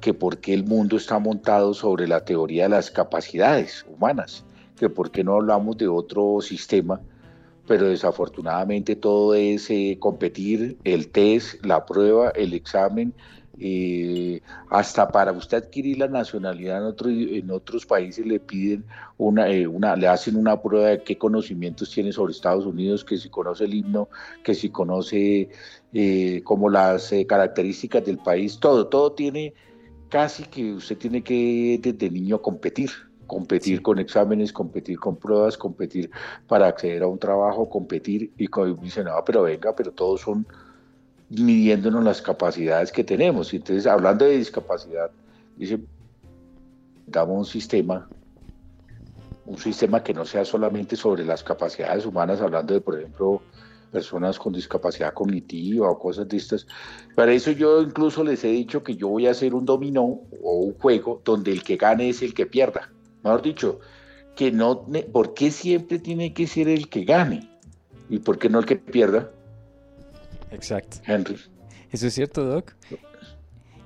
que 0.00 0.14
por 0.14 0.38
qué 0.38 0.54
el 0.54 0.64
mundo 0.64 0.96
está 0.96 1.18
montado 1.18 1.74
sobre 1.74 2.06
la 2.06 2.24
teoría 2.24 2.64
de 2.64 2.70
las 2.70 2.90
capacidades 2.90 3.84
humanas, 3.88 4.44
que 4.78 4.88
por 4.88 5.10
qué 5.10 5.24
no 5.24 5.34
hablamos 5.34 5.76
de 5.76 5.88
otro 5.88 6.40
sistema, 6.40 7.00
pero 7.66 7.88
desafortunadamente 7.88 8.96
todo 8.96 9.34
es 9.34 9.70
eh, 9.70 9.96
competir, 9.98 10.76
el 10.84 11.08
test, 11.08 11.64
la 11.64 11.86
prueba, 11.86 12.30
el 12.30 12.52
examen, 12.52 13.14
eh, 13.58 14.40
hasta 14.68 15.08
para 15.08 15.32
usted 15.32 15.58
adquirir 15.58 15.98
la 15.98 16.08
nacionalidad 16.08 16.78
en, 16.78 16.84
otro, 16.84 17.10
en 17.10 17.50
otros 17.50 17.86
países 17.86 18.26
le 18.26 18.40
piden 18.40 18.84
una, 19.16 19.48
eh, 19.48 19.66
una, 19.66 19.96
le 19.96 20.08
hacen 20.08 20.36
una 20.36 20.60
prueba 20.60 20.88
de 20.88 21.02
qué 21.02 21.16
conocimientos 21.16 21.90
tiene 21.90 22.12
sobre 22.12 22.32
Estados 22.32 22.66
Unidos, 22.66 23.04
que 23.04 23.16
si 23.16 23.28
conoce 23.28 23.64
el 23.64 23.74
himno, 23.74 24.08
que 24.42 24.54
si 24.54 24.70
conoce 24.70 25.48
eh, 25.92 26.42
como 26.44 26.68
las 26.68 27.12
características 27.28 28.04
del 28.04 28.18
país, 28.18 28.58
todo, 28.58 28.88
todo 28.88 29.12
tiene 29.12 29.54
casi 30.08 30.44
que 30.44 30.74
usted 30.74 30.98
tiene 30.98 31.22
que 31.22 31.78
desde 31.80 32.10
niño 32.10 32.40
competir 32.40 32.90
competir 33.26 33.82
con 33.82 33.98
exámenes, 33.98 34.52
competir 34.52 34.98
con 34.98 35.16
pruebas, 35.16 35.56
competir 35.56 36.10
para 36.46 36.68
acceder 36.68 37.02
a 37.02 37.06
un 37.06 37.18
trabajo, 37.18 37.68
competir 37.68 38.32
y 38.36 38.48
dicen, 38.82 39.04
no, 39.04 39.12
pero 39.24 39.42
venga, 39.42 39.74
pero 39.74 39.92
todos 39.92 40.20
son 40.20 40.46
midiéndonos 41.30 42.04
las 42.04 42.22
capacidades 42.22 42.92
que 42.92 43.04
tenemos. 43.04 43.52
Entonces, 43.52 43.86
hablando 43.86 44.24
de 44.24 44.38
discapacidad, 44.38 45.10
dice, 45.56 45.80
damos 47.06 47.38
un 47.38 47.44
sistema, 47.44 48.08
un 49.46 49.58
sistema 49.58 50.02
que 50.02 50.14
no 50.14 50.24
sea 50.24 50.44
solamente 50.44 50.96
sobre 50.96 51.24
las 51.24 51.42
capacidades 51.42 52.06
humanas, 52.06 52.40
hablando 52.40 52.74
de, 52.74 52.80
por 52.80 52.98
ejemplo, 52.98 53.42
personas 53.90 54.38
con 54.38 54.52
discapacidad 54.52 55.14
cognitiva 55.14 55.88
o 55.88 55.98
cosas 55.98 56.28
de 56.28 56.36
estas. 56.36 56.66
Para 57.14 57.32
eso 57.32 57.52
yo 57.52 57.80
incluso 57.80 58.24
les 58.24 58.42
he 58.44 58.48
dicho 58.48 58.82
que 58.82 58.96
yo 58.96 59.08
voy 59.08 59.28
a 59.28 59.30
hacer 59.30 59.54
un 59.54 59.64
dominó 59.64 60.20
o 60.42 60.56
un 60.58 60.74
juego 60.74 61.22
donde 61.24 61.52
el 61.52 61.62
que 61.62 61.76
gane 61.76 62.08
es 62.08 62.20
el 62.22 62.34
que 62.34 62.46
pierda. 62.46 62.90
Mejor 63.22 63.42
dicho, 63.42 63.80
que 64.34 64.50
no, 64.50 64.86
¿por 65.12 65.34
qué 65.34 65.50
siempre 65.50 65.98
tiene 65.98 66.34
que 66.34 66.46
ser 66.46 66.68
el 66.68 66.88
que 66.88 67.04
gane? 67.04 67.48
¿Y 68.10 68.18
por 68.18 68.38
qué 68.38 68.48
no 68.48 68.58
el 68.58 68.66
que 68.66 68.76
pierda? 68.76 69.30
Exacto. 70.54 70.98
Henry. 71.06 71.36
Eso 71.90 72.06
es 72.06 72.14
cierto, 72.14 72.44
Doc. 72.44 72.74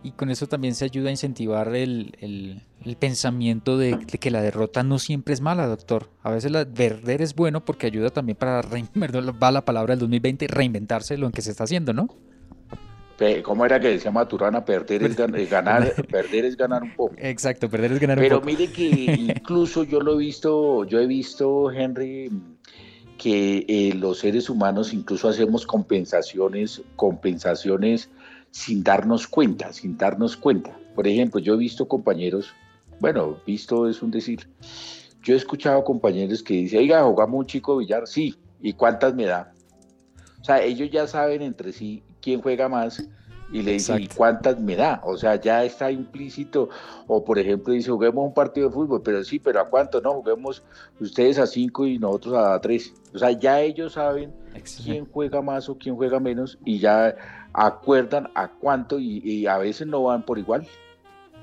Y 0.02 0.12
con 0.12 0.30
eso 0.30 0.46
también 0.46 0.74
se 0.74 0.84
ayuda 0.84 1.08
a 1.08 1.10
incentivar 1.10 1.74
el, 1.74 2.62
pensamiento 2.98 3.76
de, 3.76 3.98
que 3.98 4.30
la 4.30 4.40
derrota 4.40 4.82
no 4.82 4.98
siempre 4.98 5.34
es 5.34 5.40
mala, 5.40 5.66
doctor. 5.66 6.08
A 6.22 6.30
veces 6.30 6.52
la 6.52 6.64
perder 6.64 7.20
es 7.20 7.34
bueno 7.34 7.64
porque 7.64 7.86
ayuda 7.86 8.10
también 8.10 8.36
para, 8.36 8.62
va 9.42 9.50
la 9.50 9.64
palabra 9.64 9.92
del 9.92 10.00
2020, 10.00 10.46
reinventarse 10.46 11.18
lo 11.18 11.26
en 11.26 11.32
que 11.32 11.42
se 11.42 11.50
está 11.50 11.64
haciendo, 11.64 11.92
¿no? 11.92 12.08
¿Cómo 13.42 13.66
era 13.66 13.80
que 13.80 13.88
decía 13.88 14.12
Maturana? 14.12 14.64
Perder 14.64 15.02
es 15.02 15.16
ganar, 15.50 15.92
perder 16.10 16.44
es 16.44 16.56
ganar 16.56 16.84
un 16.84 16.94
poco. 16.94 17.14
Exacto, 17.18 17.68
perder 17.68 17.92
es 17.92 17.98
ganar 17.98 18.18
un 18.18 18.28
poco. 18.28 18.40
Pero 18.40 18.46
mire 18.46 18.72
que 18.72 18.84
incluso 19.18 19.82
yo 19.82 20.00
lo 20.00 20.14
he 20.14 20.18
visto, 20.18 20.84
yo 20.84 21.00
he 21.00 21.06
visto, 21.06 21.70
Henry, 21.72 22.30
que 23.18 23.66
eh, 23.68 23.94
los 23.94 24.20
seres 24.20 24.48
humanos 24.48 24.94
incluso 24.94 25.28
hacemos 25.28 25.66
compensaciones, 25.66 26.82
compensaciones 26.96 28.08
sin 28.50 28.82
darnos 28.82 29.26
cuenta, 29.26 29.72
sin 29.72 29.98
darnos 29.98 30.36
cuenta. 30.36 30.78
Por 30.94 31.06
ejemplo, 31.06 31.40
yo 31.40 31.54
he 31.54 31.58
visto 31.58 31.86
compañeros, 31.86 32.52
bueno, 33.00 33.38
visto 33.44 33.88
es 33.88 34.02
un 34.02 34.12
decir, 34.12 34.48
yo 35.22 35.34
he 35.34 35.36
escuchado 35.36 35.84
compañeros 35.84 36.42
que 36.42 36.54
dicen, 36.54 36.78
oiga, 36.78 37.02
jugamos 37.02 37.40
un 37.40 37.46
chico 37.46 37.76
billar, 37.76 38.06
sí, 38.06 38.36
¿y 38.62 38.72
cuántas 38.72 39.14
me 39.14 39.24
da? 39.24 39.52
O 40.40 40.44
sea, 40.44 40.62
ellos 40.62 40.88
ya 40.90 41.06
saben 41.06 41.42
entre 41.42 41.72
sí 41.72 42.02
quién 42.22 42.40
juega 42.40 42.68
más 42.68 43.06
y 43.50 43.62
le 43.62 43.72
dice, 43.72 43.98
¿y 43.98 44.08
cuántas 44.08 44.60
me 44.60 44.76
da? 44.76 45.00
O 45.04 45.16
sea, 45.16 45.36
ya 45.36 45.64
está 45.64 45.90
implícito. 45.90 46.68
O 47.06 47.24
por 47.24 47.38
ejemplo, 47.38 47.72
dice, 47.72 47.90
juguemos 47.90 48.26
un 48.26 48.34
partido 48.34 48.68
de 48.68 48.74
fútbol, 48.74 49.02
pero 49.02 49.24
sí, 49.24 49.38
pero 49.38 49.60
¿a 49.60 49.64
cuánto? 49.64 50.00
No, 50.00 50.14
juguemos 50.14 50.62
ustedes 51.00 51.38
a 51.38 51.46
cinco 51.46 51.86
y 51.86 51.98
nosotros 51.98 52.34
a 52.34 52.60
tres. 52.60 52.92
O 53.14 53.18
sea, 53.18 53.30
ya 53.30 53.60
ellos 53.60 53.94
saben 53.94 54.32
quién 54.84 55.06
juega 55.06 55.40
más 55.40 55.68
o 55.68 55.78
quién 55.78 55.96
juega 55.96 56.20
menos 56.20 56.58
y 56.64 56.78
ya 56.78 57.16
acuerdan 57.54 58.28
a 58.34 58.48
cuánto 58.48 58.98
y, 58.98 59.46
a 59.46 59.56
veces 59.58 59.86
no 59.86 60.04
van 60.04 60.24
por 60.24 60.38
igual. 60.38 60.66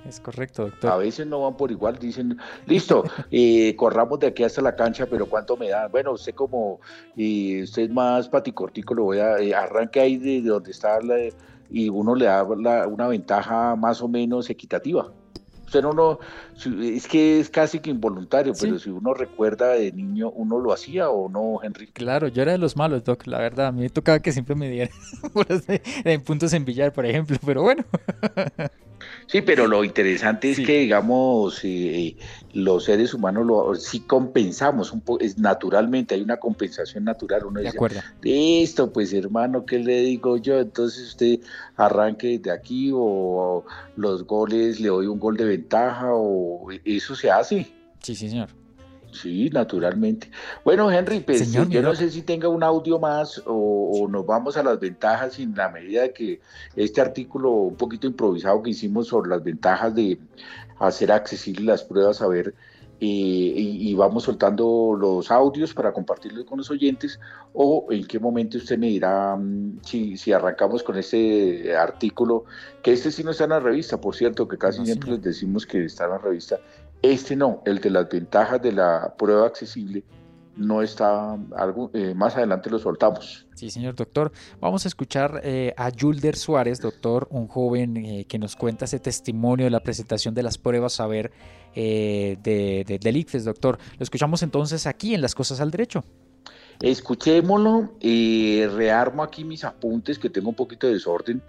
Es 0.08 0.20
correcto, 0.20 0.66
doctor. 0.66 0.92
A 0.92 0.98
veces 0.98 1.26
no 1.26 1.42
van 1.42 1.58
por 1.58 1.72
igual, 1.72 1.98
dicen, 1.98 2.38
listo, 2.68 3.04
eh, 3.32 3.76
corramos 3.76 4.20
de 4.20 4.28
aquí 4.28 4.44
hasta 4.44 4.62
la 4.62 4.76
cancha, 4.76 5.08
pero 5.08 5.26
¿cuánto 5.26 5.58
me 5.58 5.70
da? 5.70 5.88
Bueno, 5.88 6.12
usted 6.12 6.36
como, 6.36 6.80
y 7.16 7.64
usted 7.64 7.84
es 7.84 7.90
más 7.90 8.30
paticortico, 8.30 8.94
lo 8.94 9.06
voy 9.06 9.18
a, 9.18 9.40
eh, 9.40 9.56
arranque 9.56 10.00
ahí 10.00 10.18
de 10.18 10.42
donde 10.44 10.70
está 10.70 11.02
la, 11.02 11.16
y 11.70 11.90
uno 11.90 12.16
le 12.16 12.26
da 12.26 12.44
una 12.44 13.08
ventaja 13.08 13.76
más 13.76 14.02
o 14.02 14.08
menos 14.08 14.50
equitativa. 14.50 15.12
Usted 15.66 15.82
no, 15.82 15.94
no, 15.94 16.20
es 16.82 17.08
que 17.08 17.40
es 17.40 17.50
casi 17.50 17.80
que 17.80 17.90
involuntario, 17.90 18.54
pero 18.60 18.78
si 18.78 18.92
uno 18.92 19.16
recuerda 19.16 19.70
de 19.70 19.92
niño, 19.92 20.30
¿uno 20.30 20.60
lo 20.60 20.72
hacía 20.72 21.10
o 21.10 21.28
no, 21.28 21.60
Henry? 21.64 21.88
Claro, 21.88 22.28
yo 22.28 22.44
era 22.44 22.52
de 22.52 22.60
los 22.60 22.78
malos, 22.78 23.04
Doc, 23.04 23.26
la 23.26 23.40
verdad. 23.40 23.68
A 23.68 23.72
mí 23.72 23.82
me 23.82 23.90
tocaba 23.90 24.20
que 24.20 24.32
siempre 24.32 24.56
me 24.56 24.70
dieran 24.70 24.94
en 26.04 26.22
puntos 26.22 26.54
en 26.54 26.66
billar, 26.66 26.94
por 26.94 27.06
ejemplo, 27.06 27.38
pero 27.44 27.64
bueno. 27.64 27.84
Sí, 29.28 29.42
pero 29.42 29.68
lo 29.68 29.84
interesante 29.84 30.52
es 30.52 30.60
que, 30.60 30.80
digamos, 30.80 31.60
eh, 31.64 32.16
los 32.54 32.86
seres 32.86 33.14
humanos 33.14 33.46
lo, 33.46 33.76
sí 33.76 34.02
compensamos, 34.02 34.92
un 34.92 35.04
es, 35.20 35.38
naturalmente 35.38 36.16
hay 36.16 36.22
una 36.22 36.38
compensación 36.38 37.06
natural. 37.06 37.46
Uno 37.46 37.60
de 37.60 37.70
acuerdo. 37.70 38.02
listo, 38.22 38.94
pues 38.94 39.14
hermano, 39.14 39.66
¿qué 39.66 39.80
le 39.80 40.02
digo 40.02 40.38
yo? 40.38 40.60
Entonces 40.60 41.08
usted 41.08 41.40
arranque 41.76 42.40
de 42.40 42.52
aquí 42.52 42.92
o 42.94 43.66
los 43.96 44.26
goles, 44.26 44.80
le 44.80 44.90
doy 44.90 45.08
un 45.08 45.20
gol 45.20 45.38
de 45.38 45.46
ventaja 45.46 46.10
o 46.14 46.68
eso 46.84 47.16
se 47.16 47.32
hace. 47.32 47.68
Sí, 48.02 48.16
sí, 48.16 48.30
señor. 48.30 48.65
Sí, 49.16 49.50
naturalmente. 49.50 50.30
Bueno, 50.64 50.92
Henry, 50.92 51.22
pues 51.22 51.52
yo 51.52 51.82
no 51.82 51.96
sé 51.96 52.12
si 52.12 52.22
tenga 52.22 52.50
un 52.50 52.64
audio 52.64 53.00
más 53.00 53.42
o, 53.46 54.08
nos 54.10 54.26
vamos 54.26 54.58
a 54.58 54.64
las 54.64 54.80
ventajas 54.80 55.40
en 55.40 55.56
la 55.56 55.70
medida 55.70 56.10
que 56.10 56.42
este 56.76 57.00
artículo 57.00 57.52
un 57.52 57.76
poquito 57.76 58.08
improvisado 58.08 58.62
que 58.62 58.72
hicimos 58.72 59.08
sobre 59.08 59.30
las 59.30 59.44
ventajas 59.44 59.96
de 59.96 60.20
hacer 60.80 61.12
accesibles 61.12 61.66
las 61.66 61.84
pruebas, 61.84 62.22
a 62.22 62.28
ver, 62.28 62.54
eh, 63.02 63.06
y, 63.08 63.94
vamos 63.94 64.24
soltando 64.24 64.96
los 64.98 65.30
audios 65.30 65.74
para 65.74 65.92
compartirlos 65.92 66.46
con 66.46 66.60
los 66.60 66.70
oyentes 66.72 67.20
o 67.54 67.88
en 67.90 68.08
qué 68.08 68.20
momento 68.20 68.58
usted 68.58 68.78
me 68.78 68.88
dirá 68.88 69.36
mm, 69.36 69.80
si, 69.84 70.16
si 70.16 70.32
arrancamos 70.32 70.82
con 70.82 70.98
este 70.98 71.76
artículo, 71.76 72.46
que 72.82 72.94
este 72.94 73.12
sí 73.12 73.24
no 73.24 73.32
está 73.32 73.46
en 73.46 73.50
la 73.52 73.60
revista, 73.60 74.00
por 74.00 74.16
cierto, 74.16 74.48
que 74.48 74.58
casi 74.58 74.86
siempre 74.86 75.12
les 75.12 75.22
decimos 75.22 75.66
que 75.66 75.86
está 75.86 76.06
en 76.06 76.12
la 76.12 76.18
revista 76.20 76.60
este 77.02 77.36
no, 77.36 77.62
el 77.66 77.80
de 77.80 77.90
las 77.90 78.10
ventajas 78.10 78.62
de 78.62 78.72
la 78.72 79.14
prueba 79.18 79.48
accesible 79.48 80.04
no 80.58 80.82
está, 80.82 81.38
algo, 81.56 81.92
eh, 81.94 82.14
más 82.14 82.36
adelante 82.36 82.70
lo 82.70 82.80
soltamos. 82.80 83.46
Sí, 83.56 83.70
señor 83.70 83.96
doctor. 83.96 84.32
Vamos 84.60 84.86
a 84.86 84.88
escuchar 84.88 85.42
eh, 85.44 85.74
a 85.78 85.92
Julder 85.92 86.36
Suárez, 86.36 86.80
doctor, 86.80 87.28
un 87.30 87.48
joven 87.48 87.98
eh, 87.98 88.26
que 88.26 88.40
nos 88.40 88.56
cuenta 88.56 88.86
ese 88.86 89.00
testimonio 89.00 89.66
de 89.66 89.72
la 89.72 89.82
presentación 89.82 90.34
de 90.34 90.44
las 90.44 90.58
pruebas 90.58 90.94
saber 90.94 91.32
de, 91.76 92.40
de, 92.42 93.00
del 93.00 93.44
doctor. 93.44 93.78
Lo 93.98 94.04
escuchamos 94.04 94.44
entonces 94.44 94.88
aquí 94.88 95.14
en 95.14 95.22
Las 95.22 95.36
Cosas 95.36 95.60
al 95.60 95.72
Derecho. 95.72 96.06
Escuchémoslo, 96.82 97.94
eh, 98.02 98.70
rearmo 98.76 99.24
aquí 99.24 99.44
mis 99.44 99.64
apuntes, 99.64 100.20
que 100.20 100.30
tengo 100.30 100.50
un 100.50 100.56
poquito 100.56 100.88
de 100.88 100.94
desorden. 100.94 101.42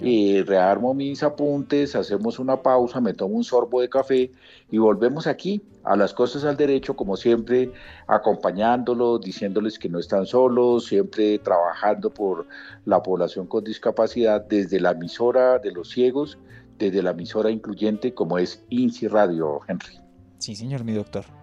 Eh, 0.00 0.42
rearmo 0.46 0.92
mis 0.92 1.22
apuntes, 1.22 1.94
hacemos 1.94 2.38
una 2.38 2.62
pausa, 2.62 3.00
me 3.00 3.14
tomo 3.14 3.36
un 3.36 3.44
sorbo 3.44 3.80
de 3.80 3.88
café 3.88 4.32
y 4.70 4.78
volvemos 4.78 5.26
aquí 5.26 5.62
a 5.84 5.96
las 5.96 6.12
cosas 6.12 6.44
al 6.44 6.56
derecho, 6.56 6.96
como 6.96 7.16
siempre, 7.16 7.72
acompañándolos, 8.06 9.20
diciéndoles 9.20 9.78
que 9.78 9.88
no 9.88 9.98
están 9.98 10.26
solos, 10.26 10.86
siempre 10.86 11.38
trabajando 11.38 12.10
por 12.10 12.46
la 12.84 13.02
población 13.02 13.46
con 13.46 13.64
discapacidad 13.64 14.44
desde 14.46 14.80
la 14.80 14.90
emisora 14.90 15.58
de 15.58 15.72
los 15.72 15.90
ciegos, 15.90 16.38
desde 16.78 17.02
la 17.02 17.10
emisora 17.10 17.50
incluyente 17.50 18.14
como 18.14 18.38
es 18.38 18.64
INSI 18.68 19.08
Radio, 19.08 19.60
Henry. 19.68 20.00
Sí, 20.38 20.56
señor, 20.56 20.82
mi 20.82 20.92
doctor 20.92 21.41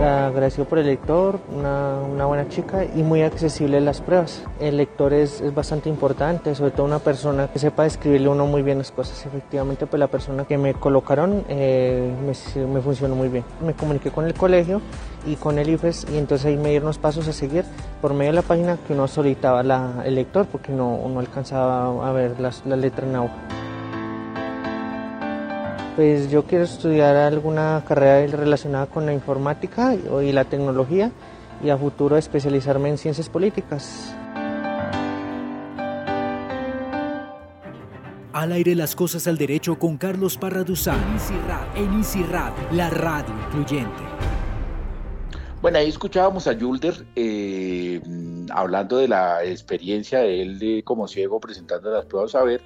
agradecido 0.00 0.66
por 0.66 0.78
el 0.78 0.86
lector, 0.86 1.40
una, 1.54 2.24
buena 2.26 2.48
chica 2.48 2.84
y 2.84 3.02
muy 3.02 3.22
accesible 3.22 3.80
las 3.80 4.00
pruebas. 4.00 4.42
El 4.60 4.76
lector 4.76 5.12
es, 5.12 5.42
bastante 5.54 5.88
importante, 5.88 6.54
sobre 6.54 6.70
todo 6.70 6.86
una 6.86 6.98
persona 6.98 7.48
que 7.48 7.58
sepa 7.58 7.84
describirle 7.84 8.28
uno 8.28 8.46
muy 8.46 8.62
bien 8.62 8.78
las 8.78 8.90
cosas. 8.90 9.24
Efectivamente, 9.26 9.86
pues 9.86 10.00
la 10.00 10.08
persona 10.08 10.44
que 10.44 10.58
me 10.58 10.74
colocaron 10.74 11.44
eh, 11.48 12.12
me, 12.26 12.80
funcionó 12.80 13.14
muy 13.14 13.28
bien. 13.28 13.44
Me 13.64 13.74
comuniqué 13.74 14.10
con 14.10 14.24
el 14.24 14.34
colegio 14.34 14.80
y 15.26 15.36
con 15.36 15.58
el 15.58 15.68
IFES 15.68 16.06
y 16.12 16.18
entonces 16.18 16.46
ahí 16.46 16.56
me 16.56 16.70
dieron 16.70 16.88
los 16.88 16.98
pasos 16.98 17.28
a 17.28 17.32
seguir 17.32 17.64
por 18.00 18.14
medio 18.14 18.32
de 18.32 18.36
la 18.36 18.42
página 18.42 18.78
que 18.86 18.94
uno 18.94 19.06
solicitaba 19.06 19.62
la, 19.62 20.02
el 20.04 20.14
lector 20.14 20.46
porque 20.46 20.72
no, 20.72 21.00
alcanzaba 21.18 22.08
a 22.08 22.12
ver 22.12 22.40
las, 22.40 22.64
la 22.66 22.76
letra 22.76 23.06
en 23.06 23.16
agua. 23.16 23.32
Pues 25.96 26.30
yo 26.30 26.44
quiero 26.44 26.64
estudiar 26.64 27.16
alguna 27.16 27.84
carrera 27.86 28.26
relacionada 28.34 28.86
con 28.86 29.04
la 29.04 29.12
informática 29.12 29.94
y 29.94 30.32
la 30.32 30.44
tecnología 30.44 31.12
y 31.62 31.68
a 31.68 31.76
futuro 31.76 32.16
especializarme 32.16 32.88
en 32.88 32.96
ciencias 32.96 33.28
políticas. 33.28 34.16
Al 38.32 38.52
aire 38.52 38.74
las 38.74 38.96
cosas 38.96 39.26
al 39.28 39.36
derecho 39.36 39.78
con 39.78 39.98
Carlos 39.98 40.38
Parra 40.38 40.64
Duzán 40.64 40.98
en 41.76 42.00
ICIRAD, 42.00 42.52
la 42.72 42.88
radio 42.88 43.34
incluyente. 43.46 44.02
Bueno, 45.60 45.78
ahí 45.78 45.88
escuchábamos 45.88 46.46
a 46.48 46.54
Yulder 46.54 47.06
eh, 47.14 48.00
hablando 48.50 48.96
de 48.96 49.08
la 49.08 49.44
experiencia 49.44 50.20
de 50.20 50.42
él 50.42 50.82
como 50.84 51.06
ciego 51.06 51.38
presentando 51.38 51.90
las 51.90 52.06
pruebas 52.06 52.34
a 52.34 52.42
ver 52.42 52.62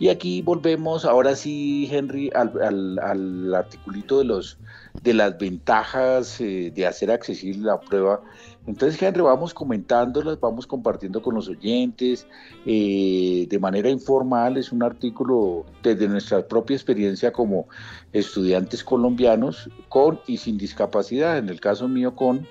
y 0.00 0.08
aquí 0.08 0.40
volvemos, 0.40 1.04
ahora 1.04 1.36
sí, 1.36 1.86
Henry, 1.92 2.30
al, 2.34 2.98
al, 2.98 3.54
articulito 3.54 4.18
de, 4.18 4.24
los, 4.24 4.56
de 5.02 5.12
las 5.12 5.38
ventajas 5.38 6.40
eh, 6.40 6.72
de 6.74 6.86
hacer 6.86 7.10
accesible 7.10 7.66
la 7.66 7.78
prueba. 7.78 8.22
Entonces, 8.66 9.00
Henry, 9.02 9.20
vamos 9.20 9.52
comentándolas, 9.52 10.40
vamos 10.40 10.66
compartiendo 10.66 11.20
con 11.20 11.34
los 11.34 11.48
oyentes 11.48 12.26
eh, 12.64 13.46
de 13.50 13.58
manera 13.58 13.90
informal. 13.90 14.56
Es 14.56 14.72
un 14.72 14.82
artículo 14.82 15.66
desde 15.82 16.08
nuestra 16.08 16.48
propia 16.48 16.76
experiencia 16.76 17.30
como 17.30 17.68
estudiantes 18.14 18.82
colombianos 18.82 19.68
con 19.90 20.18
y 20.26 20.38
sin 20.38 20.56
discapacidad. 20.56 21.36
En 21.36 21.50
el 21.50 21.60
caso 21.60 21.88
mío, 21.88 22.16
con 22.16 22.46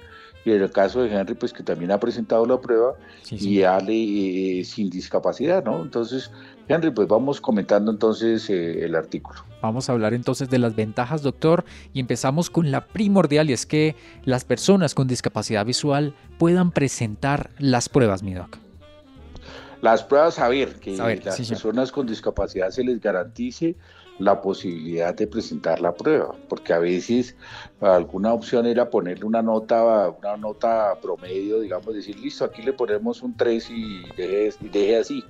y 0.49 0.55
en 0.55 0.61
el 0.61 0.71
caso 0.71 1.01
de 1.01 1.13
Henry, 1.13 1.35
pues 1.35 1.53
que 1.53 1.63
también 1.63 1.91
ha 1.91 1.99
presentado 1.99 2.45
la 2.45 2.59
prueba 2.59 2.95
y 3.31 3.61
Ale 3.63 3.93
eh, 3.93 4.63
sin 4.63 4.89
discapacidad, 4.89 5.63
¿no? 5.63 5.81
Entonces, 5.81 6.31
Henry, 6.67 6.91
pues 6.91 7.07
vamos 7.07 7.39
comentando 7.39 7.91
entonces 7.91 8.49
eh, 8.49 8.85
el 8.85 8.95
artículo. 8.95 9.39
Vamos 9.61 9.89
a 9.89 9.93
hablar 9.93 10.13
entonces 10.13 10.49
de 10.49 10.59
las 10.59 10.75
ventajas, 10.75 11.21
doctor, 11.21 11.65
y 11.93 11.99
empezamos 11.99 12.49
con 12.49 12.71
la 12.71 12.87
primordial, 12.87 13.49
y 13.49 13.53
es 13.53 13.65
que 13.65 13.95
las 14.25 14.45
personas 14.45 14.95
con 14.95 15.07
discapacidad 15.07 15.65
visual 15.65 16.13
puedan 16.37 16.71
presentar 16.71 17.51
las 17.59 17.89
pruebas, 17.89 18.23
mi 18.23 18.33
doc. 18.33 18.57
Las 19.81 20.03
pruebas, 20.03 20.39
a 20.39 20.49
ver, 20.49 20.75
que 20.79 20.97
las 20.97 21.37
personas 21.37 21.91
con 21.91 22.05
discapacidad 22.05 22.69
se 22.69 22.83
les 22.83 22.99
garantice 22.99 23.77
la 24.19 24.41
posibilidad 24.41 25.15
de 25.15 25.27
presentar 25.27 25.79
la 25.79 25.93
prueba, 25.93 26.35
porque 26.47 26.73
a 26.73 26.79
veces 26.79 27.35
alguna 27.79 28.33
opción 28.33 28.65
era 28.65 28.89
ponerle 28.89 29.25
una 29.25 29.41
nota, 29.41 30.09
una 30.09 30.37
nota 30.37 30.97
promedio, 31.01 31.61
digamos, 31.61 31.93
decir, 31.93 32.19
listo, 32.19 32.45
aquí 32.45 32.61
le 32.61 32.73
ponemos 32.73 33.23
un 33.23 33.35
3 33.35 33.69
y 33.71 34.03
deje, 34.17 34.97
así. 34.97 35.23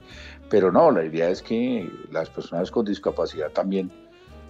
Pero 0.49 0.71
no, 0.71 0.91
la 0.91 1.05
idea 1.05 1.29
es 1.29 1.41
que 1.41 1.89
las 2.11 2.29
personas 2.29 2.71
con 2.71 2.85
discapacidad 2.85 3.51
también 3.51 3.91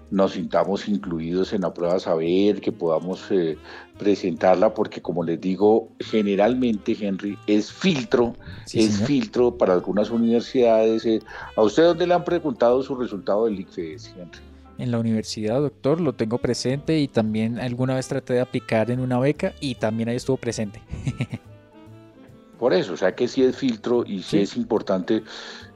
nos 0.10 0.32
sintamos 0.32 0.88
incluidos 0.88 1.54
en 1.54 1.62
la 1.62 1.74
prueba 1.74 2.00
saber, 2.00 2.62
que 2.62 2.72
podamos 2.72 3.30
eh, 3.32 3.58
presentarla, 4.00 4.74
porque 4.74 5.02
como 5.02 5.24
les 5.24 5.40
digo, 5.40 5.90
generalmente, 6.00 6.98
Henry, 7.00 7.38
es 7.46 7.72
filtro, 7.72 8.34
es 8.74 9.06
filtro 9.06 9.56
para 9.56 9.74
algunas 9.74 10.10
universidades. 10.10 11.06
Eh. 11.06 11.20
¿A 11.56 11.62
usted 11.62 11.84
dónde 11.84 12.08
le 12.08 12.16
han 12.16 12.24
preguntado 12.24 12.82
su 12.82 12.96
resultado 12.96 13.46
del 13.46 13.60
ICFES, 13.60 14.16
Henry? 14.18 14.40
En 14.80 14.92
la 14.92 15.00
universidad, 15.00 15.60
doctor, 15.60 16.00
lo 16.00 16.14
tengo 16.14 16.38
presente 16.38 16.98
y 17.00 17.08
también 17.10 17.60
alguna 17.60 17.96
vez 17.96 18.08
traté 18.08 18.34
de 18.34 18.40
aplicar 18.40 18.90
en 18.90 19.02
una 19.02 19.20
beca 19.20 19.54
y 19.60 19.76
también 19.76 20.10
ahí 20.10 20.16
estuvo 20.16 20.38
presente. 20.38 20.82
Por 22.60 22.74
eso, 22.74 22.94
o 22.94 22.98
sea 22.98 23.14
que 23.14 23.28
sí 23.28 23.44
es 23.44 23.56
filtro 23.56 24.04
y 24.06 24.22
sí 24.24 24.40
es 24.40 24.58
importante 24.58 25.24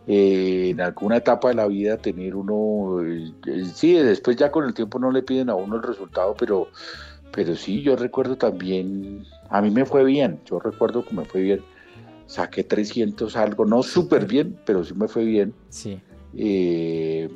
eh, 0.05 0.71
en 0.71 0.81
alguna 0.81 1.17
etapa 1.17 1.47
de 1.47 1.55
la 1.55 1.65
vida 1.67 1.97
tener 1.97 2.35
uno, 2.35 3.01
eh, 3.01 3.31
eh, 3.47 3.63
sí, 3.73 3.93
después 3.93 4.35
ya 4.35 4.51
con 4.51 4.65
el 4.65 4.73
tiempo 4.73 4.99
no 4.99 5.09
le 5.11 5.23
piden 5.23 5.49
a 5.49 5.55
uno 5.55 5.77
el 5.77 5.83
resultado, 5.83 6.35
pero, 6.37 6.67
pero 7.33 7.55
sí, 7.55 7.81
yo 7.81 7.95
recuerdo 7.95 8.37
también, 8.37 9.23
a 9.49 9.61
mí 9.61 9.71
me 9.71 9.85
fue 9.85 10.03
bien, 10.03 10.39
yo 10.45 10.59
recuerdo 10.59 11.03
que 11.03 11.15
me 11.15 11.25
fue 11.25 11.41
bien, 11.41 11.61
saqué 12.27 12.63
300 12.63 13.35
algo, 13.35 13.65
no 13.65 13.81
súper 13.81 14.27
bien, 14.27 14.59
pero 14.65 14.83
sí 14.83 14.93
me 14.93 15.07
fue 15.07 15.25
bien. 15.25 15.53
Sí. 15.69 15.99
y, 16.33 17.27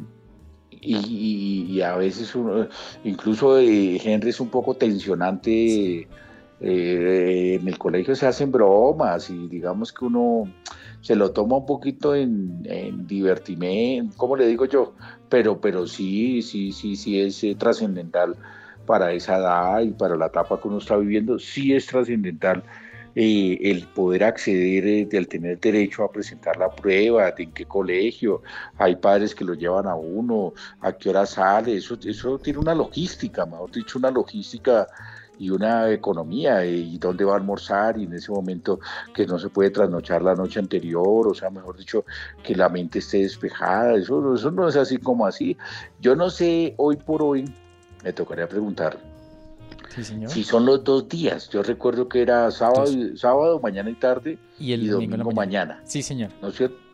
a 1.82 1.96
veces 1.96 2.36
uno, 2.36 2.68
incluso 3.04 3.58
Henry 3.60 4.30
es 4.30 4.40
un 4.40 4.50
poco 4.50 4.76
tensionante. 4.76 6.08
en 6.60 7.68
el 7.68 7.78
colegio 7.78 8.16
se 8.16 8.28
hacen 8.28 8.52
bromas 8.52 9.30
y 9.30 9.48
digamos 9.48 9.94
que 9.94 10.06
uno 10.06 10.52
se 11.02 11.16
lo 11.16 11.32
toma 11.32 11.58
un 11.58 11.66
poquito 11.66 12.16
en, 12.16 12.62
en 12.66 13.08
divertimento, 13.08 14.16
como 14.18 14.36
le 14.36 14.48
digo 14.48 14.66
yo, 14.66 14.94
pero, 15.30 15.60
pero 15.60 15.88
sí, 15.88 16.42
sí, 16.42 16.72
sí, 16.72 16.96
sí 16.96 17.20
es 17.20 17.44
eh, 17.44 17.56
trascendental 17.56 18.36
para 18.88 19.12
esa 19.12 19.38
edad 19.38 19.82
y 19.82 19.92
para 19.92 20.16
la 20.16 20.28
etapa 20.28 20.60
que 20.60 20.68
uno 20.68 20.80
está 20.80 20.98
viviendo, 20.98 21.38
sí 21.38 21.76
es 21.76 21.86
trascendental 21.86 22.64
eh, 23.20 23.58
el 23.72 23.88
poder 23.88 24.24
acceder, 24.24 24.86
eh, 24.86 25.10
el 25.12 25.28
tener 25.28 25.60
derecho 25.60 26.04
a 26.04 26.12
presentar 26.12 26.56
la 26.58 26.70
prueba, 26.70 27.32
de 27.32 27.44
en 27.44 27.52
qué 27.52 27.66
colegio, 27.66 28.44
hay 28.78 28.96
padres 28.96 29.34
que 29.34 29.44
lo 29.44 29.56
llevan 29.56 29.88
a 29.88 29.96
uno, 29.96 30.54
a 30.82 30.94
qué 30.94 31.10
hora 31.10 31.26
sale, 31.26 31.78
eso, 31.78 31.98
eso 32.06 32.38
tiene 32.38 32.60
una 32.60 32.76
logística, 32.76 33.46
mejor 33.46 33.72
dicho, 33.72 33.98
una 33.98 34.12
logística 34.12 34.88
y 35.40 35.50
una 35.50 35.90
economía 35.92 36.64
eh, 36.64 36.76
y 36.76 36.98
dónde 37.00 37.26
va 37.26 37.34
a 37.34 37.38
almorzar 37.38 37.98
y 37.98 38.04
en 38.04 38.14
ese 38.14 38.32
momento 38.32 38.80
que 39.16 39.26
no 39.26 39.40
se 39.40 39.50
puede 39.50 39.72
trasnochar 39.72 40.22
la 40.22 40.36
noche 40.36 40.60
anterior, 40.60 41.28
o 41.28 41.34
sea, 41.34 41.50
mejor 41.50 41.78
dicho, 41.78 42.06
que 42.44 42.56
la 42.56 42.70
mente 42.70 43.00
esté 43.00 43.24
despejada, 43.24 43.96
eso, 43.96 44.36
eso 44.36 44.52
no 44.52 44.68
es 44.68 44.76
así 44.76 44.98
como 44.98 45.26
así. 45.26 45.58
Yo 46.00 46.16
no 46.16 46.30
sé, 46.30 46.76
hoy 46.78 46.98
por 46.98 47.24
hoy, 47.24 47.46
me 48.04 48.14
tocaría 48.14 48.48
preguntar, 48.48 48.98
Si 50.28 50.44
son 50.44 50.66
los 50.66 50.84
dos 50.84 51.10
días, 51.10 51.50
yo 51.50 51.64
recuerdo 51.64 52.08
que 52.08 52.22
era 52.22 52.50
sábado, 52.52 52.86
sábado 53.16 53.60
mañana 53.60 53.90
y 53.90 53.96
tarde 53.96 54.38
y, 54.60 54.74
el 54.74 54.90
domingo, 54.90 55.18
mañana. 55.18 55.36
mañana. 55.36 55.82
Sí, 55.86 56.02
señor. 56.02 56.32
¿No 56.42 56.50
es 56.50 56.56
cierto? 56.56 56.88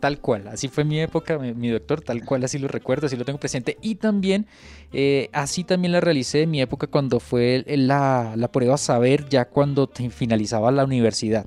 tal 0.00 0.18
cual. 0.18 0.48
Así 0.48 0.68
fue 0.68 0.82
mi 0.84 1.00
época, 1.00 1.38
mi, 1.38 1.68
doctor, 1.68 2.00
tal 2.00 2.24
cual, 2.24 2.42
así 2.42 2.58
lo 2.58 2.66
recuerdo, 2.66 3.06
así 3.06 3.16
lo 3.16 3.24
tengo 3.24 3.38
presente. 3.38 3.76
Y 3.80 3.96
también, 3.96 4.46
eh, 4.92 5.28
así 5.32 5.62
también 5.62 5.92
la 5.92 6.00
realicé 6.00 6.42
en 6.42 6.50
mi 6.50 6.60
época 6.60 6.88
cuando 6.88 7.20
fue 7.20 7.64
la, 7.68 8.34
la 8.36 8.50
prueba 8.50 8.76
saber, 8.78 9.28
ya 9.28 9.44
cuando 9.44 9.88
finalizaba 10.10 10.72
la 10.72 10.84
universidad. 10.84 11.46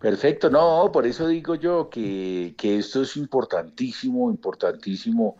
Perfecto, 0.00 0.48
no, 0.48 0.90
por 0.92 1.06
eso 1.06 1.26
digo 1.26 1.56
yo 1.56 1.90
que, 1.90 2.54
que 2.56 2.78
esto 2.78 3.02
es 3.02 3.16
importantísimo, 3.16 4.30
importantísimo 4.30 5.36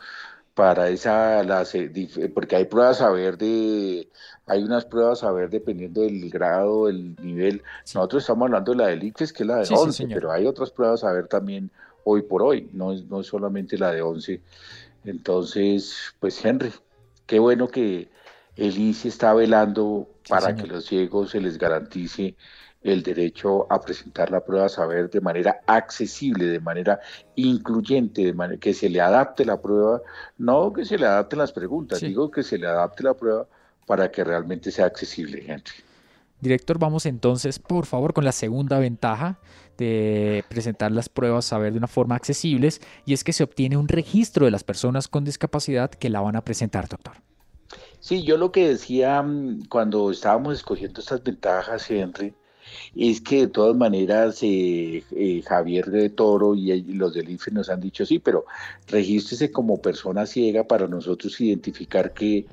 para 0.59 0.89
esa, 0.89 1.41
porque 2.35 2.57
hay 2.57 2.65
pruebas 2.65 3.01
a 3.01 3.11
ver 3.11 3.39
de, 3.39 4.09
hay 4.45 4.65
unas 4.65 4.85
pruebas 4.85 5.23
a 5.23 5.31
ver 5.31 5.51
dependiendo 5.51 6.01
del 6.01 6.29
grado, 6.31 6.89
el 6.89 7.15
nivel. 7.23 7.63
Nosotros 7.95 8.25
estamos 8.25 8.47
hablando 8.47 8.73
de 8.73 8.79
la 8.79 8.87
del 8.89 9.05
ICFES, 9.05 9.33
que 9.33 9.45
es 9.45 9.47
la 9.47 9.59
de 9.59 9.69
11, 9.73 10.09
pero 10.09 10.33
hay 10.33 10.47
otras 10.47 10.73
pruebas 10.73 11.05
a 11.05 11.13
ver 11.13 11.29
también 11.29 11.71
hoy 12.03 12.23
por 12.23 12.43
hoy, 12.43 12.69
no 12.73 12.93
es, 12.93 13.05
no 13.05 13.21
es 13.21 13.29
solamente 13.29 13.79
la 13.79 13.93
de 13.93 14.03
11. 14.03 14.41
Entonces, 15.05 15.95
pues 16.19 16.45
Henry, 16.45 16.73
qué 17.27 17.39
bueno 17.39 17.69
que 17.69 18.09
el 18.57 18.77
ICE 18.77 19.07
está 19.07 19.35
velando 19.35 20.09
para 20.29 20.57
que 20.57 20.67
los 20.67 20.87
ciegos 20.87 21.31
se 21.31 21.41
les 21.41 21.57
garantice 21.57 22.35
el 22.83 23.03
derecho 23.03 23.67
a 23.71 23.81
presentar 23.81 24.31
la 24.31 24.45
prueba 24.45 24.67
a 24.67 24.69
saber 24.69 25.11
de 25.11 25.21
manera 25.21 25.61
accesible, 25.67 26.47
de 26.47 26.61
manera 26.61 27.01
incluyente, 27.35 28.25
de 28.25 28.33
manera 28.33 28.61
que 28.61 28.73
se 28.73 28.89
le 28.89 29.01
adapte 29.01 29.45
la 29.45 29.61
prueba, 29.61 30.01
no 30.39 30.73
que 30.73 30.85
se 30.85 30.97
le 30.97 31.07
adapten 31.07 31.41
las 31.41 31.53
preguntas, 31.53 32.01
digo 32.01 32.31
que 32.31 32.43
se 32.43 32.59
le 32.59 32.67
adapte 32.67 33.03
la 33.03 33.15
prueba 33.15 33.47
para 33.87 34.11
que 34.11 34.23
realmente 34.23 34.71
sea 34.71 34.87
accesible, 34.87 35.43
gente. 35.43 35.73
Director, 36.41 36.79
vamos 36.79 37.05
entonces, 37.07 37.59
por 37.59 37.85
favor, 37.85 38.13
con 38.13 38.25
la 38.25 38.31
segunda 38.31 38.79
ventaja 38.79 39.41
de 39.77 40.45
presentar 40.49 40.93
las 40.93 41.09
pruebas 41.09 41.47
saber 41.47 41.73
de 41.73 41.79
una 41.79 41.89
forma 41.89 42.15
accesible, 42.15 42.69
y 43.05 43.13
es 43.13 43.25
que 43.25 43.33
se 43.33 43.43
obtiene 43.43 43.77
un 43.77 43.89
registro 43.89 44.45
de 44.45 44.53
las 44.53 44.63
personas 44.63 45.09
con 45.09 45.25
discapacidad 45.25 45.91
que 45.91 46.11
la 46.11 46.21
van 46.21 46.37
a 46.37 46.45
presentar, 46.45 46.89
doctor. 46.89 47.15
Sí, 48.01 48.23
yo 48.23 48.37
lo 48.37 48.53
que 48.53 48.69
decía 48.69 49.21
mm, 49.23 49.67
cuando 49.69 50.11
estábamos 50.11 50.55
escogiendo 50.55 51.01
estas 51.01 51.23
ventajas, 51.23 51.91
Henry, 51.91 52.35
es 52.97 53.21
que 53.21 53.43
de 53.43 53.49
todas 53.49 53.77
maneras 53.77 54.43
eh, 54.43 55.05
eh, 55.11 55.43
Javier 55.47 55.87
de 55.87 56.11
Toro 56.11 56.55
y, 56.55 56.83
los 56.95 57.15
del 57.15 57.31
IFE 57.31 57.51
nos 57.53 57.71
han 57.71 57.81
dicho 57.81 58.05
sí, 58.05 58.19
pero 58.19 58.45
regístrese 58.89 59.51
como 59.51 59.81
persona 59.81 60.27
ciega 60.27 60.65
para 60.65 60.87
nosotros 60.87 61.41
identificar 61.41 62.13
que 62.13 62.47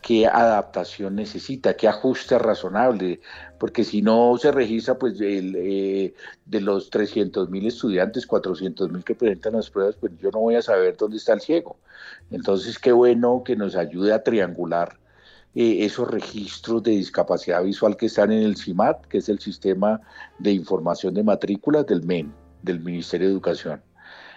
qué 0.00 0.26
adaptación 0.26 1.16
necesita, 1.16 1.74
qué 1.74 1.88
ajuste 1.88 2.38
razonable, 2.38 3.20
porque 3.58 3.84
si 3.84 4.02
no 4.02 4.36
se 4.38 4.52
registra, 4.52 4.94
pues 4.98 5.16
eh, 5.20 6.14
de 6.44 6.60
los 6.60 6.90
300 6.90 7.50
mil 7.50 7.66
estudiantes, 7.66 8.26
400 8.26 8.90
mil 8.90 9.04
que 9.04 9.14
presentan 9.14 9.54
las 9.54 9.70
pruebas, 9.70 9.96
pues 10.00 10.12
yo 10.20 10.30
no 10.30 10.40
voy 10.40 10.54
a 10.54 10.62
saber 10.62 10.96
dónde 10.96 11.18
está 11.18 11.34
el 11.34 11.40
ciego. 11.40 11.76
Entonces, 12.30 12.78
qué 12.78 12.92
bueno 12.92 13.42
que 13.44 13.56
nos 13.56 13.76
ayude 13.76 14.12
a 14.12 14.22
triangular 14.22 14.96
eh, 15.56 15.84
esos 15.86 16.08
registros 16.08 16.82
de 16.82 16.92
discapacidad 16.92 17.64
visual 17.64 17.96
que 17.96 18.06
están 18.06 18.30
en 18.30 18.42
el 18.42 18.56
CIMAT, 18.56 19.06
que 19.06 19.18
es 19.18 19.28
el 19.28 19.38
Sistema 19.38 20.00
de 20.38 20.52
Información 20.52 21.14
de 21.14 21.24
Matrículas 21.24 21.86
del 21.86 22.02
MEN, 22.02 22.32
del 22.62 22.80
Ministerio 22.80 23.26
de 23.26 23.32
Educación. 23.32 23.82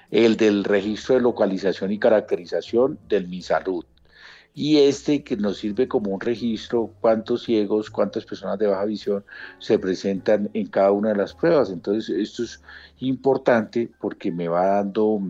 El 0.09 0.37
del 0.37 0.63
registro 0.63 1.15
de 1.15 1.21
localización 1.21 1.91
y 1.91 1.99
caracterización 1.99 2.97
del 3.09 3.27
MISALUD 3.27 3.85
y 4.53 4.77
este 4.79 5.23
que 5.23 5.37
nos 5.37 5.57
sirve 5.57 5.87
como 5.87 6.11
un 6.11 6.19
registro, 6.19 6.93
cuántos 7.01 7.43
ciegos, 7.43 7.89
cuántas 7.89 8.25
personas 8.25 8.57
de 8.57 8.67
baja 8.67 8.85
visión 8.85 9.23
se 9.59 9.77
presentan 9.77 10.49
en 10.53 10.67
cada 10.67 10.91
una 10.91 11.09
de 11.09 11.15
las 11.15 11.33
pruebas. 11.33 11.69
Entonces, 11.69 12.09
esto 12.09 12.43
es 12.43 12.61
importante 12.99 13.91
porque 13.99 14.31
me 14.31 14.47
va 14.47 14.65
dando 14.67 15.21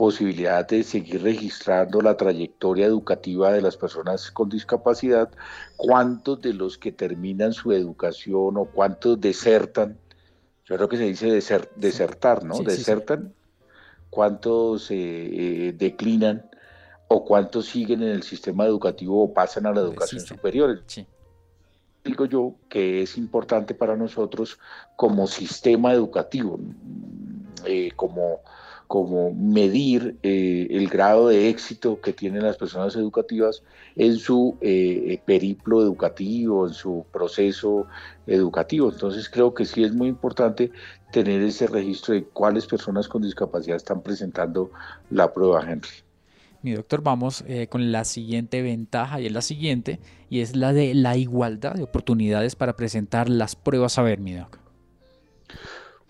posibilidad 0.00 0.66
de 0.66 0.82
seguir 0.82 1.22
registrando 1.22 2.00
la 2.00 2.16
trayectoria 2.16 2.86
educativa 2.86 3.52
de 3.52 3.60
las 3.60 3.76
personas 3.76 4.30
con 4.30 4.48
discapacidad, 4.48 5.28
cuántos 5.76 6.40
de 6.40 6.54
los 6.54 6.78
que 6.78 6.90
terminan 6.90 7.52
su 7.52 7.70
educación 7.70 8.56
o 8.56 8.64
cuántos 8.64 9.20
desertan, 9.20 9.98
yo 10.64 10.76
creo 10.76 10.88
que 10.88 10.96
se 10.96 11.04
dice 11.04 11.26
desertar, 11.76 12.44
¿no? 12.44 12.60
desertan, 12.60 13.34
cuántos 14.08 14.90
eh, 14.90 14.96
eh, 14.96 15.74
declinan 15.76 16.48
o 17.08 17.22
cuántos 17.26 17.66
siguen 17.66 18.02
en 18.02 18.08
el 18.08 18.22
sistema 18.22 18.64
educativo 18.64 19.22
o 19.22 19.34
pasan 19.34 19.66
a 19.66 19.72
la 19.74 19.82
educación 19.82 20.22
superior. 20.22 20.82
Digo 22.02 22.24
yo 22.24 22.54
que 22.70 23.02
es 23.02 23.18
importante 23.18 23.74
para 23.74 23.96
nosotros 23.96 24.58
como 24.96 25.26
sistema 25.26 25.92
educativo, 25.92 26.58
eh, 27.66 27.90
como, 27.96 28.40
como 28.90 29.32
medir 29.32 30.16
eh, 30.24 30.66
el 30.68 30.88
grado 30.88 31.28
de 31.28 31.48
éxito 31.48 32.00
que 32.00 32.12
tienen 32.12 32.42
las 32.42 32.56
personas 32.56 32.96
educativas 32.96 33.62
en 33.94 34.16
su 34.16 34.56
eh, 34.60 35.20
periplo 35.24 35.80
educativo, 35.80 36.66
en 36.66 36.74
su 36.74 37.06
proceso 37.12 37.86
educativo. 38.26 38.90
Entonces 38.90 39.28
creo 39.28 39.54
que 39.54 39.64
sí 39.64 39.84
es 39.84 39.94
muy 39.94 40.08
importante 40.08 40.72
tener 41.12 41.40
ese 41.40 41.68
registro 41.68 42.14
de 42.14 42.24
cuáles 42.24 42.66
personas 42.66 43.06
con 43.06 43.22
discapacidad 43.22 43.76
están 43.76 44.02
presentando 44.02 44.72
la 45.08 45.32
prueba, 45.32 45.62
Henry. 45.64 45.88
Mi 46.62 46.72
doctor, 46.72 47.00
vamos 47.00 47.44
eh, 47.46 47.68
con 47.68 47.92
la 47.92 48.04
siguiente 48.04 48.60
ventaja 48.60 49.20
y 49.20 49.26
es 49.26 49.32
la 49.32 49.42
siguiente, 49.42 50.00
y 50.28 50.40
es 50.40 50.56
la 50.56 50.72
de 50.72 50.94
la 50.94 51.16
igualdad 51.16 51.74
de 51.74 51.84
oportunidades 51.84 52.56
para 52.56 52.74
presentar 52.74 53.28
las 53.28 53.54
pruebas 53.54 53.98
a 53.98 54.02
ver, 54.02 54.18
mi 54.18 54.32
doctor. 54.34 54.59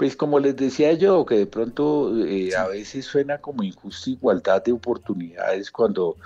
Pues 0.01 0.17
como 0.17 0.39
les 0.39 0.57
decía 0.57 0.95
yo, 0.95 1.27
que 1.27 1.35
de 1.37 1.47
pronto 1.47 2.25
eh, 2.25 2.57
a 2.57 2.67
veces 2.67 3.05
suena 3.05 3.37
como 3.37 3.63
injusta 3.63 4.09
igualdad 4.09 4.65
de 4.65 4.73
oportunidades 4.73 5.71
cuando 5.71 6.17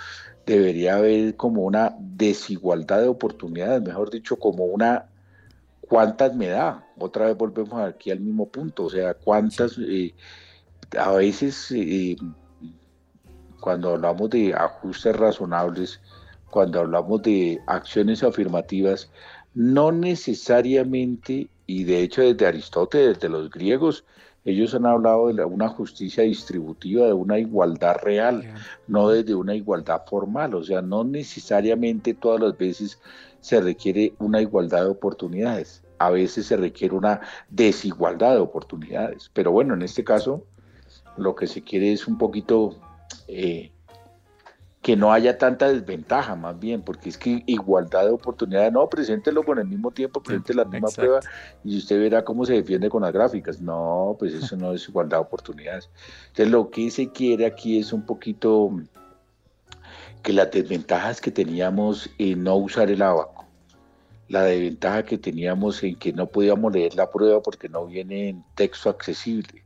debería 0.46 0.94
haber 0.94 1.34
como 1.34 1.62
una 1.62 1.92
desigualdad 1.98 3.00
de 3.00 3.08
oportunidades, 3.08 3.82
mejor 3.82 4.10
dicho, 4.10 4.36
como 4.36 4.62
una 4.62 5.06
cuántas 5.80 6.36
me 6.36 6.50
da. 6.50 6.86
Otra 6.96 7.26
vez 7.26 7.36
volvemos 7.36 7.80
aquí 7.80 8.12
al 8.12 8.20
mismo 8.20 8.48
punto, 8.48 8.84
o 8.84 8.90
sea, 8.90 9.12
cuántas 9.14 9.76
eh, 9.78 10.14
a 10.96 11.10
veces 11.10 11.74
cuando 13.58 13.94
hablamos 13.94 14.30
de 14.30 14.54
ajustes 14.54 15.16
razonables, 15.16 16.00
cuando 16.48 16.78
hablamos 16.78 17.22
de 17.22 17.60
acciones 17.66 18.22
afirmativas, 18.22 19.10
no 19.52 19.90
necesariamente, 19.90 21.48
y 21.66 21.84
de 21.84 22.02
hecho 22.02 22.22
desde 22.22 22.46
Aristóteles, 22.46 23.14
desde 23.14 23.28
los 23.28 23.50
griegos, 23.50 24.04
ellos 24.44 24.74
han 24.74 24.84
hablado 24.84 25.32
de 25.32 25.44
una 25.44 25.68
justicia 25.68 26.22
distributiva, 26.22 27.06
de 27.06 27.14
una 27.14 27.38
igualdad 27.38 27.96
real, 28.02 28.54
no 28.86 29.08
desde 29.08 29.34
una 29.34 29.54
igualdad 29.54 30.02
formal. 30.06 30.54
O 30.54 30.62
sea, 30.62 30.82
no 30.82 31.02
necesariamente 31.02 32.12
todas 32.12 32.40
las 32.40 32.58
veces 32.58 33.00
se 33.40 33.60
requiere 33.60 34.12
una 34.18 34.42
igualdad 34.42 34.84
de 34.84 34.90
oportunidades. 34.90 35.82
A 35.98 36.10
veces 36.10 36.46
se 36.46 36.58
requiere 36.58 36.94
una 36.94 37.20
desigualdad 37.48 38.32
de 38.32 38.40
oportunidades. 38.40 39.30
Pero 39.32 39.50
bueno, 39.50 39.72
en 39.72 39.82
este 39.82 40.04
caso, 40.04 40.44
lo 41.16 41.34
que 41.34 41.46
se 41.46 41.62
quiere 41.62 41.92
es 41.92 42.06
un 42.06 42.18
poquito 42.18 42.76
eh, 43.28 43.72
que 44.84 44.96
no 44.96 45.14
haya 45.14 45.38
tanta 45.38 45.72
desventaja 45.72 46.36
más 46.36 46.60
bien, 46.60 46.82
porque 46.82 47.08
es 47.08 47.16
que 47.16 47.42
igualdad 47.46 48.04
de 48.04 48.10
oportunidades, 48.10 48.70
no, 48.70 48.86
preséntelo 48.86 49.42
con 49.42 49.58
el 49.58 49.66
mismo 49.66 49.90
tiempo, 49.90 50.22
presente 50.22 50.52
la 50.52 50.66
misma 50.66 50.88
prueba 50.94 51.20
y 51.64 51.78
usted 51.78 51.98
verá 51.98 52.22
cómo 52.22 52.44
se 52.44 52.52
defiende 52.52 52.90
con 52.90 53.00
las 53.00 53.10
gráficas. 53.10 53.62
No, 53.62 54.14
pues 54.18 54.34
eso 54.34 54.58
no 54.58 54.74
es 54.74 54.86
igualdad 54.86 55.16
de 55.16 55.22
oportunidades. 55.22 55.88
Entonces 56.26 56.50
lo 56.50 56.68
que 56.68 56.90
se 56.90 57.10
quiere 57.10 57.46
aquí 57.46 57.78
es 57.78 57.94
un 57.94 58.04
poquito 58.04 58.72
que 60.22 60.34
las 60.34 60.50
desventajas 60.50 61.18
que 61.18 61.30
teníamos 61.30 62.10
en 62.18 62.44
no 62.44 62.56
usar 62.56 62.90
el 62.90 63.00
abaco, 63.00 63.46
la 64.28 64.42
desventaja 64.42 65.02
que 65.02 65.16
teníamos 65.16 65.82
en 65.82 65.96
que 65.96 66.12
no 66.12 66.26
podíamos 66.26 66.70
leer 66.74 66.94
la 66.94 67.10
prueba 67.10 67.40
porque 67.40 67.70
no 67.70 67.86
viene 67.86 68.28
en 68.28 68.44
texto 68.54 68.90
accesible, 68.90 69.64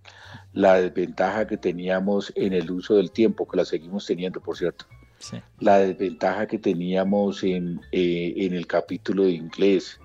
la 0.52 0.74
desventaja 0.74 1.44
que 1.48 1.56
teníamos 1.56 2.32
en 2.36 2.52
el 2.52 2.70
uso 2.70 2.94
del 2.94 3.10
tiempo, 3.10 3.48
que 3.48 3.56
la 3.56 3.64
seguimos 3.64 4.06
teniendo, 4.06 4.40
por 4.40 4.56
cierto. 4.56 4.86
La 5.58 5.78
desventaja 5.78 6.46
que 6.46 6.58
teníamos 6.58 7.42
en, 7.42 7.80
eh, 7.92 8.34
en 8.36 8.54
el 8.54 8.66
capítulo 8.66 9.24
de 9.24 9.32
inglés, 9.32 10.00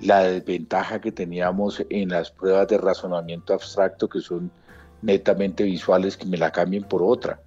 la 0.00 0.24
desventaja 0.24 1.00
que 1.00 1.12
teníamos 1.12 1.82
en 1.88 2.10
las 2.10 2.30
pruebas 2.30 2.68
de 2.68 2.78
razonamiento 2.78 3.54
abstracto, 3.54 4.08
que 4.08 4.20
son 4.20 4.50
netamente 5.00 5.64
visuales, 5.64 6.16
que 6.16 6.26
me 6.26 6.36
la 6.36 6.50
cambien 6.50 6.84
por 6.84 7.02
otra. 7.02 7.40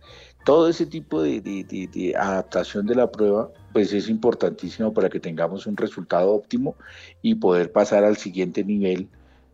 Todo 0.46 0.70
ese 0.70 0.86
tipo 0.86 1.22
de, 1.24 1.42
de, 1.42 2.16
adaptación 2.16 2.86
de 2.86 2.96
la 2.96 3.12
prueba, 3.12 3.50
pues 3.74 3.92
es 3.94 4.10
importantísimo 4.10 4.94
para 4.94 5.10
que 5.10 5.20
tengamos 5.20 5.66
un 5.66 5.76
resultado 5.76 6.32
óptimo 6.32 6.76
y 7.22 7.36
poder 7.36 7.72
pasar 7.72 8.04
al 8.04 8.18
siguiente 8.18 8.64
nivel 8.64 9.10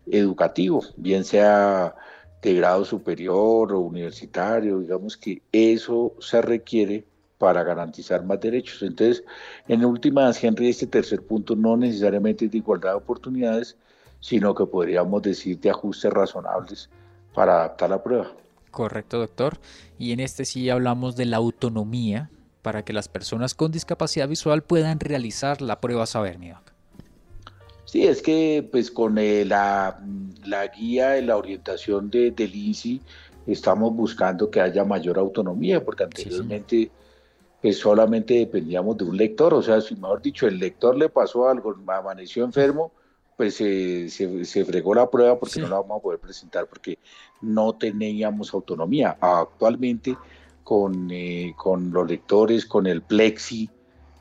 educativo, 0.07 0.83
bien 0.97 1.23
sea 1.23 1.95
de 2.41 2.55
grado 2.55 2.83
superior 2.83 3.71
o 3.71 3.79
universitario, 3.79 4.79
digamos 4.79 5.15
que 5.15 5.41
eso 5.51 6.13
se 6.19 6.41
requiere 6.41 7.05
para 7.41 7.63
garantizar 7.63 8.23
más 8.23 8.39
derechos. 8.39 8.83
Entonces, 8.83 9.23
en 9.67 9.83
última, 9.83 10.31
Henry, 10.39 10.69
este 10.69 10.85
tercer 10.85 11.23
punto 11.23 11.55
no 11.55 11.75
necesariamente 11.75 12.45
es 12.45 12.51
de 12.51 12.59
igualdad 12.59 12.91
de 12.91 12.97
oportunidades, 12.97 13.75
sino 14.19 14.53
que 14.53 14.67
podríamos 14.67 15.23
decir 15.23 15.59
de 15.59 15.71
ajustes 15.71 16.13
razonables 16.13 16.87
para 17.33 17.55
adaptar 17.55 17.89
la 17.89 18.03
prueba. 18.03 18.31
Correcto, 18.69 19.17
doctor. 19.17 19.57
Y 19.97 20.11
en 20.11 20.19
este 20.19 20.45
sí 20.45 20.69
hablamos 20.69 21.15
de 21.15 21.25
la 21.25 21.37
autonomía 21.37 22.29
para 22.61 22.85
que 22.85 22.93
las 22.93 23.07
personas 23.07 23.55
con 23.55 23.71
discapacidad 23.71 24.27
visual 24.27 24.61
puedan 24.61 24.99
realizar 24.99 25.63
la 25.63 25.81
prueba 25.81 26.05
saber, 26.05 26.37
mi 26.37 26.53
Sí, 27.85 28.05
es 28.05 28.21
que 28.21 28.69
pues 28.71 28.91
con 28.91 29.17
eh, 29.17 29.45
la, 29.45 29.99
la, 30.45 30.67
guía 30.67 31.17
y 31.17 31.25
la 31.25 31.37
orientación 31.37 32.11
de, 32.11 32.29
del 32.29 32.55
INSI 32.55 33.01
estamos 33.47 33.95
buscando 33.95 34.51
que 34.51 34.61
haya 34.61 34.85
mayor 34.85 35.17
autonomía, 35.17 35.83
porque 35.83 36.03
anteriormente 36.03 36.91
pues 37.61 37.77
solamente 37.77 38.33
dependíamos 38.33 38.97
de 38.97 39.03
un 39.03 39.17
lector, 39.17 39.53
o 39.53 39.61
sea, 39.61 39.81
si 39.81 39.95
mejor 39.95 40.21
dicho, 40.21 40.47
el 40.47 40.57
lector 40.57 40.97
le 40.97 41.09
pasó 41.09 41.47
algo, 41.47 41.75
amaneció 41.87 42.43
enfermo, 42.43 42.91
pues 43.37 43.55
se, 43.55 44.09
se, 44.09 44.65
fregó 44.65 44.93
la 44.93 45.09
prueba 45.09 45.39
porque 45.39 45.59
no 45.59 45.67
la 45.67 45.77
vamos 45.77 45.99
a 45.99 46.01
poder 46.03 46.19
presentar, 46.19 46.67
porque 46.67 46.99
no 47.41 47.73
teníamos 47.73 48.53
autonomía. 48.53 49.17
Actualmente 49.19 50.15
con, 50.63 51.09
eh, 51.11 51.53
con 51.57 51.91
los 51.91 52.07
lectores, 52.07 52.65
con 52.65 52.87
el 52.87 53.01
Plexi, 53.01 53.69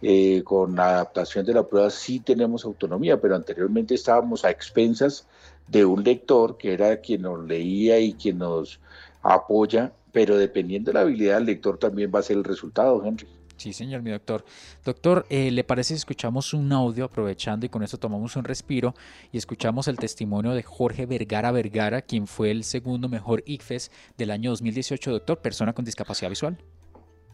eh, 0.02 0.42
con 0.42 0.76
la 0.76 0.88
adaptación 0.88 1.44
de 1.44 1.52
la 1.52 1.66
prueba 1.66 1.90
sí 1.90 2.20
tenemos 2.20 2.64
autonomía, 2.64 3.20
pero 3.20 3.36
anteriormente 3.36 3.94
estábamos 3.94 4.44
a 4.44 4.50
expensas 4.50 5.26
de 5.68 5.84
un 5.84 6.02
lector 6.02 6.56
que 6.56 6.72
era 6.72 7.00
quien 7.00 7.22
nos 7.22 7.44
leía 7.44 7.98
y 8.00 8.14
quien 8.14 8.38
nos 8.38 8.80
apoya, 9.22 9.92
pero 10.12 10.36
dependiendo 10.36 10.90
de 10.90 10.94
la 10.94 11.00
habilidad 11.02 11.36
del 11.36 11.46
lector 11.46 11.78
también 11.78 12.10
va 12.14 12.20
a 12.20 12.22
ser 12.22 12.36
el 12.36 12.44
resultado, 12.44 13.02
Henry. 13.04 13.26
Sí, 13.60 13.74
señor, 13.74 14.00
mi 14.00 14.10
doctor. 14.10 14.42
Doctor, 14.86 15.26
eh, 15.28 15.50
¿le 15.50 15.64
parece 15.64 15.88
si 15.88 15.98
escuchamos 15.98 16.54
un 16.54 16.72
audio 16.72 17.04
aprovechando 17.04 17.66
y 17.66 17.68
con 17.68 17.82
esto 17.82 17.98
tomamos 17.98 18.34
un 18.36 18.44
respiro 18.44 18.94
y 19.32 19.36
escuchamos 19.36 19.86
el 19.86 19.98
testimonio 19.98 20.52
de 20.52 20.62
Jorge 20.62 21.04
Vergara 21.04 21.52
Vergara, 21.52 22.00
quien 22.00 22.26
fue 22.26 22.50
el 22.52 22.64
segundo 22.64 23.10
mejor 23.10 23.42
ICFES 23.44 23.90
del 24.16 24.30
año 24.30 24.48
2018, 24.48 25.10
doctor, 25.10 25.40
persona 25.40 25.74
con 25.74 25.84
discapacidad 25.84 26.30
visual? 26.30 26.56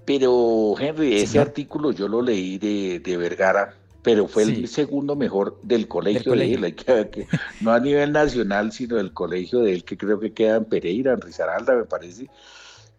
Pero, 0.05 0.74
Henry, 0.81 1.14
ese 1.14 1.39
artículo 1.39 1.93
yo 1.93 2.09
lo 2.09 2.20
leí 2.20 2.59
de, 2.59 3.16
Vergara, 3.16 3.77
pero 4.03 4.27
fue 4.27 4.43
el 4.43 4.66
segundo 4.66 5.14
mejor 5.14 5.61
del 5.62 5.87
colegio, 5.87 6.33
de 6.33 6.55
él, 6.55 6.74
que, 6.74 7.29
no 7.61 7.70
a 7.70 7.79
nivel 7.79 8.11
nacional, 8.11 8.72
sino 8.72 8.97
del 8.97 9.12
colegio 9.12 9.61
de 9.61 9.74
él, 9.74 9.85
que 9.85 9.97
creo 9.97 10.18
que 10.18 10.33
queda 10.33 10.57
en 10.57 10.64
Pereira, 10.64 11.12
en 11.12 11.20
Risaralda, 11.20 11.77
me 11.77 11.85
parece 11.85 12.29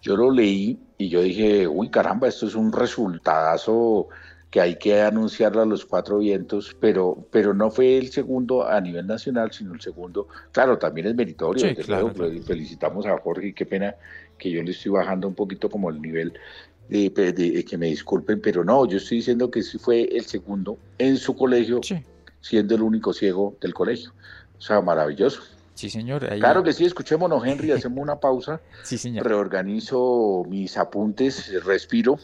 yo 0.01 0.15
lo 0.15 0.31
leí 0.31 0.79
y 0.97 1.09
yo 1.09 1.21
dije, 1.21 1.67
uy 1.67 1.89
caramba, 1.89 2.27
esto 2.27 2.47
es 2.47 2.55
un 2.55 2.71
resultadazo 2.71 4.07
que 4.49 4.61
hay 4.61 4.77
que 4.77 5.01
anunciarlo 5.01 5.61
a 5.61 5.65
los 5.65 5.85
cuatro 5.85 6.19
vientos, 6.19 6.75
pero, 6.79 7.27
pero 7.31 7.53
no 7.53 7.69
fue 7.69 7.97
el 7.97 8.09
segundo 8.11 8.65
a 8.65 8.79
nivel 8.79 9.05
nacional, 9.05 9.51
sino 9.51 9.73
el 9.73 9.81
segundo, 9.81 10.27
claro, 10.51 10.77
también 10.77 11.07
es 11.07 11.15
meritorio, 11.15 11.75
felicitamos 12.45 13.05
a 13.05 13.17
Jorge, 13.17 13.53
qué 13.53 13.65
pena 13.65 13.95
que 14.37 14.49
yo 14.49 14.63
le 14.63 14.71
estoy 14.71 14.91
bajando 14.91 15.27
un 15.27 15.35
poquito 15.35 15.69
como 15.69 15.89
el 15.89 16.01
nivel 16.01 16.33
de, 16.89 17.65
que 17.67 17.77
me 17.77 17.87
disculpen, 17.87 18.41
pero 18.41 18.63
no, 18.63 18.87
yo 18.87 18.97
estoy 18.97 19.17
diciendo 19.17 19.51
que 19.51 19.61
sí 19.61 19.77
fue 19.77 20.03
el 20.03 20.25
segundo 20.25 20.77
en 20.97 21.17
su 21.17 21.35
colegio, 21.35 21.81
siendo 22.39 22.75
el 22.75 22.81
único 22.81 23.13
ciego 23.13 23.57
del 23.59 23.73
colegio. 23.73 24.13
O 24.57 24.61
sea, 24.61 24.81
maravilloso. 24.81 25.41
Sí, 25.77 25.91
señor. 25.91 26.27
Claro 26.39 26.63
que 26.63 26.73
sí, 26.73 26.85
escuchémonos, 26.85 27.45
Henry, 27.45 27.71
hacemos 27.71 27.99
una 27.99 28.19
pausa. 28.19 28.59
sí, 28.83 28.97
señor. 28.97 29.27
Reorganizo 29.27 30.43
mis 30.49 30.75
apuntes, 30.75 31.63
respiro, 31.63 32.17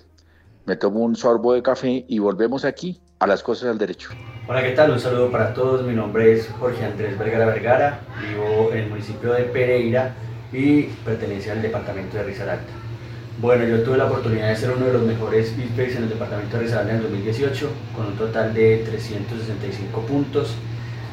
me 0.65 0.75
tomo 0.75 1.01
un 1.01 1.15
sorbo 1.15 1.53
de 1.53 1.61
café 1.61 2.03
y 2.07 2.17
volvemos 2.17 2.65
aquí 2.65 2.99
a 3.19 3.27
las 3.27 3.43
cosas 3.43 3.69
del 3.69 3.77
derecho. 3.77 4.09
Hola, 4.47 4.63
¿qué 4.63 4.71
tal? 4.71 4.89
Un 4.89 4.99
saludo 4.99 5.31
para 5.31 5.53
todos. 5.53 5.85
Mi 5.85 5.93
nombre 5.93 6.33
es 6.33 6.49
Jorge 6.59 6.83
Andrés 6.83 7.15
Vergara 7.15 7.45
Vergara, 7.45 7.99
vivo 8.27 8.71
en 8.71 8.79
el 8.79 8.89
municipio 8.89 9.33
de 9.33 9.43
Pereira 9.43 10.15
y 10.51 10.85
pertenece 11.05 11.51
al 11.51 11.61
departamento 11.61 12.17
de 12.17 12.23
Risaralda. 12.23 12.65
Bueno, 13.39 13.65
yo 13.65 13.83
tuve 13.83 13.97
la 13.97 14.05
oportunidad 14.05 14.49
de 14.49 14.55
ser 14.55 14.71
uno 14.71 14.87
de 14.87 14.93
los 14.93 15.03
mejores 15.03 15.53
IPEX 15.55 15.97
en 15.97 16.03
el 16.03 16.09
departamento 16.09 16.57
de 16.57 16.63
Risaralda 16.63 16.93
en 16.93 16.97
el 16.97 17.03
2018, 17.03 17.69
con 17.95 18.07
un 18.07 18.17
total 18.17 18.51
de 18.55 18.77
365 18.83 20.01
puntos 20.07 20.55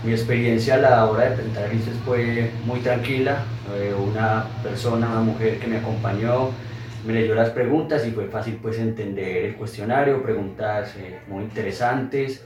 mi 0.02 0.12
experiencia 0.12 0.76
a 0.76 0.78
la 0.78 1.06
hora 1.06 1.30
de 1.30 1.42
el 1.42 1.80
fue 2.04 2.50
muy 2.64 2.80
tranquila. 2.80 3.44
Eh, 3.76 3.94
una 3.94 4.46
persona, 4.62 5.08
una 5.10 5.20
mujer 5.20 5.58
que 5.58 5.66
me 5.66 5.76
acompañó, 5.76 6.50
me 7.06 7.12
leyó 7.12 7.34
las 7.34 7.50
preguntas 7.50 8.06
y 8.06 8.10
fue 8.10 8.26
fácil 8.28 8.58
pues 8.62 8.78
entender 8.78 9.44
el 9.44 9.56
cuestionario, 9.56 10.22
preguntas 10.22 10.94
eh, 10.96 11.18
muy 11.28 11.44
interesantes, 11.44 12.44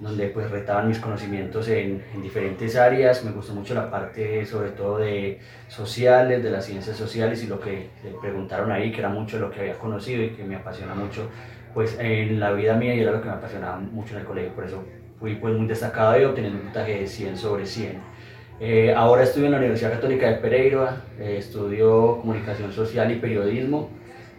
donde 0.00 0.28
pues 0.28 0.50
retaban 0.50 0.88
mis 0.88 0.98
conocimientos 0.98 1.68
en, 1.68 2.02
en, 2.14 2.22
diferentes 2.22 2.74
áreas. 2.74 3.22
Me 3.22 3.32
gustó 3.32 3.54
mucho 3.54 3.74
la 3.74 3.90
parte 3.90 4.46
sobre 4.46 4.70
todo 4.70 4.98
de 4.98 5.40
sociales, 5.68 6.42
de 6.42 6.50
las 6.50 6.64
ciencias 6.64 6.96
sociales 6.96 7.44
y 7.44 7.46
lo 7.48 7.60
que 7.60 7.90
preguntaron 8.22 8.72
ahí, 8.72 8.90
que 8.90 9.00
era 9.00 9.10
mucho 9.10 9.38
lo 9.38 9.50
que 9.50 9.60
había 9.60 9.74
conocido 9.74 10.22
y 10.22 10.30
que 10.30 10.42
me 10.42 10.56
apasiona 10.56 10.94
mucho 10.94 11.28
pues 11.74 11.98
en 11.98 12.40
la 12.40 12.52
vida 12.52 12.76
mía 12.76 12.94
y 12.94 13.00
era 13.00 13.12
lo 13.12 13.20
que 13.20 13.28
me 13.28 13.34
apasionaba 13.34 13.78
mucho 13.78 14.14
en 14.14 14.20
el 14.20 14.26
colegio. 14.26 14.54
Por 14.54 14.64
eso 14.64 14.84
fui 15.18 15.36
pues 15.36 15.54
muy 15.54 15.66
destacado 15.66 16.20
y 16.20 16.24
obteniendo 16.24 16.58
un 16.58 16.64
puntaje 16.64 17.00
de 17.00 17.06
100 17.06 17.36
sobre 17.36 17.66
100. 17.66 18.14
Eh, 18.60 18.94
ahora 18.94 19.24
estudio 19.24 19.46
en 19.46 19.52
la 19.52 19.58
Universidad 19.58 19.92
Católica 19.92 20.28
de 20.28 20.36
Pereira, 20.36 21.02
eh, 21.18 21.36
estudio 21.38 22.18
comunicación 22.20 22.72
social 22.72 23.10
y 23.10 23.16
periodismo, 23.16 23.90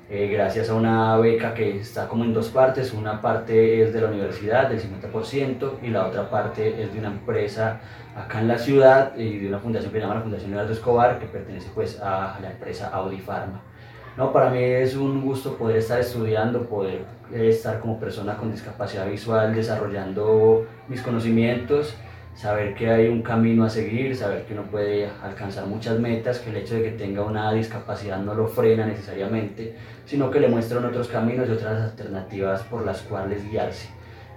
eh, 0.10 0.30
gracias 0.32 0.70
a 0.70 0.76
una 0.76 1.18
beca 1.18 1.54
que 1.54 1.80
está 1.80 2.08
como 2.08 2.24
en 2.24 2.34
dos 2.34 2.50
partes, 2.50 2.94
una 2.94 3.22
parte 3.22 3.82
es 3.82 3.94
de 3.94 4.02
la 4.02 4.08
universidad 4.08 4.70
del 4.70 4.80
50% 4.80 5.80
y 5.82 5.90
la 5.90 6.06
otra 6.06 6.30
parte 6.30 6.82
es 6.82 6.94
de 6.94 7.00
una 7.00 7.10
empresa 7.10 7.82
acá 8.16 8.40
en 8.40 8.48
la 8.48 8.58
ciudad 8.58 9.18
y 9.18 9.40
de 9.40 9.48
una 9.50 9.60
fundación 9.60 9.92
que 9.92 10.00
se 10.00 10.02
llama 10.02 10.16
la 10.16 10.22
Fundación 10.22 10.52
Leonardo 10.52 10.74
Escobar 10.74 11.20
que 11.20 11.26
pertenece 11.26 11.70
pues 11.74 12.00
a 12.00 12.40
la 12.42 12.52
empresa 12.52 12.90
Audi 12.90 13.18
Pharma. 13.18 13.62
No, 14.18 14.32
para 14.32 14.50
mí 14.50 14.60
es 14.64 14.96
un 14.96 15.22
gusto 15.22 15.58
poder 15.58 15.78
estar 15.78 16.00
estudiando, 16.00 16.64
poder 16.70 17.04
estar 17.34 17.82
como 17.82 18.00
persona 18.00 18.38
con 18.38 18.50
discapacidad 18.50 19.10
visual 19.10 19.54
desarrollando 19.54 20.66
mis 20.88 21.02
conocimientos, 21.02 21.94
saber 22.34 22.76
que 22.76 22.90
hay 22.90 23.10
un 23.10 23.22
camino 23.22 23.66
a 23.66 23.70
seguir, 23.70 24.16
saber 24.16 24.46
que 24.46 24.54
uno 24.54 24.64
puede 24.64 25.10
alcanzar 25.22 25.66
muchas 25.66 26.00
metas, 26.00 26.40
que 26.40 26.50
el 26.50 26.56
hecho 26.56 26.76
de 26.76 26.84
que 26.84 26.92
tenga 26.92 27.24
una 27.24 27.52
discapacidad 27.52 28.20
no 28.20 28.34
lo 28.36 28.48
frena 28.48 28.86
necesariamente, 28.86 29.76
sino 30.06 30.32
que 30.32 30.40
le 30.40 30.48
muestran 30.48 30.86
otros 30.86 31.10
caminos 31.10 31.50
y 31.50 31.52
otras 31.52 31.92
alternativas 31.92 32.64
por 32.64 32.86
las 32.86 33.02
cuales 33.02 33.44
guiarse. 33.52 33.90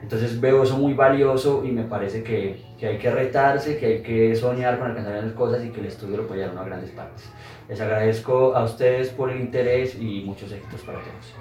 Entonces 0.03 0.41
veo 0.41 0.63
eso 0.63 0.77
muy 0.77 0.95
valioso 0.95 1.65
y 1.65 1.73
me 1.73 1.83
parece 1.83 2.23
que, 2.23 2.65
que, 2.79 2.87
hay 2.87 2.99
que 2.99 3.11
retarse, 3.11 3.79
que 3.79 3.87
hay 3.87 4.03
que 4.03 4.37
soñar 4.37 4.79
con 4.79 4.89
alcanzar 4.89 5.23
las 5.23 5.33
cosas 5.33 5.65
y 5.65 5.71
que 5.71 5.81
el 5.81 5.87
estudio 5.87 6.19
lo 6.19 6.27
puede 6.27 6.43
llevar 6.43 6.59
a 6.59 6.65
grandes 6.65 6.91
partes. 6.91 7.25
Les 7.69 7.81
agradezco 7.81 8.55
a 8.55 8.65
ustedes 8.65 9.11
por 9.11 9.31
el 9.31 9.41
interés 9.41 9.95
y 9.95 10.23
muchos 10.23 10.53
éxitos 10.53 10.81
para 10.83 10.99
todos. 11.01 11.35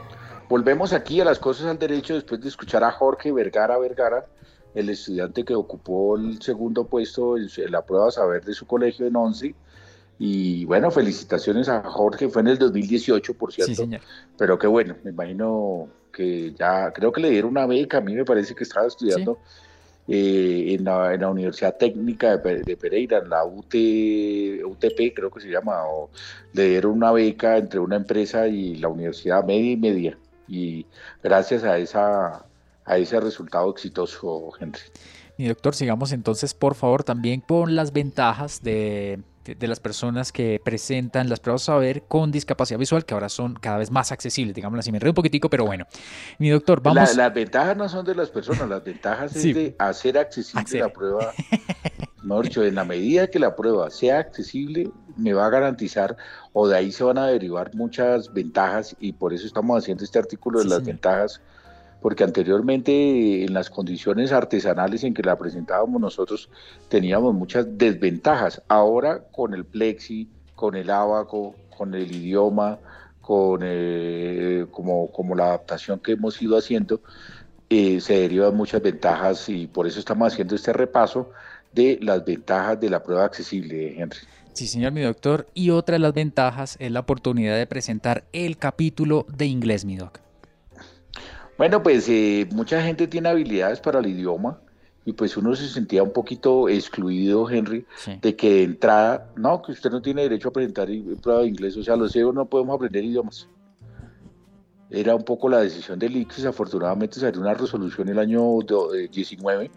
Volvemos 0.49 0.93
aquí 0.93 1.21
a 1.21 1.25
las 1.25 1.39
cosas 1.39 1.67
al 1.67 1.77
derecho 1.77 2.15
después 2.15 2.41
de 2.41 2.47
escuchar 2.47 2.83
a 2.83 2.91
Jorge 2.91 3.31
Vergara 3.31 3.77
Vergara, 3.77 4.25
el 4.73 4.89
estudiante 4.89 5.43
que 5.43 5.55
ocupó 5.55 6.15
el 6.17 6.41
segundo 6.41 6.85
puesto 6.85 7.37
en 7.37 7.71
la 7.71 7.85
prueba 7.85 8.11
saber 8.11 8.43
de 8.43 8.53
su 8.53 8.65
colegio 8.65 9.05
en 9.05 9.15
ONCE. 9.15 9.55
Y 10.19 10.65
bueno, 10.65 10.89
felicitaciones 10.89 11.69
a 11.69 11.83
Jorge, 11.83 12.27
fue 12.29 12.41
en 12.41 12.47
el 12.47 12.57
2018, 12.57 13.33
por 13.35 13.53
cierto. 13.53 13.73
Sí, 13.73 13.75
señor. 13.75 14.01
Pero 14.37 14.57
qué 14.57 14.65
bueno, 14.67 14.95
me 15.03 15.11
imagino 15.11 15.89
que 16.17 16.51
ya 16.57 16.91
creo 16.91 17.11
que 17.11 17.21
le 17.21 17.29
dieron 17.29 17.51
una 17.51 17.67
beca, 17.67 17.99
a 17.99 18.01
mí 18.01 18.15
me 18.15 18.25
parece 18.25 18.55
que 18.55 18.63
estaba 18.63 18.87
estudiando 18.87 19.37
eh, 20.07 20.75
en, 20.75 20.83
la, 20.83 21.29
Universidad 21.29 21.77
Técnica 21.77 22.37
de, 22.37 22.75
Pereira, 22.75 23.19
en 23.19 23.29
la 23.29 23.45
UT, 23.45 23.75
UTP 24.65 25.13
creo 25.15 25.29
que 25.29 25.41
se 25.41 25.49
llama, 25.49 25.85
o 25.85 26.09
le 26.53 26.69
dieron 26.69 26.93
una 26.93 27.11
beca 27.11 27.57
entre 27.57 27.79
una 27.79 27.97
empresa 27.97 28.47
y 28.47 28.77
la 28.77 28.87
universidad 28.87 29.45
media 29.45 29.71
y 29.71 29.77
media, 29.77 30.17
y 30.47 30.87
gracias 31.21 31.63
a, 31.63 31.77
esa, 31.77 32.45
a 32.83 32.97
ese 32.97 33.19
resultado 33.19 33.69
exitoso, 33.69 34.49
Henry. 34.59 34.81
Mi 35.37 35.47
doctor, 35.47 35.75
sigamos 35.75 36.13
entonces, 36.13 36.55
por 36.55 36.73
favor, 36.73 37.03
también 37.03 37.41
con 37.41 37.75
las 37.75 37.93
ventajas 37.93 38.63
de 38.63 39.19
de 39.55 39.67
las 39.67 39.79
personas 39.79 40.31
que 40.31 40.61
presentan 40.63 41.29
las 41.29 41.39
pruebas 41.39 41.63
saber 41.63 42.03
con 42.03 42.31
discapacidad 42.31 42.79
visual, 42.79 43.05
que 43.05 43.13
ahora 43.13 43.29
son 43.29 43.55
cada 43.55 43.77
vez 43.77 43.91
más 43.91 44.11
accesibles, 44.11 44.55
digamos 44.55 44.79
así. 44.79 44.91
Me 44.91 44.99
río 44.99 45.11
un 45.11 45.15
poquitico, 45.15 45.49
pero 45.49 45.65
bueno. 45.65 45.85
Mi 46.37 46.49
doctor, 46.49 46.81
vamos. 46.81 47.15
las 47.15 47.33
ventajas 47.33 47.77
no 47.77 47.87
son 47.89 48.05
de 48.05 48.15
las 48.15 48.29
personas, 48.29 48.67
las 48.67 48.83
ventajas 48.83 49.35
es 49.35 49.55
de 49.55 49.75
hacer 49.79 50.17
accesible 50.17 50.79
la 50.79 50.89
prueba. 50.89 51.33
Mejor 52.23 52.45
dicho, 52.45 52.63
en 52.63 52.75
la 52.75 52.83
medida 52.83 53.27
que 53.27 53.39
la 53.39 53.55
prueba 53.55 53.89
sea 53.89 54.19
accesible, 54.19 54.91
me 55.15 55.33
va 55.33 55.45
a 55.45 55.49
garantizar, 55.49 56.17
o 56.51 56.67
de 56.67 56.75
ahí 56.75 56.91
se 56.91 57.03
van 57.03 57.17
a 57.17 57.27
derivar 57.27 57.73
muchas 57.73 58.33
ventajas, 58.33 58.95
y 58.99 59.13
por 59.13 59.33
eso 59.33 59.47
estamos 59.47 59.77
haciendo 59.81 60.03
este 60.03 60.19
artículo 60.19 60.59
de 60.59 60.65
las 60.65 60.83
ventajas 60.83 61.41
porque 62.01 62.23
anteriormente 62.23 63.43
en 63.43 63.53
las 63.53 63.69
condiciones 63.69 64.31
artesanales 64.31 65.03
en 65.03 65.13
que 65.13 65.23
la 65.23 65.37
presentábamos 65.37 65.99
nosotros 65.99 66.49
teníamos 66.89 67.33
muchas 67.33 67.65
desventajas. 67.77 68.61
Ahora 68.67 69.23
con 69.31 69.53
el 69.53 69.65
plexi, 69.65 70.29
con 70.55 70.75
el 70.75 70.89
abaco, 70.89 71.55
con 71.75 71.93
el 71.93 72.13
idioma, 72.15 72.79
con 73.21 73.61
eh, 73.63 74.65
como, 74.71 75.11
como 75.11 75.35
la 75.35 75.45
adaptación 75.45 75.99
que 75.99 76.13
hemos 76.13 76.41
ido 76.41 76.57
haciendo, 76.57 77.01
eh, 77.69 77.99
se 77.99 78.19
derivan 78.19 78.55
muchas 78.55 78.81
ventajas 78.81 79.49
y 79.49 79.67
por 79.67 79.87
eso 79.87 79.99
estamos 79.99 80.31
haciendo 80.31 80.55
este 80.55 80.71
repaso 80.71 81.31
de 81.73 81.99
las 82.01 82.23
ventajas 82.23 82.79
de 82.79 82.89
la 82.89 83.03
prueba 83.03 83.25
accesible, 83.25 83.99
Henry. 83.99 84.19
Sí, 84.53 84.65
señor, 84.65 84.91
mi 84.91 85.01
doctor. 85.01 85.47
Y 85.53 85.69
otra 85.69 85.93
de 85.93 85.99
las 85.99 86.13
ventajas 86.13 86.77
es 86.79 86.91
la 86.91 87.01
oportunidad 87.01 87.55
de 87.57 87.67
presentar 87.67 88.23
el 88.33 88.57
capítulo 88.57 89.27
de 89.27 89.45
inglés, 89.45 89.85
mi 89.85 89.97
doctor. 89.97 90.26
Bueno, 91.57 91.81
pues 91.81 92.07
eh, 92.07 92.47
mucha 92.53 92.81
gente 92.83 93.07
tiene 93.07 93.29
habilidades 93.29 93.79
para 93.79 93.99
el 93.99 94.05
idioma 94.05 94.59
y 95.05 95.13
pues 95.13 95.37
uno 95.37 95.55
se 95.55 95.67
sentía 95.69 96.03
un 96.03 96.11
poquito 96.11 96.69
excluido, 96.69 97.49
Henry, 97.49 97.85
de 98.21 98.35
que 98.35 98.53
de 98.53 98.63
entrada, 98.63 99.31
no, 99.35 99.61
que 99.61 99.71
usted 99.71 99.89
no 99.89 100.01
tiene 100.01 100.23
derecho 100.23 100.49
a 100.49 100.51
presentar 100.51 100.89
prueba 101.21 101.41
de 101.41 101.47
inglés, 101.47 101.77
o 101.77 101.83
sea, 101.83 101.95
los 101.95 102.11
ciegos 102.11 102.35
no 102.35 102.45
podemos 102.45 102.75
aprender 102.75 103.03
idiomas. 103.05 103.47
Era 104.89 105.15
un 105.15 105.23
poco 105.23 105.49
la 105.49 105.61
decisión 105.61 105.97
del 105.97 106.15
ICFES, 106.15 106.45
afortunadamente 106.45 107.19
salió 107.19 107.41
una 107.41 107.53
resolución 107.53 108.07
el 108.09 108.19
año 108.19 108.59
19, 109.11 109.65
eh, 109.65 109.71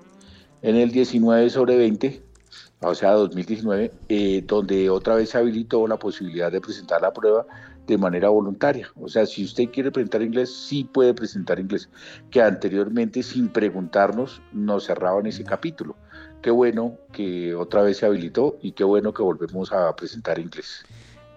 en 0.62 0.76
el 0.76 0.90
19 0.90 1.48
sobre 1.48 1.76
20, 1.76 2.22
o 2.80 2.94
sea, 2.94 3.12
2019, 3.12 3.92
eh, 4.08 4.42
donde 4.46 4.90
otra 4.90 5.14
vez 5.14 5.30
se 5.30 5.38
habilitó 5.38 5.86
la 5.86 5.96
posibilidad 5.96 6.52
de 6.52 6.60
presentar 6.60 7.00
la 7.00 7.12
prueba 7.12 7.46
de 7.86 7.98
manera 7.98 8.28
voluntaria. 8.28 8.88
O 8.96 9.08
sea, 9.08 9.26
si 9.26 9.44
usted 9.44 9.70
quiere 9.70 9.90
presentar 9.90 10.22
inglés, 10.22 10.54
sí 10.54 10.84
puede 10.84 11.14
presentar 11.14 11.58
inglés, 11.58 11.88
que 12.30 12.40
anteriormente 12.40 13.22
sin 13.22 13.48
preguntarnos 13.48 14.40
nos 14.52 14.86
cerraban 14.86 15.26
ese 15.26 15.44
capítulo. 15.44 15.96
Qué 16.42 16.50
bueno 16.50 16.96
que 17.12 17.54
otra 17.54 17.82
vez 17.82 17.98
se 17.98 18.06
habilitó 18.06 18.58
y 18.62 18.72
qué 18.72 18.84
bueno 18.84 19.12
que 19.12 19.22
volvemos 19.22 19.72
a 19.72 19.94
presentar 19.94 20.38
inglés. 20.38 20.84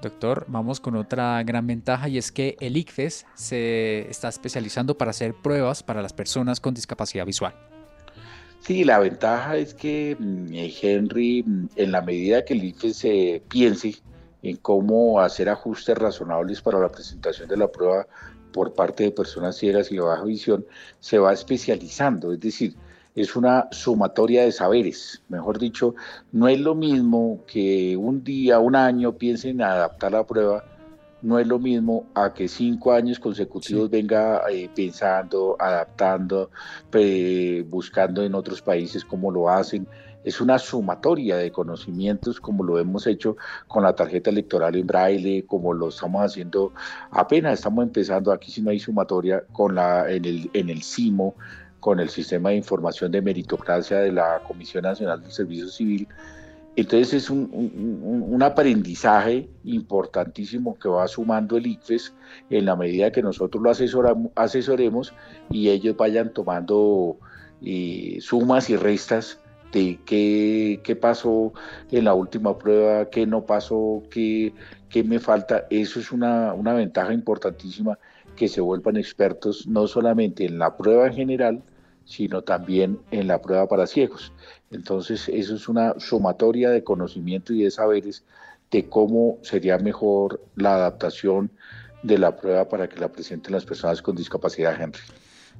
Doctor, 0.01 0.45
vamos 0.49 0.79
con 0.79 0.95
otra 0.95 1.41
gran 1.43 1.65
ventaja 1.65 2.09
y 2.09 2.17
es 2.17 2.31
que 2.31 2.57
el 2.59 2.75
ICFES 2.75 3.25
se 3.35 4.09
está 4.09 4.27
especializando 4.27 4.97
para 4.97 5.11
hacer 5.11 5.33
pruebas 5.33 5.81
para 5.81 6.01
las 6.01 6.11
personas 6.11 6.59
con 6.59 6.73
discapacidad 6.73 7.25
visual. 7.25 7.53
Sí, 8.59 8.83
la 8.83 8.99
ventaja 8.99 9.57
es 9.57 9.73
que 9.73 10.15
mm, 10.17 10.47
Henry, 10.81 11.43
mm, 11.43 11.69
en 11.75 11.91
la 11.91 12.01
medida 12.01 12.45
que 12.45 12.53
el 12.53 12.63
ICFES 12.63 12.95
se 12.97 13.43
piense 13.49 13.95
en 14.43 14.57
cómo 14.57 15.19
hacer 15.19 15.49
ajustes 15.49 15.97
razonables 15.97 16.61
para 16.61 16.79
la 16.79 16.89
presentación 16.89 17.47
de 17.47 17.57
la 17.57 17.69
prueba 17.69 18.05
por 18.51 18.73
parte 18.73 19.03
de 19.03 19.11
personas 19.11 19.57
ciegas 19.57 19.91
y 19.91 19.95
de 19.95 20.01
baja 20.01 20.23
visión, 20.23 20.65
se 20.99 21.17
va 21.17 21.33
especializando, 21.33 22.31
es 22.31 22.39
decir, 22.39 22.75
es 23.15 23.35
una 23.35 23.67
sumatoria 23.71 24.43
de 24.43 24.51
saberes. 24.51 25.21
Mejor 25.29 25.59
dicho, 25.59 25.95
no 26.31 26.47
es 26.47 26.59
lo 26.59 26.75
mismo 26.75 27.39
que 27.47 27.95
un 27.97 28.23
día, 28.23 28.59
un 28.59 28.75
año 28.75 29.13
piensen 29.13 29.51
en 29.51 29.61
adaptar 29.61 30.11
la 30.11 30.25
prueba, 30.25 30.63
no 31.21 31.39
es 31.39 31.47
lo 31.47 31.57
mismo 31.57 32.05
a 32.15 32.33
que 32.33 32.47
cinco 32.47 32.91
años 32.91 33.17
consecutivos 33.19 33.89
venga 33.89 34.41
eh, 34.51 34.69
pensando, 34.75 35.55
adaptando, 35.57 36.49
buscando 37.69 38.23
en 38.23 38.35
otros 38.35 38.61
países 38.61 39.05
cómo 39.05 39.31
lo 39.31 39.49
hacen. 39.49 39.87
Es 40.23 40.41
una 40.41 40.57
sumatoria 40.59 41.37
de 41.37 41.51
conocimientos 41.51 42.39
como 42.39 42.63
lo 42.63 42.79
hemos 42.79 43.07
hecho 43.07 43.37
con 43.67 43.83
la 43.83 43.93
tarjeta 43.93 44.29
electoral 44.29 44.75
en 44.75 44.87
braille, 44.87 45.45
como 45.45 45.73
lo 45.73 45.89
estamos 45.89 46.23
haciendo 46.23 46.73
apenas 47.11 47.59
estamos 47.59 47.83
empezando, 47.83 48.31
aquí 48.31 48.51
si 48.51 48.61
no 48.61 48.71
hay 48.71 48.79
sumatoria, 48.79 49.43
con 49.51 49.75
la, 49.75 50.09
en, 50.09 50.25
el, 50.25 50.49
en 50.53 50.69
el 50.69 50.83
CIMO, 50.83 51.35
con 51.79 51.99
el 51.99 52.09
sistema 52.09 52.49
de 52.49 52.55
información 52.55 53.11
de 53.11 53.21
meritocracia 53.21 53.99
de 53.99 54.11
la 54.11 54.41
Comisión 54.47 54.83
Nacional 54.83 55.21
del 55.21 55.31
Servicio 55.31 55.67
Civil. 55.67 56.07
Entonces 56.75 57.13
es 57.13 57.29
un, 57.29 58.41
aprendizaje 58.41 59.47
importantísimo 59.63 60.77
que 60.79 60.89
va 60.89 61.07
sumando 61.07 61.57
el 61.57 61.67
ICFES 61.67 62.13
en 62.49 62.65
la 62.65 62.75
medida 62.75 63.11
que 63.11 63.21
nosotros 63.21 63.61
lo 63.61 63.69
asesoremos 64.35 65.13
y 65.51 65.69
ellos 65.69 65.95
vayan 65.95 66.33
tomando 66.33 67.17
eh, 67.61 68.17
sumas 68.21 68.69
y 68.69 68.75
restas 68.75 69.39
de 69.73 69.99
qué, 70.05 70.95
pasó 70.95 71.51
en 71.91 72.05
la 72.05 72.13
última 72.13 72.57
prueba, 72.57 73.09
qué 73.09 73.25
no 73.25 73.45
pasó, 73.45 74.03
qué, 74.09 74.53
qué 74.89 75.03
me 75.03 75.19
falta. 75.19 75.65
Eso 75.69 75.99
es 75.99 76.11
una, 76.11 76.53
una 76.53 76.73
ventaja 76.73 77.13
importantísima 77.13 77.97
que 78.35 78.47
se 78.47 78.61
vuelvan 78.61 78.97
expertos 78.97 79.67
no 79.67 79.87
solamente 79.87 80.45
en 80.45 80.59
la 80.59 80.77
prueba 80.77 81.07
en 81.07 81.13
general, 81.13 81.63
sino 82.05 82.43
también 82.43 82.99
en 83.11 83.27
la 83.27 83.41
prueba 83.41 83.67
para 83.67 83.87
ciegos. 83.87 84.31
Entonces, 84.71 85.27
eso 85.29 85.55
es 85.55 85.67
una 85.67 85.99
sumatoria 85.99 86.69
de 86.69 86.83
conocimiento 86.83 87.53
y 87.53 87.63
de 87.63 87.71
saberes 87.71 88.23
de 88.71 88.87
cómo 88.89 89.37
sería 89.41 89.77
mejor 89.77 90.41
la 90.55 90.75
adaptación 90.75 91.51
de 92.03 92.17
la 92.17 92.35
prueba 92.35 92.67
para 92.67 92.87
que 92.89 92.99
la 92.99 93.11
presenten 93.11 93.53
las 93.53 93.65
personas 93.65 94.01
con 94.01 94.15
discapacidad, 94.15 94.79
Henry. 94.79 94.99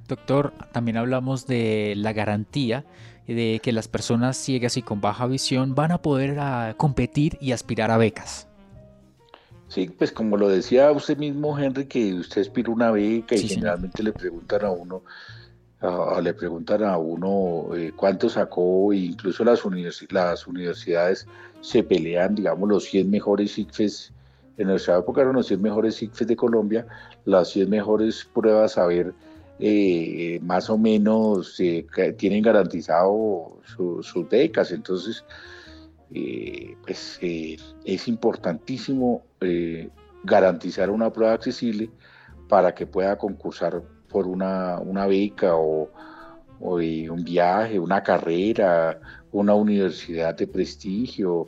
Doctor, 0.08 0.54
también 0.72 0.98
hablamos 0.98 1.48
de 1.48 1.94
la 1.96 2.12
garantía 2.12 2.84
de 3.28 3.60
que 3.64 3.72
las 3.72 3.88
personas 3.88 4.38
ciegas 4.38 4.78
y 4.78 4.82
con 4.82 5.02
baja 5.02 5.28
visión 5.28 5.76
van 5.76 5.92
a 5.92 6.02
poder 6.02 6.38
ah, 6.40 6.76
competir 6.78 7.38
y 7.40 7.52
aspirar 7.52 7.92
a 7.92 7.98
becas. 7.98 8.48
Sí, 9.74 9.90
pues 9.90 10.12
como 10.12 10.38
lo 10.38 10.50
decía 10.50 10.92
usted 10.92 11.18
mismo, 11.18 11.58
Henry, 11.58 11.86
que 11.86 12.14
usted 12.14 12.42
aspira 12.42 12.72
una 12.72 12.92
beca 12.92 13.36
y 13.36 13.48
generalmente 13.48 14.04
le 14.04 14.12
preguntan 14.12 14.66
a 14.66 14.70
uno, 14.70 15.02
le 16.22 16.34
preguntan 16.36 16.84
a 16.84 16.98
uno 16.98 17.76
eh, 17.76 17.92
cuánto 17.96 18.30
sacó, 18.30 18.94
e 18.94 18.98
incluso 18.98 19.44
las, 19.44 19.64
las 20.12 20.48
universidades 20.48 21.26
se 21.62 21.82
pelean, 21.82 22.36
digamos, 22.36 22.70
los 22.70 22.84
100 22.84 23.10
mejores 23.10 23.58
ICFES, 23.58 24.14
en 24.58 24.68
nuestra 24.68 25.00
época 25.00 25.22
eran 25.22 25.34
los 25.34 25.48
100 25.48 25.62
mejores 25.62 26.04
ICFES 26.04 26.28
de 26.28 26.36
Colombia, 26.36 26.86
las 27.26 27.50
100 27.50 27.70
mejores 27.70 28.28
pruebas 28.32 28.78
a 28.78 28.86
ver 28.86 29.14
eh, 29.60 30.40
más 30.42 30.70
o 30.70 30.78
menos 30.78 31.60
eh, 31.60 31.86
tienen 32.18 32.42
garantizado 32.42 33.60
sus 33.66 34.30
becas, 34.30 34.72
entonces 34.72 35.26
pues, 36.84 37.20
es 37.22 38.08
importantísimo 38.08 39.24
garantizar 40.24 40.90
una 40.90 41.12
prueba 41.12 41.34
accesible 41.34 41.90
para 42.48 42.74
que 42.74 42.86
pueda 42.86 43.18
concursar 43.18 43.82
por 44.10 44.28
una, 44.28 44.80
una 44.80 45.08
beca 45.08 45.56
o, 45.56 45.90
un 46.60 47.24
viaje, 47.26 47.78
una 47.78 48.02
carrera, 48.04 49.00
una 49.34 49.54
universidad 49.54 50.34
de 50.36 50.48
prestigio. 50.48 51.46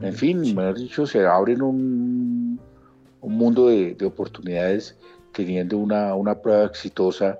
En 0.00 0.14
fin, 0.14 0.40
mejor 0.40 0.78
dicho, 0.78 1.06
se 1.06 1.24
abren 1.24 1.62
un, 1.62 2.58
un 3.20 3.36
mundo 3.36 3.68
de, 3.68 3.96
oportunidades 4.04 4.96
teniendo 5.38 5.78
una, 5.78 6.16
una 6.16 6.34
prueba 6.34 6.64
exitosa 6.64 7.38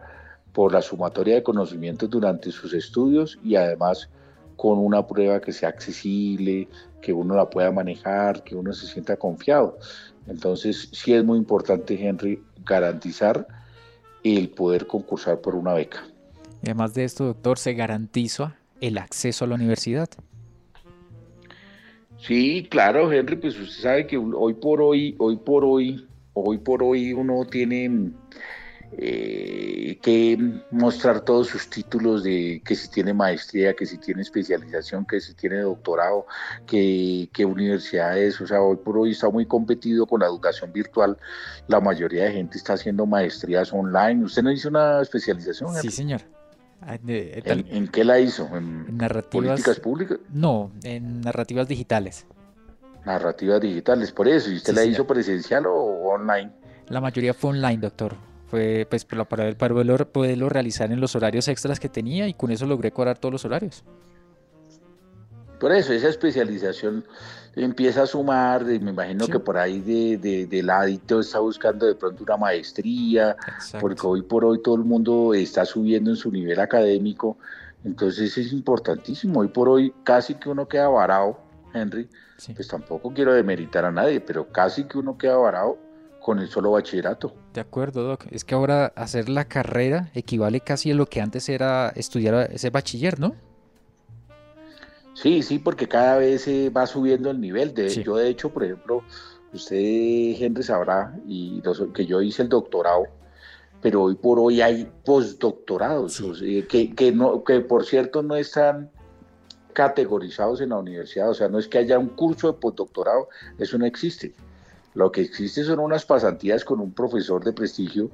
por 0.52 0.72
la 0.72 0.80
sumatoria 0.80 1.34
de 1.34 1.42
conocimientos 1.42 2.08
durante 2.08 2.52
sus 2.52 2.72
estudios 2.72 3.40
y 3.42 3.56
además 3.56 4.08
con 4.54 4.78
una 4.78 5.04
prueba 5.04 5.40
que 5.40 5.52
sea 5.52 5.68
accesible, 5.68 6.68
que 7.02 7.12
uno 7.12 7.34
la 7.34 7.50
pueda 7.50 7.72
manejar, 7.72 8.44
que 8.44 8.54
uno 8.54 8.72
se 8.72 8.86
sienta 8.86 9.16
confiado. 9.16 9.78
Entonces, 10.28 10.90
sí 10.92 11.12
es 11.12 11.24
muy 11.24 11.38
importante, 11.38 11.94
Henry, 12.00 12.40
garantizar 12.64 13.48
el 14.22 14.48
poder 14.50 14.86
concursar 14.86 15.40
por 15.40 15.56
una 15.56 15.74
beca. 15.74 16.04
además 16.62 16.94
de 16.94 17.02
esto, 17.02 17.24
doctor, 17.24 17.58
¿se 17.58 17.74
garantiza 17.74 18.56
el 18.80 18.98
acceso 18.98 19.44
a 19.44 19.48
la 19.48 19.56
universidad? 19.56 20.08
Sí, 22.18 22.66
claro, 22.70 23.12
Henry, 23.12 23.36
pues 23.36 23.58
usted 23.58 23.82
sabe 23.82 24.06
que 24.06 24.16
hoy 24.16 24.54
por 24.54 24.82
hoy, 24.82 25.16
hoy 25.18 25.36
por 25.36 25.64
hoy, 25.64 26.07
hoy 26.44 26.58
por 26.58 26.82
hoy 26.82 27.12
uno 27.12 27.44
tiene 27.44 28.12
eh, 28.96 29.98
que 30.00 30.38
mostrar 30.70 31.20
todos 31.20 31.48
sus 31.48 31.68
títulos 31.68 32.22
de 32.22 32.62
que 32.64 32.74
si 32.74 32.88
tiene 32.88 33.12
maestría, 33.12 33.74
que 33.74 33.84
si 33.84 33.98
tiene 33.98 34.22
especialización, 34.22 35.04
que 35.04 35.20
si 35.20 35.34
tiene 35.34 35.58
doctorado, 35.58 36.26
que, 36.66 37.28
que 37.32 37.44
universidades, 37.44 38.40
o 38.40 38.46
sea, 38.46 38.62
hoy 38.62 38.76
por 38.76 38.96
hoy 38.96 39.10
está 39.10 39.28
muy 39.28 39.44
competido 39.44 40.06
con 40.06 40.20
la 40.20 40.26
educación 40.26 40.72
virtual, 40.72 41.18
la 41.66 41.80
mayoría 41.80 42.24
de 42.24 42.32
gente 42.32 42.56
está 42.56 42.74
haciendo 42.74 43.04
maestrías 43.04 43.72
online. 43.72 44.24
¿Usted 44.24 44.42
no 44.42 44.50
hizo 44.50 44.68
una 44.68 45.02
especialización? 45.02 45.74
Sí, 45.74 45.90
señor. 45.90 46.22
Ah, 46.80 46.98
¿En, 47.06 47.88
qué 47.88 48.04
la 48.04 48.20
hizo? 48.20 48.48
¿En, 48.56 48.96
narrativas, 48.96 49.48
políticas 49.48 49.80
públicas? 49.80 50.18
No, 50.32 50.72
en 50.82 51.20
narrativas 51.20 51.68
digitales. 51.68 52.24
Narrativas 53.04 53.60
digitales, 53.60 54.12
por 54.12 54.28
eso. 54.28 54.50
¿Y 54.50 54.56
usted 54.56 54.74
la 54.74 54.84
hizo 54.84 55.06
presencial 55.06 55.66
o 55.66 55.74
online? 55.74 56.52
La 56.88 57.00
mayoría 57.00 57.34
fue 57.34 57.50
online, 57.50 57.78
doctor 57.78 58.16
fue 58.48 58.86
pues 58.88 59.04
para, 59.04 59.26
para 59.26 59.54
poderlo, 59.54 59.96
poderlo 60.10 60.48
realizar 60.48 60.90
en 60.90 61.00
los 61.00 61.14
horarios 61.14 61.48
extras 61.48 61.78
que 61.78 61.88
tenía 61.88 62.26
y 62.26 62.34
con 62.34 62.50
eso 62.50 62.66
logré 62.66 62.90
cobrar 62.90 63.18
todos 63.18 63.32
los 63.32 63.44
horarios. 63.44 63.84
Por 65.60 65.72
eso, 65.72 65.92
esa 65.92 66.08
especialización 66.08 67.04
empieza 67.56 68.02
a 68.02 68.06
sumar, 68.06 68.64
me 68.64 68.76
imagino 68.76 69.26
que 69.26 69.40
por 69.40 69.58
ahí 69.58 69.80
de, 69.80 70.16
de, 70.16 70.46
de, 70.46 70.62
ladito 70.62 71.18
está 71.18 71.40
buscando 71.40 71.84
de 71.84 71.96
pronto 71.96 72.22
una 72.22 72.36
maestría, 72.36 73.36
porque 73.80 74.06
hoy 74.06 74.22
por 74.22 74.44
hoy 74.44 74.62
todo 74.62 74.76
el 74.76 74.84
mundo 74.84 75.34
está 75.34 75.64
subiendo 75.64 76.10
en 76.10 76.16
su 76.16 76.30
nivel 76.30 76.60
académico, 76.60 77.38
entonces 77.84 78.38
es 78.38 78.52
importantísimo, 78.52 79.40
hoy 79.40 79.48
por 79.48 79.68
hoy 79.68 79.92
casi 80.04 80.34
que 80.34 80.48
uno 80.48 80.68
queda 80.68 80.88
varado, 80.88 81.40
Henry, 81.74 82.08
pues 82.54 82.68
tampoco 82.68 83.12
quiero 83.12 83.32
demeritar 83.32 83.84
a 83.84 83.90
nadie, 83.90 84.20
pero 84.20 84.48
casi 84.52 84.84
que 84.84 84.98
uno 84.98 85.18
queda 85.18 85.36
varado 85.36 85.78
con 86.20 86.38
el 86.38 86.48
solo 86.48 86.72
bachillerato. 86.72 87.34
De 87.54 87.60
acuerdo, 87.60 88.04
Doc. 88.04 88.26
Es 88.30 88.44
que 88.44 88.54
ahora 88.54 88.92
hacer 88.96 89.28
la 89.28 89.46
carrera 89.46 90.10
equivale 90.14 90.60
casi 90.60 90.90
a 90.90 90.94
lo 90.94 91.06
que 91.06 91.20
antes 91.20 91.48
era 91.48 91.88
estudiar 91.96 92.50
ese 92.52 92.70
bachiller, 92.70 93.18
¿no? 93.18 93.34
Sí, 95.14 95.42
sí, 95.42 95.58
porque 95.58 95.88
cada 95.88 96.18
vez 96.18 96.46
va 96.46 96.86
subiendo 96.86 97.30
el 97.30 97.40
nivel. 97.40 97.74
De, 97.74 97.88
Yo, 97.88 98.16
de 98.16 98.28
hecho, 98.28 98.50
por 98.50 98.64
ejemplo, 98.64 99.02
usted, 99.52 99.76
Henry, 99.76 100.62
sabrá 100.62 101.18
y 101.26 101.60
que 101.92 102.06
yo 102.06 102.22
hice 102.22 102.42
el 102.42 102.48
doctorado, 102.48 103.04
pero 103.82 104.04
hoy 104.04 104.14
por 104.14 104.38
hoy 104.38 104.60
hay 104.60 104.88
postdoctorados, 105.04 106.22
que, 106.68 106.94
que, 106.94 107.12
no, 107.12 107.42
que 107.42 107.60
por 107.60 107.84
cierto 107.84 108.22
no 108.22 108.36
están 108.36 108.90
categorizados 109.72 110.60
en 110.60 110.70
la 110.70 110.76
universidad. 110.78 111.30
O 111.30 111.34
sea, 111.34 111.48
no 111.48 111.58
es 111.58 111.68
que 111.68 111.78
haya 111.78 111.98
un 111.98 112.08
curso 112.08 112.52
de 112.52 112.58
postdoctorado, 112.58 113.28
eso 113.58 113.78
no 113.78 113.86
existe. 113.86 114.34
Lo 114.94 115.12
que 115.12 115.20
existe 115.20 115.62
son 115.62 115.78
unas 115.78 116.04
pasantías 116.04 116.64
con 116.64 116.80
un 116.80 116.92
profesor 116.92 117.44
de 117.44 117.52
prestigio 117.52 118.10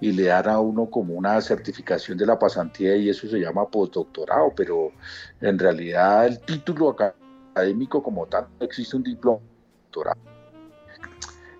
y 0.00 0.12
le 0.12 0.24
dan 0.24 0.48
a 0.48 0.60
uno 0.60 0.86
como 0.86 1.14
una 1.14 1.40
certificación 1.40 2.16
de 2.16 2.26
la 2.26 2.38
pasantía 2.38 2.96
y 2.96 3.08
eso 3.08 3.26
se 3.26 3.40
llama 3.40 3.68
postdoctorado, 3.68 4.52
pero 4.54 4.92
en 5.40 5.58
realidad 5.58 6.26
el 6.26 6.38
título 6.40 6.90
académico 6.90 8.02
como 8.02 8.26
tal 8.26 8.46
no 8.60 8.66
existe 8.66 8.96
un 8.96 9.02
diploma 9.02 9.40
doctorado 9.84 10.37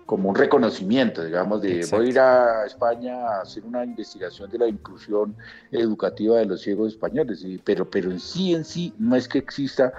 como 0.09 0.29
un 0.29 0.33
reconocimiento, 0.33 1.23
digamos, 1.23 1.61
de 1.61 1.85
voy 1.91 2.07
a 2.07 2.09
ir 2.09 2.19
a 2.19 2.65
España 2.65 3.13
a 3.27 3.41
hacer 3.41 3.63
una 3.63 3.83
investigación 3.83 4.49
de 4.49 4.57
la 4.57 4.67
inclusión 4.67 5.35
educativa 5.71 6.39
de 6.39 6.47
los 6.47 6.61
ciegos 6.61 6.93
españoles, 6.93 7.45
pero, 7.63 7.87
pero 7.87 8.09
en 8.09 8.19
sí, 8.19 8.55
en 8.55 8.65
sí, 8.65 8.91
no 8.97 9.15
es 9.15 9.27
que 9.27 9.37
exista 9.37 9.93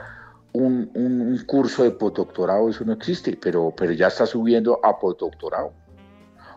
un, 0.53 0.91
un, 0.95 1.39
curso 1.47 1.85
de 1.85 1.93
postdoctorado, 1.93 2.69
eso 2.69 2.85
no 2.85 2.93
existe, 2.93 3.39
pero, 3.41 3.73
pero 3.77 3.93
ya 3.93 4.09
está 4.09 4.27
subiendo 4.27 4.81
a 4.83 4.99
postdoctorado. 4.99 5.73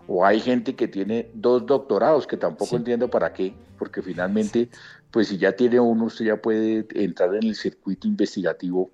O 0.08 0.26
hay 0.26 0.40
gente 0.40 0.76
que 0.76 0.88
tiene 0.88 1.30
dos 1.36 1.64
doctorados, 1.68 2.26
que 2.26 2.38
tampoco 2.38 2.76
entiendo 2.76 3.08
para 3.08 3.34
qué, 3.34 3.54
porque 3.78 4.02
finalmente, 4.02 4.68
pues 5.12 5.28
si 5.28 5.38
ya 5.38 5.56
tiene 5.56 5.80
uno, 5.80 6.06
usted 6.06 6.26
ya 6.26 6.38
puede 6.38 6.88
entrar 6.96 7.36
en 7.36 7.44
el 7.44 7.56
circuito 7.56 8.08
investigativo 8.08 8.90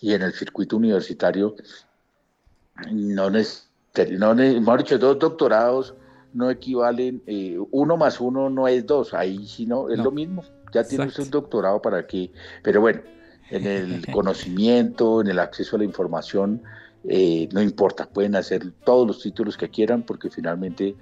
y 0.00 0.14
en 0.14 0.22
el 0.22 0.32
circuito 0.32 0.78
universitario. 0.78 1.56
No, 2.90 3.28
no, 4.06 4.34
mejor 4.34 4.78
dicho, 4.78 4.98
dos 4.98 5.18
doctorados 5.18 5.94
no 6.32 6.50
equivalen, 6.50 7.22
eh, 7.26 7.58
uno 7.70 7.96
más 7.96 8.20
uno 8.20 8.50
no 8.50 8.68
es 8.68 8.86
dos, 8.86 9.14
ahí 9.14 9.46
sí 9.46 9.66
no, 9.66 9.88
es 9.88 9.98
lo 9.98 10.10
mismo, 10.10 10.44
ya 10.72 10.84
tiene 10.84 11.06
usted 11.06 11.24
un 11.24 11.30
doctorado 11.30 11.80
para 11.80 12.06
qué, 12.06 12.30
pero 12.62 12.80
bueno, 12.80 13.00
en 13.50 13.66
el 13.66 14.06
conocimiento, 14.12 15.20
en 15.20 15.28
el 15.28 15.38
acceso 15.38 15.76
a 15.76 15.78
la 15.78 15.84
información, 15.84 16.62
eh, 17.04 17.48
no 17.52 17.62
importa, 17.62 18.08
pueden 18.08 18.36
hacer 18.36 18.72
todos 18.84 19.06
los 19.06 19.22
títulos 19.22 19.56
que 19.56 19.68
quieran 19.70 20.02
porque 20.02 20.30
finalmente 20.30 20.94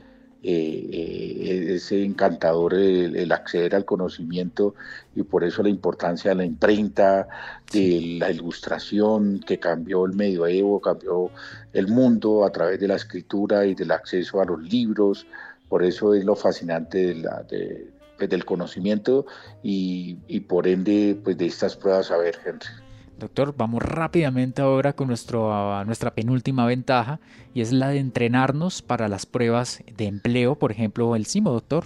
eh, 0.48 0.88
eh, 0.92 1.74
es 1.74 1.90
encantador 1.90 2.74
el, 2.74 3.32
acceder 3.32 3.74
al 3.74 3.84
conocimiento 3.84 4.76
y 5.16 5.24
por 5.24 5.42
eso 5.42 5.60
la 5.64 5.70
importancia 5.70 6.30
de 6.30 6.36
la 6.36 6.44
imprenta, 6.44 7.26
de 7.72 8.16
la 8.20 8.30
ilustración 8.30 9.40
que 9.44 9.58
cambió 9.58 10.04
el 10.06 10.12
medioevo, 10.12 10.80
cambió 10.80 11.32
el 11.72 11.88
mundo 11.88 12.44
a 12.44 12.52
través 12.52 12.78
de 12.78 12.86
la 12.86 12.94
escritura 12.94 13.66
y 13.66 13.74
del 13.74 13.90
acceso 13.90 14.40
a 14.40 14.44
los 14.44 14.62
libros, 14.62 15.26
por 15.68 15.82
eso 15.82 16.14
es 16.14 16.24
lo 16.24 16.36
fascinante 16.36 16.98
de 17.08 17.14
la, 17.16 17.42
de, 17.42 17.90
pues, 18.16 18.30
del 18.30 18.44
conocimiento 18.44 19.26
y, 19.64 20.16
y, 20.28 20.38
por 20.38 20.68
ende 20.68 21.18
pues, 21.24 21.36
de 21.38 21.46
estas 21.46 21.74
pruebas 21.74 22.12
a 22.12 22.18
ver, 22.18 22.38
Henry. 22.44 22.85
Doctor, 23.18 23.54
vamos 23.56 23.82
rápidamente 23.82 24.60
ahora 24.60 24.92
con 24.92 25.08
nuestro, 25.08 25.84
nuestra 25.84 26.14
penúltima 26.14 26.66
ventaja 26.66 27.18
y 27.54 27.62
es 27.62 27.72
la 27.72 27.88
de 27.88 27.98
entrenarnos 27.98 28.82
para 28.82 29.08
las 29.08 29.24
pruebas 29.24 29.82
de 29.96 30.06
empleo, 30.06 30.56
por 30.56 30.70
ejemplo, 30.70 31.16
el 31.16 31.24
CIMO, 31.24 31.50
doctor. 31.52 31.84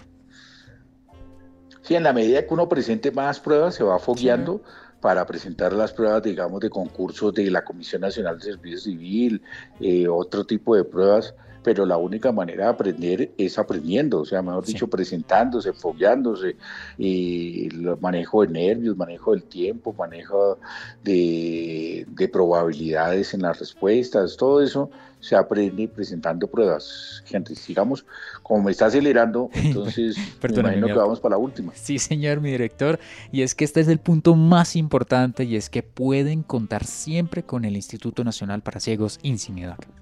Sí, 1.82 1.94
en 1.94 2.02
la 2.02 2.12
medida 2.12 2.44
que 2.44 2.52
uno 2.52 2.68
presente 2.68 3.12
más 3.12 3.38
pruebas, 3.38 3.76
se 3.76 3.84
va 3.84 3.98
fogueando 4.00 4.62
para 5.00 5.24
presentar 5.24 5.72
las 5.72 5.92
pruebas, 5.92 6.22
digamos, 6.22 6.60
de 6.60 6.68
concursos 6.68 7.32
de 7.32 7.50
la 7.50 7.64
Comisión 7.64 8.02
Nacional 8.02 8.38
de 8.38 8.44
Servicio 8.44 8.78
Civil, 8.78 9.40
eh, 9.80 10.08
otro 10.08 10.44
tipo 10.44 10.74
de 10.74 10.84
pruebas 10.84 11.34
pero 11.62 11.84
la 11.84 11.96
única 11.96 12.32
manera 12.32 12.64
de 12.64 12.70
aprender 12.70 13.32
es 13.36 13.58
aprendiendo, 13.58 14.20
o 14.20 14.24
sea, 14.24 14.42
mejor 14.42 14.64
dicho, 14.64 14.88
presentándose, 14.88 15.72
fogueándose, 15.72 16.56
y 16.96 17.66
el 17.66 17.96
manejo 18.00 18.42
de 18.42 18.48
nervios, 18.48 18.96
manejo 18.96 19.32
del 19.32 19.44
tiempo, 19.44 19.92
manejo 19.92 20.58
de, 21.04 22.06
probabilidades 22.32 23.34
en 23.34 23.42
las 23.42 23.58
respuestas, 23.58 24.36
todo 24.36 24.62
eso 24.62 24.90
se 25.20 25.36
aprende 25.36 25.86
presentando 25.88 26.46
pruebas. 26.46 27.22
Gente, 27.26 27.54
sigamos, 27.54 28.06
como 28.42 28.62
me 28.62 28.70
está 28.70 28.86
acelerando, 28.86 29.50
entonces 29.54 30.16
me 30.42 30.60
imagino 30.60 30.86
que 30.86 30.94
vamos 30.94 31.20
para 31.20 31.34
la 31.34 31.38
última. 31.38 31.72
Sí, 31.74 31.98
señor, 31.98 32.40
mi 32.40 32.50
director, 32.50 32.98
y 33.30 33.42
es 33.42 33.54
que 33.54 33.64
este 33.64 33.80
es 33.80 33.88
el 33.88 33.98
punto 33.98 34.34
más 34.34 34.76
importante 34.76 35.44
y 35.44 35.56
es 35.56 35.68
que 35.68 35.82
pueden 35.82 36.42
contar 36.42 36.84
siempre 36.84 37.42
con 37.42 37.64
el 37.64 37.76
Instituto 37.76 38.24
Nacional 38.24 38.62
para 38.62 38.80
Ciegos 38.80 39.18
INSIMIDAC. 39.22 40.00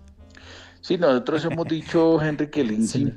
Sí, 0.80 0.98
nosotros 0.98 1.44
hemos 1.44 1.66
dicho, 1.68 2.20
Henry, 2.20 2.48
que 2.48 2.60
el 2.62 2.72
INSI 2.72 3.12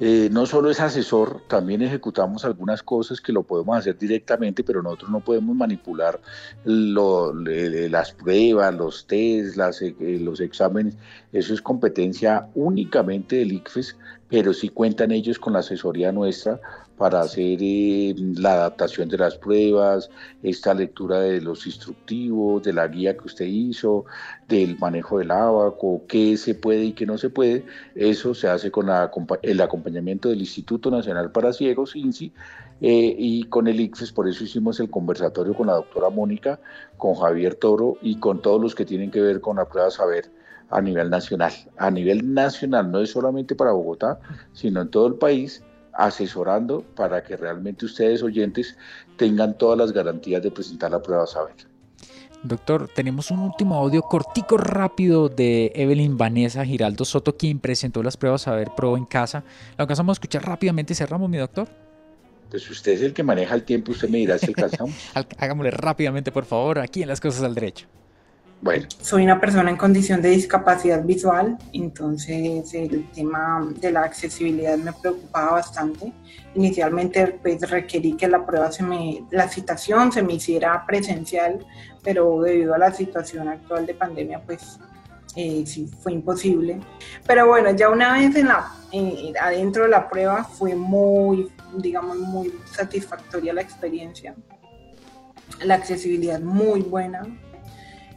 eh, 0.00 0.28
no 0.32 0.44
solo 0.44 0.70
es 0.70 0.80
asesor, 0.80 1.42
también 1.46 1.80
ejecutamos 1.80 2.44
algunas 2.44 2.82
cosas 2.82 3.20
que 3.20 3.32
lo 3.32 3.44
podemos 3.44 3.78
hacer 3.78 3.96
directamente, 3.96 4.64
pero 4.64 4.82
nosotros 4.82 5.08
no 5.08 5.20
podemos 5.20 5.54
manipular 5.54 6.20
las 6.64 8.12
pruebas, 8.12 8.74
los 8.74 9.06
test, 9.06 9.56
eh, 9.80 10.18
los 10.20 10.40
exámenes. 10.40 10.96
Eso 11.32 11.54
es 11.54 11.62
competencia 11.62 12.48
únicamente 12.56 13.36
del 13.36 13.52
ICFES, 13.52 13.96
pero 14.28 14.52
sí 14.52 14.68
cuentan 14.68 15.12
ellos 15.12 15.38
con 15.38 15.52
la 15.52 15.60
asesoría 15.60 16.10
nuestra 16.10 16.60
para 16.96 17.20
hacer 17.20 17.58
eh, 17.60 18.14
la 18.36 18.54
adaptación 18.54 19.08
de 19.08 19.18
las 19.18 19.36
pruebas, 19.36 20.10
esta 20.42 20.74
lectura 20.74 21.20
de 21.20 21.40
los 21.40 21.66
instructivos, 21.66 22.62
de 22.62 22.72
la 22.72 22.86
guía 22.86 23.16
que 23.16 23.24
usted 23.24 23.46
hizo, 23.46 24.04
del 24.48 24.78
manejo 24.78 25.18
del 25.18 25.30
abaco, 25.30 26.02
qué 26.08 26.36
se 26.36 26.54
puede 26.54 26.84
y 26.84 26.92
qué 26.92 27.06
no 27.06 27.18
se 27.18 27.30
puede. 27.30 27.64
Eso 27.94 28.34
se 28.34 28.48
hace 28.48 28.70
con 28.70 28.88
el 29.42 29.60
acompañamiento 29.60 30.28
del 30.28 30.40
Instituto 30.40 30.90
Nacional 30.90 31.32
para 31.32 31.52
Ciegos, 31.52 31.96
INSI, 31.96 32.32
eh, 32.80 33.14
y 33.18 33.44
con 33.44 33.66
el 33.66 33.80
ICFES, 33.80 34.12
por 34.12 34.28
eso 34.28 34.44
hicimos 34.44 34.78
el 34.80 34.90
conversatorio 34.90 35.54
con 35.54 35.68
la 35.68 35.74
doctora 35.74 36.10
Mónica, 36.10 36.60
con 36.96 37.14
Javier 37.14 37.54
Toro 37.54 37.96
y 38.02 38.18
con 38.18 38.42
todos 38.42 38.60
los 38.60 38.74
que 38.74 38.84
tienen 38.84 39.10
que 39.10 39.20
ver 39.20 39.40
con 39.40 39.56
la 39.56 39.68
prueba 39.68 39.90
saber 39.90 40.30
a 40.70 40.80
nivel 40.80 41.10
nacional. 41.10 41.52
A 41.76 41.90
nivel 41.90 42.34
nacional, 42.34 42.90
no 42.90 43.00
es 43.00 43.10
solamente 43.10 43.54
para 43.54 43.72
Bogotá, 43.72 44.18
sino 44.52 44.82
en 44.82 44.88
todo 44.88 45.06
el 45.06 45.14
país 45.14 45.62
asesorando 45.96 46.82
para 46.94 47.22
que 47.22 47.36
realmente 47.36 47.86
ustedes 47.86 48.22
oyentes 48.22 48.76
tengan 49.16 49.56
todas 49.56 49.78
las 49.78 49.92
garantías 49.92 50.42
de 50.42 50.50
presentar 50.50 50.90
la 50.90 51.02
prueba 51.02 51.26
saber. 51.26 51.54
Doctor, 52.42 52.90
tenemos 52.94 53.30
un 53.30 53.38
último 53.38 53.74
audio 53.76 54.02
cortico 54.02 54.58
rápido 54.58 55.30
de 55.30 55.72
Evelyn 55.74 56.18
Vanessa 56.18 56.62
Giraldo 56.62 57.06
Soto, 57.06 57.38
quien 57.38 57.58
presentó 57.58 58.02
las 58.02 58.18
pruebas 58.18 58.42
Saber 58.42 58.68
Pro 58.76 58.98
en 58.98 59.06
casa. 59.06 59.44
¿Lo 59.78 59.82
alcanzamos 59.82 60.12
a 60.12 60.16
escuchar 60.16 60.44
rápidamente 60.44 60.92
y 60.92 60.96
cerramos, 60.96 61.30
mi 61.30 61.38
doctor? 61.38 61.68
Pues 62.50 62.68
usted 62.68 62.92
es 62.92 63.00
el 63.00 63.14
que 63.14 63.22
maneja 63.22 63.54
el 63.54 63.62
tiempo, 63.64 63.92
usted 63.92 64.10
me 64.10 64.18
dirá 64.18 64.36
si 64.36 64.48
alcanzamos. 64.48 64.94
Hagámosle 65.38 65.70
rápidamente, 65.70 66.30
por 66.30 66.44
favor, 66.44 66.80
aquí 66.80 67.02
en 67.02 67.08
las 67.08 67.18
cosas 67.18 67.42
al 67.42 67.54
derecho. 67.54 67.86
Soy 69.02 69.24
una 69.24 69.40
persona 69.40 69.68
en 69.68 69.76
condición 69.76 70.22
de 70.22 70.30
discapacidad 70.30 71.02
visual, 71.04 71.58
entonces 71.74 72.72
el 72.72 73.10
tema 73.10 73.68
de 73.78 73.92
la 73.92 74.04
accesibilidad 74.04 74.78
me 74.78 74.92
preocupaba 74.92 75.52
bastante. 75.52 76.14
Inicialmente 76.54 77.38
pues 77.42 77.68
requerí 77.68 78.16
que 78.16 78.26
la 78.26 78.46
prueba 78.46 78.72
se 78.72 78.82
me, 78.82 79.22
la 79.30 79.48
citación 79.48 80.12
se 80.12 80.22
me 80.22 80.34
hiciera 80.34 80.82
presencial, 80.86 81.58
pero 82.02 82.40
debido 82.40 82.74
a 82.74 82.78
la 82.78 82.90
situación 82.90 83.48
actual 83.48 83.84
de 83.84 83.94
pandemia 83.94 84.40
pues 84.40 84.78
eh, 85.36 85.64
sí 85.66 85.86
fue 86.00 86.12
imposible. 86.12 86.80
Pero 87.26 87.46
bueno, 87.46 87.70
ya 87.72 87.90
una 87.90 88.14
vez 88.14 88.34
en 88.34 88.48
adentro 89.38 89.82
de 89.82 89.90
la 89.90 90.08
prueba 90.08 90.42
fue 90.42 90.74
muy, 90.74 91.52
digamos, 91.76 92.16
muy 92.16 92.50
satisfactoria 92.64 93.52
la 93.52 93.60
experiencia. 93.60 94.34
La 95.62 95.74
accesibilidad 95.74 96.40
muy 96.40 96.80
buena, 96.80 97.26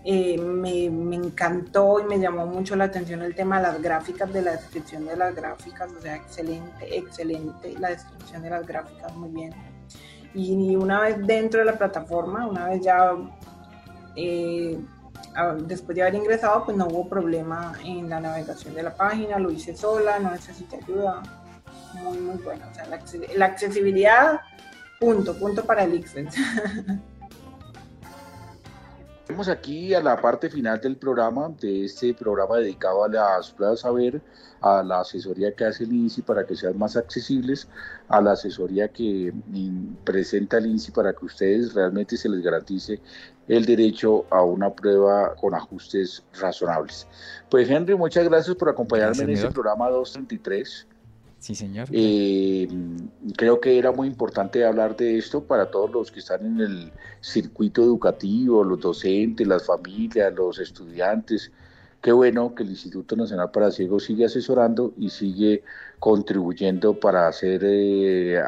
eh, 0.09 0.37
me, 0.37 0.85
encantó 0.85 1.99
y 1.99 2.05
me 2.05 2.17
llamó 2.17 2.45
mucho 2.45 2.77
la 2.77 2.85
atención 2.85 3.21
el 3.23 3.35
tema 3.35 3.57
de 3.57 3.63
las 3.63 3.81
gráficas, 3.81 4.31
de 4.31 4.41
la 4.41 4.51
descripción 4.53 5.05
de 5.05 5.17
las 5.17 5.35
gráficas, 5.35 5.91
o 5.91 5.99
sea, 5.99 6.15
excelente, 6.15 6.97
excelente 6.97 7.75
la 7.77 7.89
descripción 7.89 8.41
de 8.41 8.49
las 8.49 8.65
gráficas, 8.65 9.13
muy 9.17 9.27
bien. 9.31 9.53
Y 10.33 10.77
una 10.77 11.01
vez 11.01 11.17
dentro 11.27 11.59
de 11.59 11.65
la 11.65 11.77
plataforma, 11.77 12.47
una 12.47 12.69
vez 12.69 12.85
ya, 12.85 13.17
eh, 14.15 14.79
después 15.65 15.93
de 15.93 16.03
haber 16.03 16.15
ingresado, 16.15 16.63
pues 16.63 16.77
no 16.77 16.87
hubo 16.87 17.09
problema 17.09 17.73
en 17.83 18.09
la 18.09 18.21
navegación 18.21 18.75
de 18.75 18.83
la 18.83 18.95
página, 18.95 19.37
lo 19.39 19.51
hice 19.51 19.75
sola, 19.75 20.19
no 20.19 20.31
necesité 20.31 20.77
ayuda, 20.77 21.21
muy, 22.01 22.17
muy 22.19 22.37
bueno. 22.37 22.63
O 22.71 22.73
sea, 22.73 22.85
la, 22.87 23.45
accesibilidad, 23.45 24.39
punto, 25.01 25.37
punto 25.37 25.65
para 25.65 25.83
el 25.83 25.95
Ixen. 25.95 26.29
Vamos 29.29 29.49
aquí 29.49 29.93
a 29.93 30.01
la 30.01 30.21
parte 30.21 30.49
final 30.49 30.79
del 30.79 30.95
programa, 30.95 31.49
de 31.59 31.83
este 31.83 32.13
programa 32.13 32.57
dedicado 32.57 33.03
a 33.03 33.09
las 33.09 33.51
pruebas 33.51 33.81
saber, 33.81 34.21
a 34.61 34.81
la 34.81 35.01
asesoría 35.01 35.53
que 35.53 35.65
hace 35.65 35.83
el 35.83 35.91
INSI 35.91 36.21
para 36.21 36.45
que 36.45 36.55
sean 36.55 36.77
más 36.77 36.95
accesibles, 36.95 37.67
a 38.07 38.21
la 38.21 38.31
asesoría 38.31 38.87
que 38.87 39.33
presenta 40.05 40.59
el 40.59 40.67
INSI 40.67 40.91
para 40.91 41.11
que 41.11 41.25
ustedes 41.25 41.73
realmente 41.73 42.15
se 42.15 42.29
les 42.29 42.41
garantice 42.41 43.01
el 43.49 43.65
derecho 43.65 44.25
a 44.29 44.43
una 44.43 44.73
prueba 44.73 45.35
con 45.35 45.53
ajustes 45.53 46.23
razonables. 46.39 47.05
Pues 47.49 47.69
Henry, 47.69 47.95
muchas 47.95 48.29
gracias 48.29 48.55
por 48.55 48.69
acompañarme 48.69 49.23
en 49.23 49.31
este 49.31 49.51
programa 49.51 49.89
233. 49.89 50.87
Sí, 51.39 51.53
señor. 51.55 51.87
Eh, 51.91 52.67
creo 53.35 53.61
que 53.61 53.77
era 53.77 53.91
muy 53.91 54.07
importante 54.07 54.65
hablar 54.65 54.97
de 54.97 55.17
esto 55.17 55.43
para 55.43 55.69
todos 55.69 55.91
los 55.91 56.11
que 56.11 56.19
están 56.19 56.45
en 56.45 56.59
el 56.59 56.91
circuito 57.21 57.83
educativo, 57.83 58.63
los 58.63 58.79
docentes, 58.79 59.47
las 59.47 59.65
familias, 59.65 60.33
los 60.33 60.59
estudiantes. 60.59 61.51
Qué 62.01 62.11
bueno 62.11 62.55
que 62.55 62.63
el 62.63 62.69
Instituto 62.69 63.15
Nacional 63.15 63.51
para 63.51 63.71
Ciegos 63.71 64.05
sigue 64.05 64.25
asesorando 64.25 64.93
y 64.97 65.09
sigue 65.09 65.63
contribuyendo 65.99 66.99
para 66.99 67.27
hacer 67.27 67.61
eh, 67.63 68.41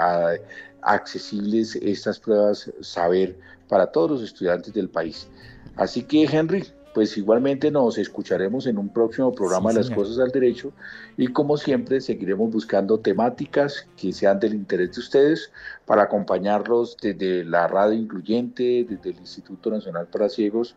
accesibles 0.81 1.75
estas 1.75 2.19
pruebas 2.19 2.71
saber 2.81 3.37
para 3.67 3.87
todos 3.87 4.11
los 4.11 4.23
estudiantes 4.23 4.73
del 4.73 4.89
país. 4.89 5.27
Así 5.75 6.03
que, 6.03 6.23
Henry, 6.23 6.65
pues 6.93 7.17
igualmente 7.17 7.71
nos 7.71 7.97
escucharemos 7.97 8.67
en 8.67 8.77
un 8.77 8.89
próximo 8.89 9.33
programa 9.33 9.69
de 9.69 9.79
Las 9.79 9.89
Cosas 9.89 10.19
al 10.19 10.31
Derecho 10.31 10.71
y 11.17 11.27
como 11.27 11.57
siempre 11.57 12.01
seguiremos 12.01 12.51
buscando 12.51 12.99
temáticas 12.99 13.87
que 13.95 14.11
sean 14.11 14.39
del 14.39 14.53
interés 14.53 14.93
de 14.93 14.99
ustedes 14.99 15.51
para 15.85 16.03
acompañarlos 16.03 16.97
desde 17.01 17.43
la 17.45 17.67
radio 17.67 17.93
incluyente, 17.93 18.85
desde 18.89 19.11
el 19.11 19.17
Instituto 19.17 19.69
Nacional 19.69 20.07
para 20.07 20.29
Ciegos 20.29 20.75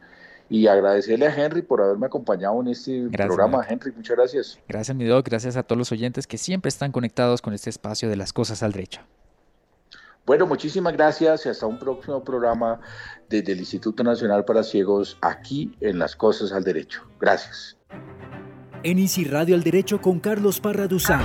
y 0.48 0.66
agradecerle 0.66 1.26
a 1.26 1.34
Henry 1.34 1.62
por 1.62 1.80
haberme 1.80 2.06
acompañado 2.06 2.60
en 2.60 2.68
este 2.68 3.08
programa. 3.10 3.64
Henry, 3.66 3.92
muchas 3.92 4.16
gracias. 4.16 4.58
Gracias, 4.68 4.96
mi 4.96 5.04
doc. 5.04 5.26
Gracias 5.26 5.56
a 5.56 5.62
todos 5.62 5.78
los 5.78 5.92
oyentes 5.92 6.26
que 6.26 6.36
siempre 6.36 6.68
están 6.68 6.92
conectados 6.92 7.40
con 7.40 7.54
este 7.54 7.70
espacio 7.70 8.10
de 8.10 8.16
Las 8.16 8.32
Cosas 8.32 8.62
al 8.62 8.72
Derecho. 8.72 9.00
Bueno, 10.24 10.46
muchísimas 10.46 10.92
gracias 10.92 11.46
y 11.46 11.48
hasta 11.48 11.66
un 11.66 11.78
próximo 11.78 12.22
programa 12.22 12.80
desde 13.28 13.52
el 13.52 13.58
Instituto 13.58 14.04
Nacional 14.04 14.44
para 14.44 14.62
Ciegos 14.62 15.18
aquí 15.20 15.76
en 15.80 15.98
Las 15.98 16.14
Cosas 16.14 16.52
al 16.52 16.62
Derecho. 16.62 17.02
Gracias. 17.20 17.76
En 18.84 18.98
Easy 18.98 19.24
Radio 19.24 19.54
al 19.54 19.62
Derecho 19.62 20.00
con 20.00 20.20
Carlos 20.20 20.60
Parra 20.60 20.86
Duzán. 20.86 21.22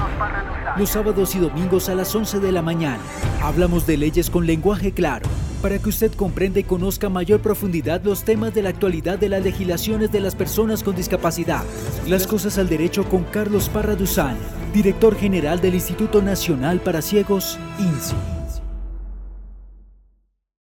Los 0.78 0.92
sábados 0.92 1.36
y 1.36 1.40
domingos 1.40 1.90
a 1.90 1.96
las 1.96 2.14
11 2.14 2.40
de 2.40 2.52
la 2.52 2.62
mañana. 2.62 3.02
Hablamos 3.42 3.86
de 3.86 3.98
leyes 3.98 4.30
con 4.30 4.46
lenguaje 4.46 4.92
claro 4.92 5.28
para 5.62 5.80
que 5.80 5.90
usted 5.90 6.12
comprenda 6.14 6.60
y 6.60 6.64
conozca 6.64 7.08
a 7.08 7.12
mayor 7.12 7.42
profundidad 7.42 8.04
los 8.04 8.24
temas 8.24 8.54
de 8.54 8.62
la 8.62 8.70
actualidad 8.70 9.18
de 9.18 9.30
las 9.30 9.44
legislaciones 9.44 10.12
de 10.12 10.20
las 10.20 10.36
personas 10.36 10.84
con 10.84 10.96
discapacidad. 10.96 11.64
Las 12.08 12.28
cosas 12.28 12.58
al 12.58 12.70
derecho 12.70 13.06
con 13.10 13.24
Carlos 13.26 13.70
Parra 13.70 13.96
Duzán, 13.96 14.38
director 14.74 15.16
general 15.16 15.60
del 15.60 15.76
Instituto 15.76 16.22
Nacional 16.22 16.80
para 16.80 17.02
Ciegos, 17.02 17.58
INSI. 17.80 18.37